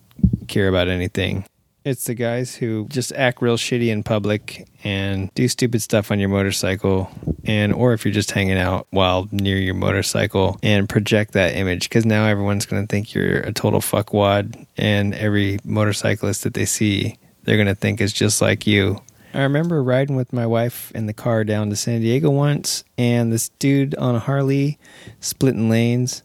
care 0.48 0.68
about 0.68 0.88
anything. 0.88 1.44
It's 1.84 2.04
the 2.04 2.14
guys 2.14 2.54
who 2.54 2.86
just 2.88 3.12
act 3.12 3.42
real 3.42 3.56
shitty 3.56 3.88
in 3.88 4.04
public 4.04 4.68
and 4.84 5.34
do 5.34 5.48
stupid 5.48 5.82
stuff 5.82 6.12
on 6.12 6.20
your 6.20 6.28
motorcycle 6.28 7.10
and 7.44 7.72
or 7.72 7.92
if 7.92 8.04
you're 8.04 8.14
just 8.14 8.30
hanging 8.30 8.58
out 8.58 8.86
while 8.90 9.28
near 9.32 9.56
your 9.56 9.74
motorcycle 9.74 10.58
and 10.62 10.88
project 10.88 11.32
that 11.32 11.56
image 11.56 11.90
cuz 11.90 12.06
now 12.06 12.26
everyone's 12.26 12.66
going 12.66 12.86
to 12.86 12.86
think 12.86 13.14
you're 13.14 13.40
a 13.40 13.52
total 13.52 13.80
fuckwad 13.80 14.64
and 14.76 15.12
every 15.14 15.58
motorcyclist 15.64 16.44
that 16.44 16.54
they 16.54 16.64
see 16.64 17.18
they're 17.42 17.56
going 17.56 17.66
to 17.66 17.74
think 17.74 18.00
is 18.00 18.12
just 18.12 18.40
like 18.40 18.66
you. 18.66 19.00
I 19.34 19.42
remember 19.42 19.82
riding 19.82 20.14
with 20.14 20.32
my 20.32 20.46
wife 20.46 20.92
in 20.94 21.06
the 21.06 21.12
car 21.12 21.42
down 21.42 21.70
to 21.70 21.76
San 21.76 22.02
Diego 22.02 22.30
once 22.30 22.84
and 22.98 23.32
this 23.32 23.48
dude 23.58 23.94
on 23.96 24.14
a 24.14 24.20
Harley 24.20 24.78
splitting 25.20 25.70
lanes 25.70 26.22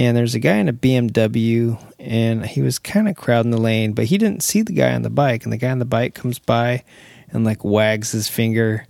and 0.00 0.16
there's 0.16 0.34
a 0.34 0.38
guy 0.38 0.56
in 0.56 0.66
a 0.66 0.72
BMW 0.72 1.78
and 1.98 2.46
he 2.46 2.62
was 2.62 2.78
kind 2.78 3.06
of 3.06 3.16
crowding 3.16 3.50
the 3.50 3.60
lane, 3.60 3.92
but 3.92 4.06
he 4.06 4.16
didn't 4.16 4.42
see 4.42 4.62
the 4.62 4.72
guy 4.72 4.94
on 4.94 5.02
the 5.02 5.10
bike. 5.10 5.44
And 5.44 5.52
the 5.52 5.58
guy 5.58 5.68
on 5.68 5.78
the 5.78 5.84
bike 5.84 6.14
comes 6.14 6.38
by 6.38 6.84
and 7.30 7.44
like 7.44 7.64
wags 7.64 8.12
his 8.12 8.26
finger 8.26 8.86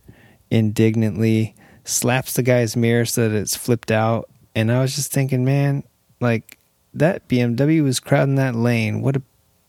indignantly, 0.53 1.57
slaps 1.83 2.35
the 2.35 2.45
guy's 2.45 2.77
mirror 2.77 3.05
so 3.05 3.29
that 3.29 3.37
it's 3.37 3.57
flipped 3.57 3.91
out. 3.91 4.31
And 4.55 4.71
I 4.71 4.81
was 4.83 4.95
just 4.95 5.11
thinking, 5.11 5.45
man, 5.45 5.83
like 6.21 6.59
that 6.95 7.27
BMW 7.27 7.83
was 7.83 7.99
crowding 7.99 8.37
that 8.37 8.55
lane. 8.55 9.03
What 9.03 9.17
a 9.17 9.23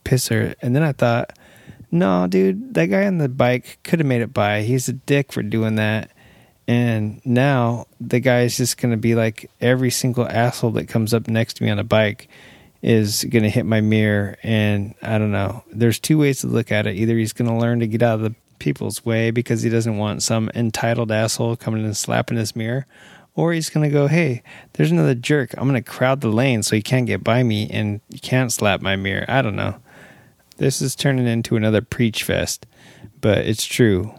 pisser. 0.05 0.53
And 0.61 0.75
then 0.75 0.83
I 0.83 0.91
thought, 0.91 1.35
no, 1.89 2.27
dude, 2.27 2.75
that 2.75 2.85
guy 2.85 3.07
on 3.07 3.17
the 3.17 3.27
bike 3.27 3.79
could 3.83 3.97
have 3.97 4.05
made 4.05 4.21
it 4.21 4.31
by. 4.31 4.61
He's 4.61 4.87
a 4.87 4.93
dick 4.93 5.31
for 5.31 5.41
doing 5.41 5.73
that. 5.73 6.11
And 6.71 7.19
now 7.25 7.87
the 7.99 8.21
guy 8.21 8.43
is 8.43 8.55
just 8.55 8.77
going 8.77 8.91
to 8.91 8.97
be 8.97 9.13
like 9.13 9.51
every 9.59 9.91
single 9.91 10.25
asshole 10.25 10.71
that 10.71 10.87
comes 10.87 11.13
up 11.13 11.27
next 11.27 11.55
to 11.55 11.65
me 11.65 11.69
on 11.69 11.79
a 11.79 11.83
bike 11.83 12.29
is 12.81 13.25
going 13.25 13.43
to 13.43 13.49
hit 13.49 13.65
my 13.65 13.81
mirror. 13.81 14.37
And 14.41 14.95
I 15.01 15.17
don't 15.17 15.33
know. 15.33 15.65
There's 15.69 15.99
two 15.99 16.17
ways 16.17 16.39
to 16.39 16.47
look 16.47 16.71
at 16.71 16.87
it. 16.87 16.95
Either 16.95 17.17
he's 17.17 17.33
going 17.33 17.49
to 17.49 17.57
learn 17.57 17.81
to 17.81 17.87
get 17.87 18.01
out 18.01 18.15
of 18.15 18.21
the 18.21 18.35
people's 18.59 19.03
way 19.03 19.31
because 19.31 19.63
he 19.63 19.69
doesn't 19.69 19.97
want 19.97 20.23
some 20.23 20.49
entitled 20.55 21.11
asshole 21.11 21.57
coming 21.57 21.83
and 21.83 21.97
slapping 21.97 22.37
his 22.37 22.55
mirror, 22.55 22.85
or 23.35 23.51
he's 23.51 23.69
going 23.69 23.83
to 23.83 23.93
go, 23.93 24.07
hey, 24.07 24.41
there's 24.73 24.91
another 24.91 25.13
jerk. 25.13 25.53
I'm 25.57 25.67
going 25.67 25.83
to 25.83 25.91
crowd 25.91 26.21
the 26.21 26.29
lane 26.29 26.63
so 26.63 26.77
he 26.77 26.81
can't 26.81 27.05
get 27.05 27.21
by 27.21 27.43
me 27.43 27.69
and 27.69 27.99
you 28.07 28.19
can't 28.19 28.49
slap 28.49 28.81
my 28.81 28.95
mirror. 28.95 29.25
I 29.27 29.41
don't 29.41 29.57
know. 29.57 29.75
This 30.55 30.81
is 30.81 30.95
turning 30.95 31.27
into 31.27 31.57
another 31.57 31.81
preach 31.81 32.23
fest, 32.23 32.65
but 33.19 33.39
it's 33.39 33.65
true. 33.65 34.17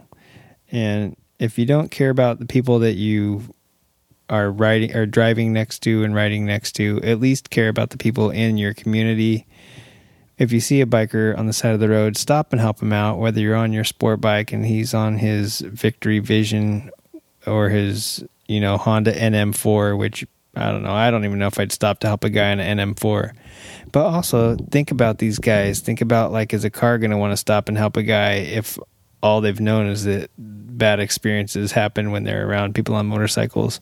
And 0.71 1.15
if 1.43 1.59
you 1.59 1.65
don't 1.65 1.91
care 1.91 2.09
about 2.09 2.39
the 2.39 2.45
people 2.45 2.79
that 2.79 2.93
you 2.93 3.43
are 4.29 4.49
riding 4.49 4.95
or 4.95 5.05
driving 5.05 5.51
next 5.51 5.79
to 5.79 6.05
and 6.05 6.15
riding 6.15 6.45
next 6.45 6.71
to, 6.71 7.01
at 7.03 7.19
least 7.19 7.49
care 7.49 7.67
about 7.67 7.89
the 7.89 7.97
people 7.97 8.29
in 8.29 8.57
your 8.57 8.73
community. 8.73 9.45
If 10.37 10.53
you 10.53 10.61
see 10.61 10.79
a 10.79 10.85
biker 10.85 11.37
on 11.37 11.45
the 11.45 11.51
side 11.51 11.73
of 11.73 11.81
the 11.81 11.89
road, 11.89 12.15
stop 12.15 12.53
and 12.53 12.61
help 12.61 12.81
him 12.81 12.93
out, 12.93 13.19
whether 13.19 13.41
you're 13.41 13.57
on 13.57 13.73
your 13.73 13.83
sport 13.83 14.21
bike 14.21 14.53
and 14.53 14.65
he's 14.65 14.93
on 14.93 15.17
his 15.17 15.59
Victory 15.59 16.19
Vision 16.19 16.89
or 17.45 17.67
his, 17.67 18.23
you 18.47 18.61
know, 18.61 18.77
Honda 18.77 19.11
NM4, 19.11 19.97
which 19.97 20.25
I 20.55 20.71
don't 20.71 20.81
know. 20.81 20.93
I 20.93 21.11
don't 21.11 21.25
even 21.25 21.39
know 21.39 21.47
if 21.47 21.59
I'd 21.59 21.73
stop 21.73 21.99
to 21.99 22.07
help 22.07 22.23
a 22.23 22.29
guy 22.29 22.53
on 22.53 22.61
an 22.61 22.77
NM4. 22.77 23.33
But 23.91 24.05
also 24.05 24.55
think 24.71 24.91
about 24.91 25.17
these 25.17 25.39
guys. 25.39 25.81
Think 25.81 25.99
about 25.99 26.31
like, 26.31 26.53
is 26.53 26.63
a 26.63 26.69
car 26.69 26.97
going 26.97 27.11
to 27.11 27.17
want 27.17 27.33
to 27.33 27.37
stop 27.37 27.67
and 27.67 27.77
help 27.77 27.97
a 27.97 28.03
guy 28.03 28.35
if 28.35 28.79
all 29.23 29.41
they've 29.41 29.59
known 29.59 29.87
is 29.87 30.03
that 30.03 30.29
bad 30.37 30.99
experiences 30.99 31.71
happen 31.71 32.11
when 32.11 32.25
they're 32.25 32.47
around 32.47 32.75
people 32.75 32.93
on 32.93 33.07
motorcycles? 33.07 33.79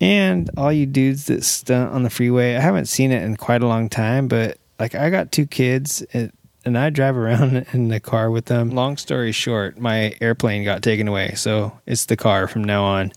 And 0.00 0.50
all 0.56 0.72
you 0.72 0.86
dudes 0.86 1.26
that 1.26 1.42
stunt 1.42 1.92
on 1.92 2.02
the 2.02 2.10
freeway, 2.10 2.54
I 2.54 2.60
haven't 2.60 2.86
seen 2.86 3.10
it 3.10 3.22
in 3.22 3.36
quite 3.36 3.62
a 3.62 3.66
long 3.66 3.88
time, 3.88 4.28
but 4.28 4.58
like 4.78 4.94
I 4.94 5.10
got 5.10 5.32
two 5.32 5.46
kids 5.46 6.02
and 6.12 6.78
I 6.78 6.90
drive 6.90 7.16
around 7.16 7.66
in 7.72 7.88
the 7.88 8.00
car 8.00 8.30
with 8.30 8.44
them. 8.44 8.70
Long 8.70 8.96
story 8.96 9.32
short, 9.32 9.78
my 9.78 10.14
airplane 10.20 10.64
got 10.64 10.82
taken 10.82 11.08
away, 11.08 11.34
so 11.34 11.78
it's 11.86 12.04
the 12.04 12.16
car 12.16 12.46
from 12.46 12.62
now 12.62 12.84
on. 12.84 13.12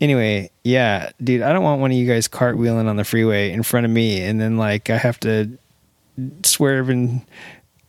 Anyway, 0.00 0.50
yeah, 0.64 1.10
dude, 1.22 1.42
I 1.42 1.52
don't 1.52 1.62
want 1.62 1.80
one 1.80 1.92
of 1.92 1.96
you 1.96 2.06
guys 2.06 2.26
cartwheeling 2.26 2.88
on 2.88 2.96
the 2.96 3.04
freeway 3.04 3.52
in 3.52 3.62
front 3.62 3.86
of 3.86 3.92
me 3.92 4.22
and 4.22 4.40
then 4.40 4.56
like 4.56 4.90
I 4.90 4.96
have 4.96 5.20
to 5.20 5.56
swerve 6.42 6.88
and 6.88 7.24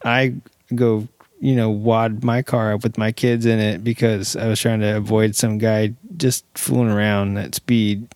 I 0.04 0.36
go 0.76 1.08
you 1.44 1.58
know, 1.58 1.70
wad 1.70 2.24
my 2.24 2.42
car 2.42 2.74
up 2.74 2.84
with 2.84 2.98
my 2.98 3.12
kids 3.12 3.46
in 3.46 3.60
it 3.60 3.84
because 3.84 4.38
I 4.38 4.48
was 4.48 4.62
trying 4.62 4.80
to 4.80 4.96
avoid 4.96 5.36
some 5.36 5.58
guy 5.58 5.94
just 6.16 6.46
fooling 6.56 6.90
around 6.90 7.38
at 7.38 7.54
speed. 7.54 8.08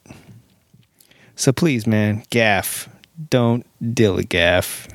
So 1.36 1.52
please, 1.52 1.86
man, 1.86 2.24
gaff. 2.30 2.88
Don't 3.30 3.66
dilly 3.94 4.24
gaff. 4.24 4.88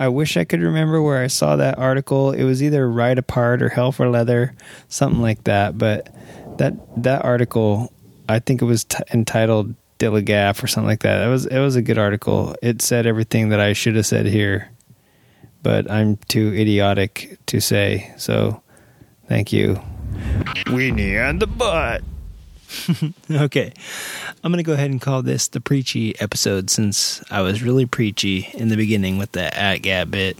I 0.00 0.08
wish 0.08 0.36
I 0.36 0.42
could 0.42 0.62
remember 0.62 1.00
where 1.00 1.22
I 1.22 1.28
saw 1.28 1.54
that 1.54 1.78
article. 1.78 2.32
It 2.32 2.42
was 2.42 2.60
either 2.60 2.90
Ride 2.90 3.18
Apart 3.18 3.62
or 3.62 3.68
Hell 3.68 3.92
for 3.92 4.08
Leather, 4.08 4.56
something 4.88 5.22
like 5.22 5.44
that. 5.44 5.78
But 5.78 6.12
that 6.58 6.74
that 7.04 7.24
article, 7.24 7.92
I 8.28 8.40
think 8.40 8.62
it 8.62 8.64
was 8.64 8.82
t- 8.82 8.98
entitled 9.14 9.76
"Dilly 9.98 10.22
Gaff" 10.22 10.60
or 10.60 10.66
something 10.66 10.88
like 10.88 11.02
that. 11.02 11.24
It 11.24 11.30
was 11.30 11.46
it 11.46 11.60
was 11.60 11.76
a 11.76 11.82
good 11.82 11.98
article. 11.98 12.56
It 12.62 12.82
said 12.82 13.06
everything 13.06 13.50
that 13.50 13.60
I 13.60 13.74
should 13.74 13.94
have 13.94 14.06
said 14.06 14.26
here 14.26 14.72
but 15.66 15.90
I'm 15.90 16.16
too 16.28 16.54
idiotic 16.54 17.40
to 17.46 17.60
say. 17.60 18.14
So, 18.18 18.62
thank 19.26 19.52
you. 19.52 19.80
Weenie 20.66 21.16
and 21.16 21.42
the 21.42 21.48
butt. 21.48 22.04
okay. 23.32 23.72
I'm 24.44 24.52
going 24.52 24.58
to 24.58 24.62
go 24.62 24.74
ahead 24.74 24.92
and 24.92 25.00
call 25.00 25.22
this 25.22 25.48
the 25.48 25.60
preachy 25.60 26.16
episode 26.20 26.70
since 26.70 27.20
I 27.32 27.40
was 27.40 27.64
really 27.64 27.84
preachy 27.84 28.48
in 28.54 28.68
the 28.68 28.76
beginning 28.76 29.18
with 29.18 29.32
the 29.32 29.50
ATGATT 29.52 30.08
bit. 30.12 30.38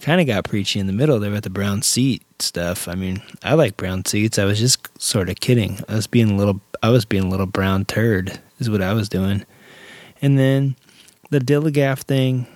Kind 0.00 0.20
of 0.20 0.28
got 0.28 0.44
preachy 0.44 0.78
in 0.78 0.86
the 0.86 0.92
middle 0.92 1.18
there 1.18 1.32
with 1.32 1.42
the 1.42 1.50
brown 1.50 1.82
seat 1.82 2.22
stuff. 2.40 2.86
I 2.86 2.94
mean, 2.94 3.22
I 3.42 3.54
like 3.54 3.76
brown 3.76 4.04
seats. 4.04 4.38
I 4.38 4.44
was 4.44 4.60
just 4.60 4.86
sort 5.02 5.30
of 5.30 5.40
kidding. 5.40 5.80
I 5.88 5.96
was 5.96 6.06
being 6.06 6.30
a 6.30 6.36
little 6.36 6.60
I 6.80 6.90
was 6.90 7.04
being 7.04 7.24
a 7.24 7.28
little 7.28 7.46
brown 7.46 7.86
turd 7.86 8.38
is 8.60 8.70
what 8.70 8.82
I 8.82 8.92
was 8.92 9.08
doing. 9.08 9.44
And 10.22 10.38
then 10.38 10.76
the 11.30 11.40
Dilligaff 11.40 12.02
thing, 12.02 12.46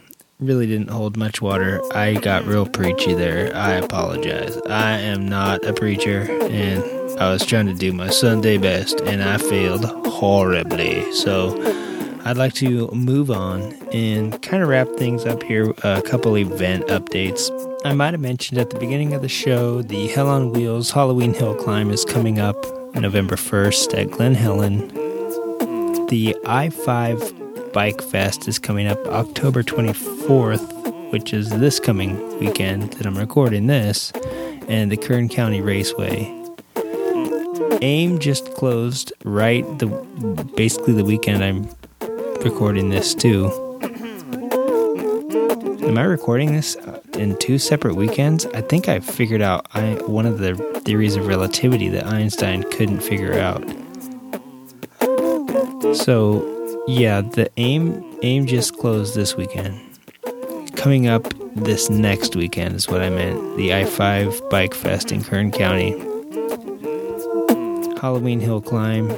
really 0.40 0.66
didn't 0.66 0.90
hold 0.90 1.16
much 1.16 1.42
water. 1.42 1.80
I 1.92 2.14
got 2.14 2.44
real 2.44 2.66
preachy 2.66 3.12
there. 3.14 3.54
I 3.56 3.72
apologize. 3.72 4.56
I 4.68 4.98
am 4.98 5.28
not 5.28 5.64
a 5.64 5.72
preacher, 5.72 6.30
and 6.42 6.82
I 7.18 7.30
was 7.32 7.44
trying 7.44 7.66
to 7.66 7.74
do 7.74 7.92
my 7.92 8.10
Sunday 8.10 8.56
best, 8.56 9.00
and 9.00 9.22
I 9.22 9.38
failed 9.38 9.84
horribly. 10.06 11.10
So 11.12 11.60
I'd 12.24 12.36
like 12.36 12.54
to 12.54 12.88
move 12.92 13.30
on 13.30 13.74
and 13.92 14.40
kind 14.42 14.62
of 14.62 14.68
wrap 14.68 14.88
things 14.96 15.24
up 15.24 15.42
here. 15.42 15.74
A 15.82 16.02
couple 16.02 16.36
event 16.36 16.86
updates. 16.86 17.50
I 17.84 17.92
might 17.92 18.14
have 18.14 18.20
mentioned 18.20 18.58
at 18.58 18.70
the 18.70 18.78
beginning 18.78 19.14
of 19.14 19.22
the 19.22 19.28
show 19.28 19.82
the 19.82 20.08
Hell 20.08 20.28
on 20.28 20.52
Wheels 20.52 20.92
Halloween 20.92 21.34
Hill 21.34 21.56
Climb 21.56 21.90
is 21.90 22.04
coming 22.04 22.38
up 22.38 22.56
November 22.94 23.36
1st 23.36 23.98
at 23.98 24.10
Glen 24.10 24.34
Helen. 24.34 24.88
The 26.08 26.36
I 26.46 26.70
5 26.70 27.47
Bike 27.72 28.00
Fest 28.02 28.48
is 28.48 28.58
coming 28.58 28.86
up 28.86 28.98
October 29.06 29.62
24th, 29.62 31.12
which 31.12 31.32
is 31.32 31.50
this 31.50 31.78
coming 31.78 32.38
weekend 32.38 32.94
that 32.94 33.06
I'm 33.06 33.16
recording 33.16 33.66
this, 33.66 34.12
and 34.68 34.90
the 34.90 34.96
Kern 34.96 35.28
County 35.28 35.60
Raceway. 35.60 36.34
AIM 37.80 38.18
just 38.18 38.52
closed 38.54 39.12
right 39.24 39.64
the 39.78 39.86
basically 40.56 40.94
the 40.94 41.04
weekend 41.04 41.44
I'm 41.44 41.68
recording 42.42 42.88
this 42.88 43.14
too. 43.14 43.46
Am 45.82 45.96
I 45.96 46.02
recording 46.02 46.54
this 46.54 46.76
in 47.14 47.36
two 47.38 47.58
separate 47.58 47.94
weekends? 47.94 48.46
I 48.46 48.60
think 48.62 48.88
I 48.88 49.00
figured 49.00 49.42
out 49.42 49.66
I, 49.74 49.94
one 50.06 50.26
of 50.26 50.38
the 50.38 50.54
theories 50.84 51.16
of 51.16 51.26
relativity 51.26 51.88
that 51.90 52.06
Einstein 52.06 52.62
couldn't 52.64 53.00
figure 53.00 53.34
out. 53.38 53.62
So 55.94 56.57
yeah, 56.88 57.20
the 57.20 57.50
AIM 57.58 58.02
AIM 58.22 58.46
just 58.46 58.78
closed 58.78 59.14
this 59.14 59.36
weekend. 59.36 59.78
Coming 60.74 61.06
up 61.06 61.32
this 61.54 61.90
next 61.90 62.34
weekend 62.34 62.76
is 62.76 62.88
what 62.88 63.02
I 63.02 63.10
meant. 63.10 63.58
The 63.58 63.74
I 63.74 63.84
five 63.84 64.40
Bike 64.48 64.72
Fest 64.72 65.12
in 65.12 65.22
Kern 65.22 65.52
County. 65.52 65.90
Halloween 68.00 68.40
Hill 68.40 68.62
Climb. 68.62 69.10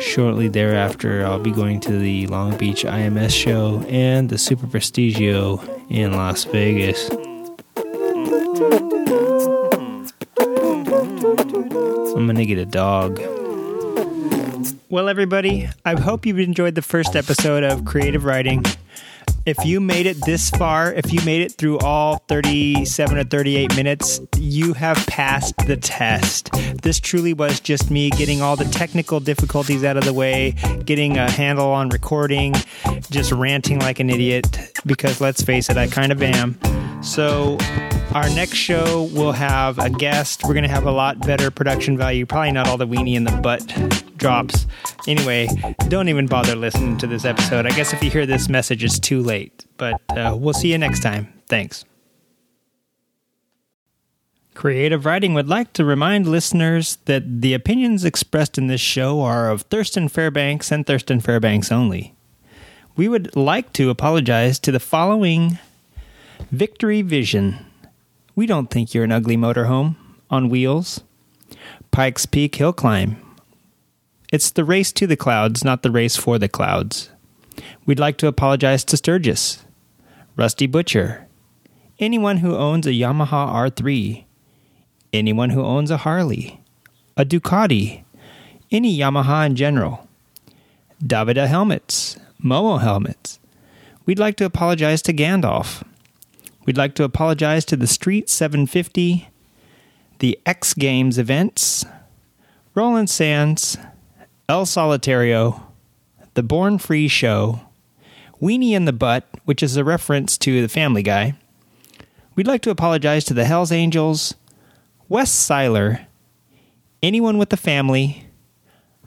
Shortly 0.00 0.48
thereafter, 0.48 1.26
I'll 1.26 1.38
be 1.38 1.50
going 1.50 1.80
to 1.80 1.98
the 1.98 2.26
Long 2.28 2.56
Beach 2.56 2.84
IMS 2.84 3.30
show 3.30 3.84
and 3.86 4.30
the 4.30 4.38
Super 4.38 4.66
Prestigio 4.66 5.62
in 5.90 6.12
Las 6.12 6.44
Vegas. 6.44 7.10
I'm 12.16 12.26
gonna 12.26 12.46
get 12.46 12.58
a 12.58 12.64
dog. 12.64 13.39
Well, 14.88 15.08
everybody, 15.08 15.68
I 15.84 15.98
hope 15.98 16.26
you've 16.26 16.38
enjoyed 16.38 16.74
the 16.74 16.82
first 16.82 17.16
episode 17.16 17.62
of 17.62 17.84
Creative 17.84 18.24
Writing. 18.24 18.64
If 19.46 19.64
you 19.64 19.80
made 19.80 20.04
it 20.06 20.18
this 20.26 20.50
far, 20.50 20.92
if 20.92 21.12
you 21.12 21.20
made 21.24 21.40
it 21.40 21.52
through 21.52 21.78
all 21.78 22.16
37 22.28 23.16
or 23.16 23.24
38 23.24 23.74
minutes, 23.76 24.20
you 24.36 24.74
have 24.74 24.98
passed 25.06 25.56
the 25.66 25.76
test. 25.76 26.50
This 26.82 27.00
truly 27.00 27.32
was 27.32 27.60
just 27.60 27.90
me 27.90 28.10
getting 28.10 28.42
all 28.42 28.56
the 28.56 28.66
technical 28.66 29.18
difficulties 29.18 29.82
out 29.82 29.96
of 29.96 30.04
the 30.04 30.12
way, 30.12 30.56
getting 30.84 31.16
a 31.16 31.30
handle 31.30 31.70
on 31.70 31.88
recording, 31.88 32.54
just 33.10 33.32
ranting 33.32 33.78
like 33.78 33.98
an 33.98 34.10
idiot, 34.10 34.72
because 34.84 35.20
let's 35.20 35.40
face 35.42 35.70
it, 35.70 35.78
I 35.78 35.86
kind 35.86 36.12
of 36.12 36.22
am. 36.22 36.58
So, 37.02 37.56
our 38.14 38.28
next 38.30 38.56
show 38.56 39.04
will 39.14 39.32
have 39.32 39.78
a 39.78 39.88
guest. 39.88 40.42
We're 40.44 40.54
going 40.54 40.64
to 40.64 40.70
have 40.70 40.86
a 40.86 40.90
lot 40.90 41.20
better 41.20 41.50
production 41.50 41.96
value. 41.96 42.26
Probably 42.26 42.52
not 42.52 42.66
all 42.66 42.76
the 42.76 42.86
weenie 42.86 43.14
in 43.14 43.24
the 43.24 43.32
butt 43.32 43.66
drops. 44.16 44.66
Anyway, 45.06 45.48
don't 45.88 46.08
even 46.08 46.26
bother 46.26 46.56
listening 46.56 46.98
to 46.98 47.06
this 47.06 47.24
episode. 47.24 47.66
I 47.66 47.70
guess 47.70 47.92
if 47.92 48.02
you 48.02 48.10
hear 48.10 48.26
this 48.26 48.48
message, 48.48 48.82
it's 48.82 48.98
too 48.98 49.22
late. 49.22 49.64
But 49.76 50.00
uh, 50.10 50.36
we'll 50.38 50.54
see 50.54 50.72
you 50.72 50.78
next 50.78 51.00
time. 51.00 51.32
Thanks. 51.48 51.84
Creative 54.54 55.06
Writing 55.06 55.32
would 55.34 55.48
like 55.48 55.72
to 55.74 55.84
remind 55.84 56.26
listeners 56.26 56.98
that 57.06 57.40
the 57.40 57.54
opinions 57.54 58.04
expressed 58.04 58.58
in 58.58 58.66
this 58.66 58.80
show 58.80 59.20
are 59.22 59.50
of 59.50 59.62
Thurston 59.62 60.08
Fairbanks 60.08 60.70
and 60.70 60.86
Thurston 60.86 61.20
Fairbanks 61.20 61.70
only. 61.72 62.14
We 62.96 63.08
would 63.08 63.34
like 63.36 63.72
to 63.74 63.88
apologize 63.88 64.58
to 64.58 64.72
the 64.72 64.80
following 64.80 65.58
Victory 66.50 67.00
Vision 67.00 67.64
We 68.40 68.46
don't 68.46 68.70
think 68.70 68.94
you're 68.94 69.04
an 69.04 69.12
ugly 69.12 69.36
motorhome 69.36 69.96
on 70.30 70.48
wheels. 70.48 71.02
Pikes 71.90 72.24
Peak 72.24 72.54
Hill 72.54 72.72
Climb. 72.72 73.22
It's 74.32 74.50
the 74.50 74.64
race 74.64 74.92
to 74.92 75.06
the 75.06 75.14
clouds, 75.14 75.62
not 75.62 75.82
the 75.82 75.90
race 75.90 76.16
for 76.16 76.38
the 76.38 76.48
clouds. 76.48 77.10
We'd 77.84 77.98
like 77.98 78.16
to 78.16 78.28
apologize 78.28 78.82
to 78.84 78.96
Sturgis, 78.96 79.62
Rusty 80.36 80.66
Butcher, 80.66 81.28
anyone 81.98 82.38
who 82.38 82.56
owns 82.56 82.86
a 82.86 82.92
Yamaha 82.92 83.52
R3, 83.70 84.24
anyone 85.12 85.50
who 85.50 85.62
owns 85.62 85.90
a 85.90 85.98
Harley, 85.98 86.62
a 87.18 87.26
Ducati, 87.26 88.04
any 88.70 88.96
Yamaha 88.96 89.44
in 89.44 89.54
general, 89.54 90.08
Davida 91.04 91.46
Helmets, 91.46 92.16
Momo 92.42 92.80
Helmets. 92.80 93.38
We'd 94.06 94.18
like 94.18 94.36
to 94.36 94.46
apologize 94.46 95.02
to 95.02 95.12
Gandalf. 95.12 95.84
We'd 96.70 96.78
like 96.78 96.94
to 96.94 97.02
apologize 97.02 97.64
to 97.64 97.76
the 97.76 97.88
Street 97.88 98.30
750, 98.30 99.28
the 100.20 100.38
X 100.46 100.72
Games 100.72 101.18
events, 101.18 101.84
Roland 102.76 103.10
Sands, 103.10 103.76
El 104.48 104.66
Solitario, 104.66 105.62
The 106.34 106.44
Born 106.44 106.78
Free 106.78 107.08
Show, 107.08 107.62
Weenie 108.40 108.70
in 108.70 108.84
the 108.84 108.92
Butt, 108.92 109.26
which 109.44 109.64
is 109.64 109.76
a 109.76 109.82
reference 109.82 110.38
to 110.38 110.62
the 110.62 110.68
Family 110.68 111.02
Guy. 111.02 111.34
We'd 112.36 112.46
like 112.46 112.62
to 112.62 112.70
apologize 112.70 113.24
to 113.24 113.34
the 113.34 113.46
Hells 113.46 113.72
Angels, 113.72 114.36
Wes 115.08 115.32
Siler, 115.32 116.06
anyone 117.02 117.36
with 117.36 117.52
a 117.52 117.56
family, 117.56 118.28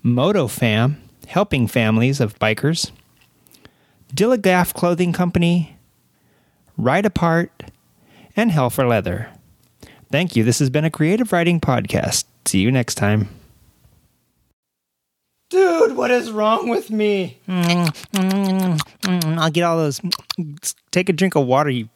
MotoFam, 0.04 0.98
helping 1.28 1.68
families 1.68 2.20
of 2.20 2.38
bikers, 2.40 2.92
Dilligaff 4.14 4.74
Clothing 4.74 5.14
Company, 5.14 5.73
Ride 6.78 7.06
Apart, 7.06 7.52
and 8.36 8.52
Hell 8.52 8.70
for 8.70 8.86
Leather. 8.88 9.30
Thank 10.12 10.36
you. 10.36 10.44
This 10.44 10.60
has 10.60 10.70
been 10.70 10.86
a 10.86 10.92
creative 10.92 11.32
writing 11.32 11.60
podcast. 11.60 12.26
See 12.46 12.60
you 12.60 12.72
next 12.72 12.96
time. 12.96 13.30
Dude, 15.50 15.96
what 15.96 16.10
is 16.10 16.32
wrong 16.32 16.68
with 16.68 16.90
me? 16.90 17.38
Mm, 17.48 18.80
I'll 19.40 19.52
get 19.52 19.64
all 19.64 19.78
those. 19.78 20.02
Take 20.92 21.10
a 21.10 21.14
drink 21.14 21.36
of 21.36 21.46
water, 21.46 21.70
you 21.70 21.90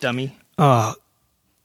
dummy. 0.00 0.36
Oh, 0.58 0.94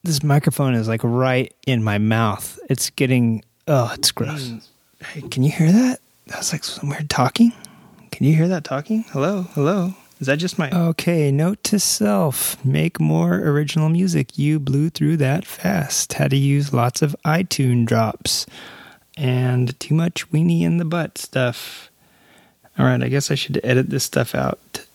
this 0.04 0.22
microphone 0.22 0.76
is 0.76 0.88
like 0.88 1.02
right 1.04 1.54
in 1.66 1.84
my 1.84 1.98
mouth. 1.98 2.60
It's 2.70 2.92
getting. 2.92 3.44
Oh, 3.68 3.92
it's 3.96 4.12
gross. 4.12 4.50
Mm. 4.50 4.68
Hey, 5.06 5.22
can 5.22 5.44
you 5.44 5.52
hear 5.52 5.72
that? 5.72 6.00
That's 6.28 6.52
like 6.54 6.64
some 6.64 6.90
weird 6.90 7.10
talking. 7.10 7.52
Can 8.12 8.28
you 8.28 8.36
hear 8.36 8.48
that 8.48 8.64
talking? 8.64 9.04
Hello, 9.10 9.44
hello. 9.54 9.96
Is 10.24 10.28
that 10.28 10.38
just 10.38 10.58
my. 10.58 10.72
Okay, 10.72 11.34
note 11.34 11.62
to 11.66 11.78
self 11.78 12.64
make 12.64 12.98
more 12.98 13.40
original 13.40 13.90
music. 13.90 14.38
You 14.38 14.58
blew 14.58 14.90
through 14.90 15.18
that 15.18 15.44
fast. 15.46 16.14
Had 16.14 16.32
to 16.32 16.38
use 16.38 16.72
lots 16.72 17.02
of 17.02 17.14
iTunes 17.26 17.88
drops 17.88 18.46
and 19.18 19.78
too 19.82 19.94
much 19.94 20.32
weenie 20.32 20.62
in 20.62 20.78
the 20.78 20.86
butt 20.86 21.18
stuff. 21.18 21.92
All 22.80 22.86
right, 22.86 23.04
I 23.04 23.10
guess 23.10 23.32
I 23.32 23.36
should 23.36 23.60
edit 23.66 23.90
this 23.90 24.06
stuff 24.06 24.34
out. 24.34 24.86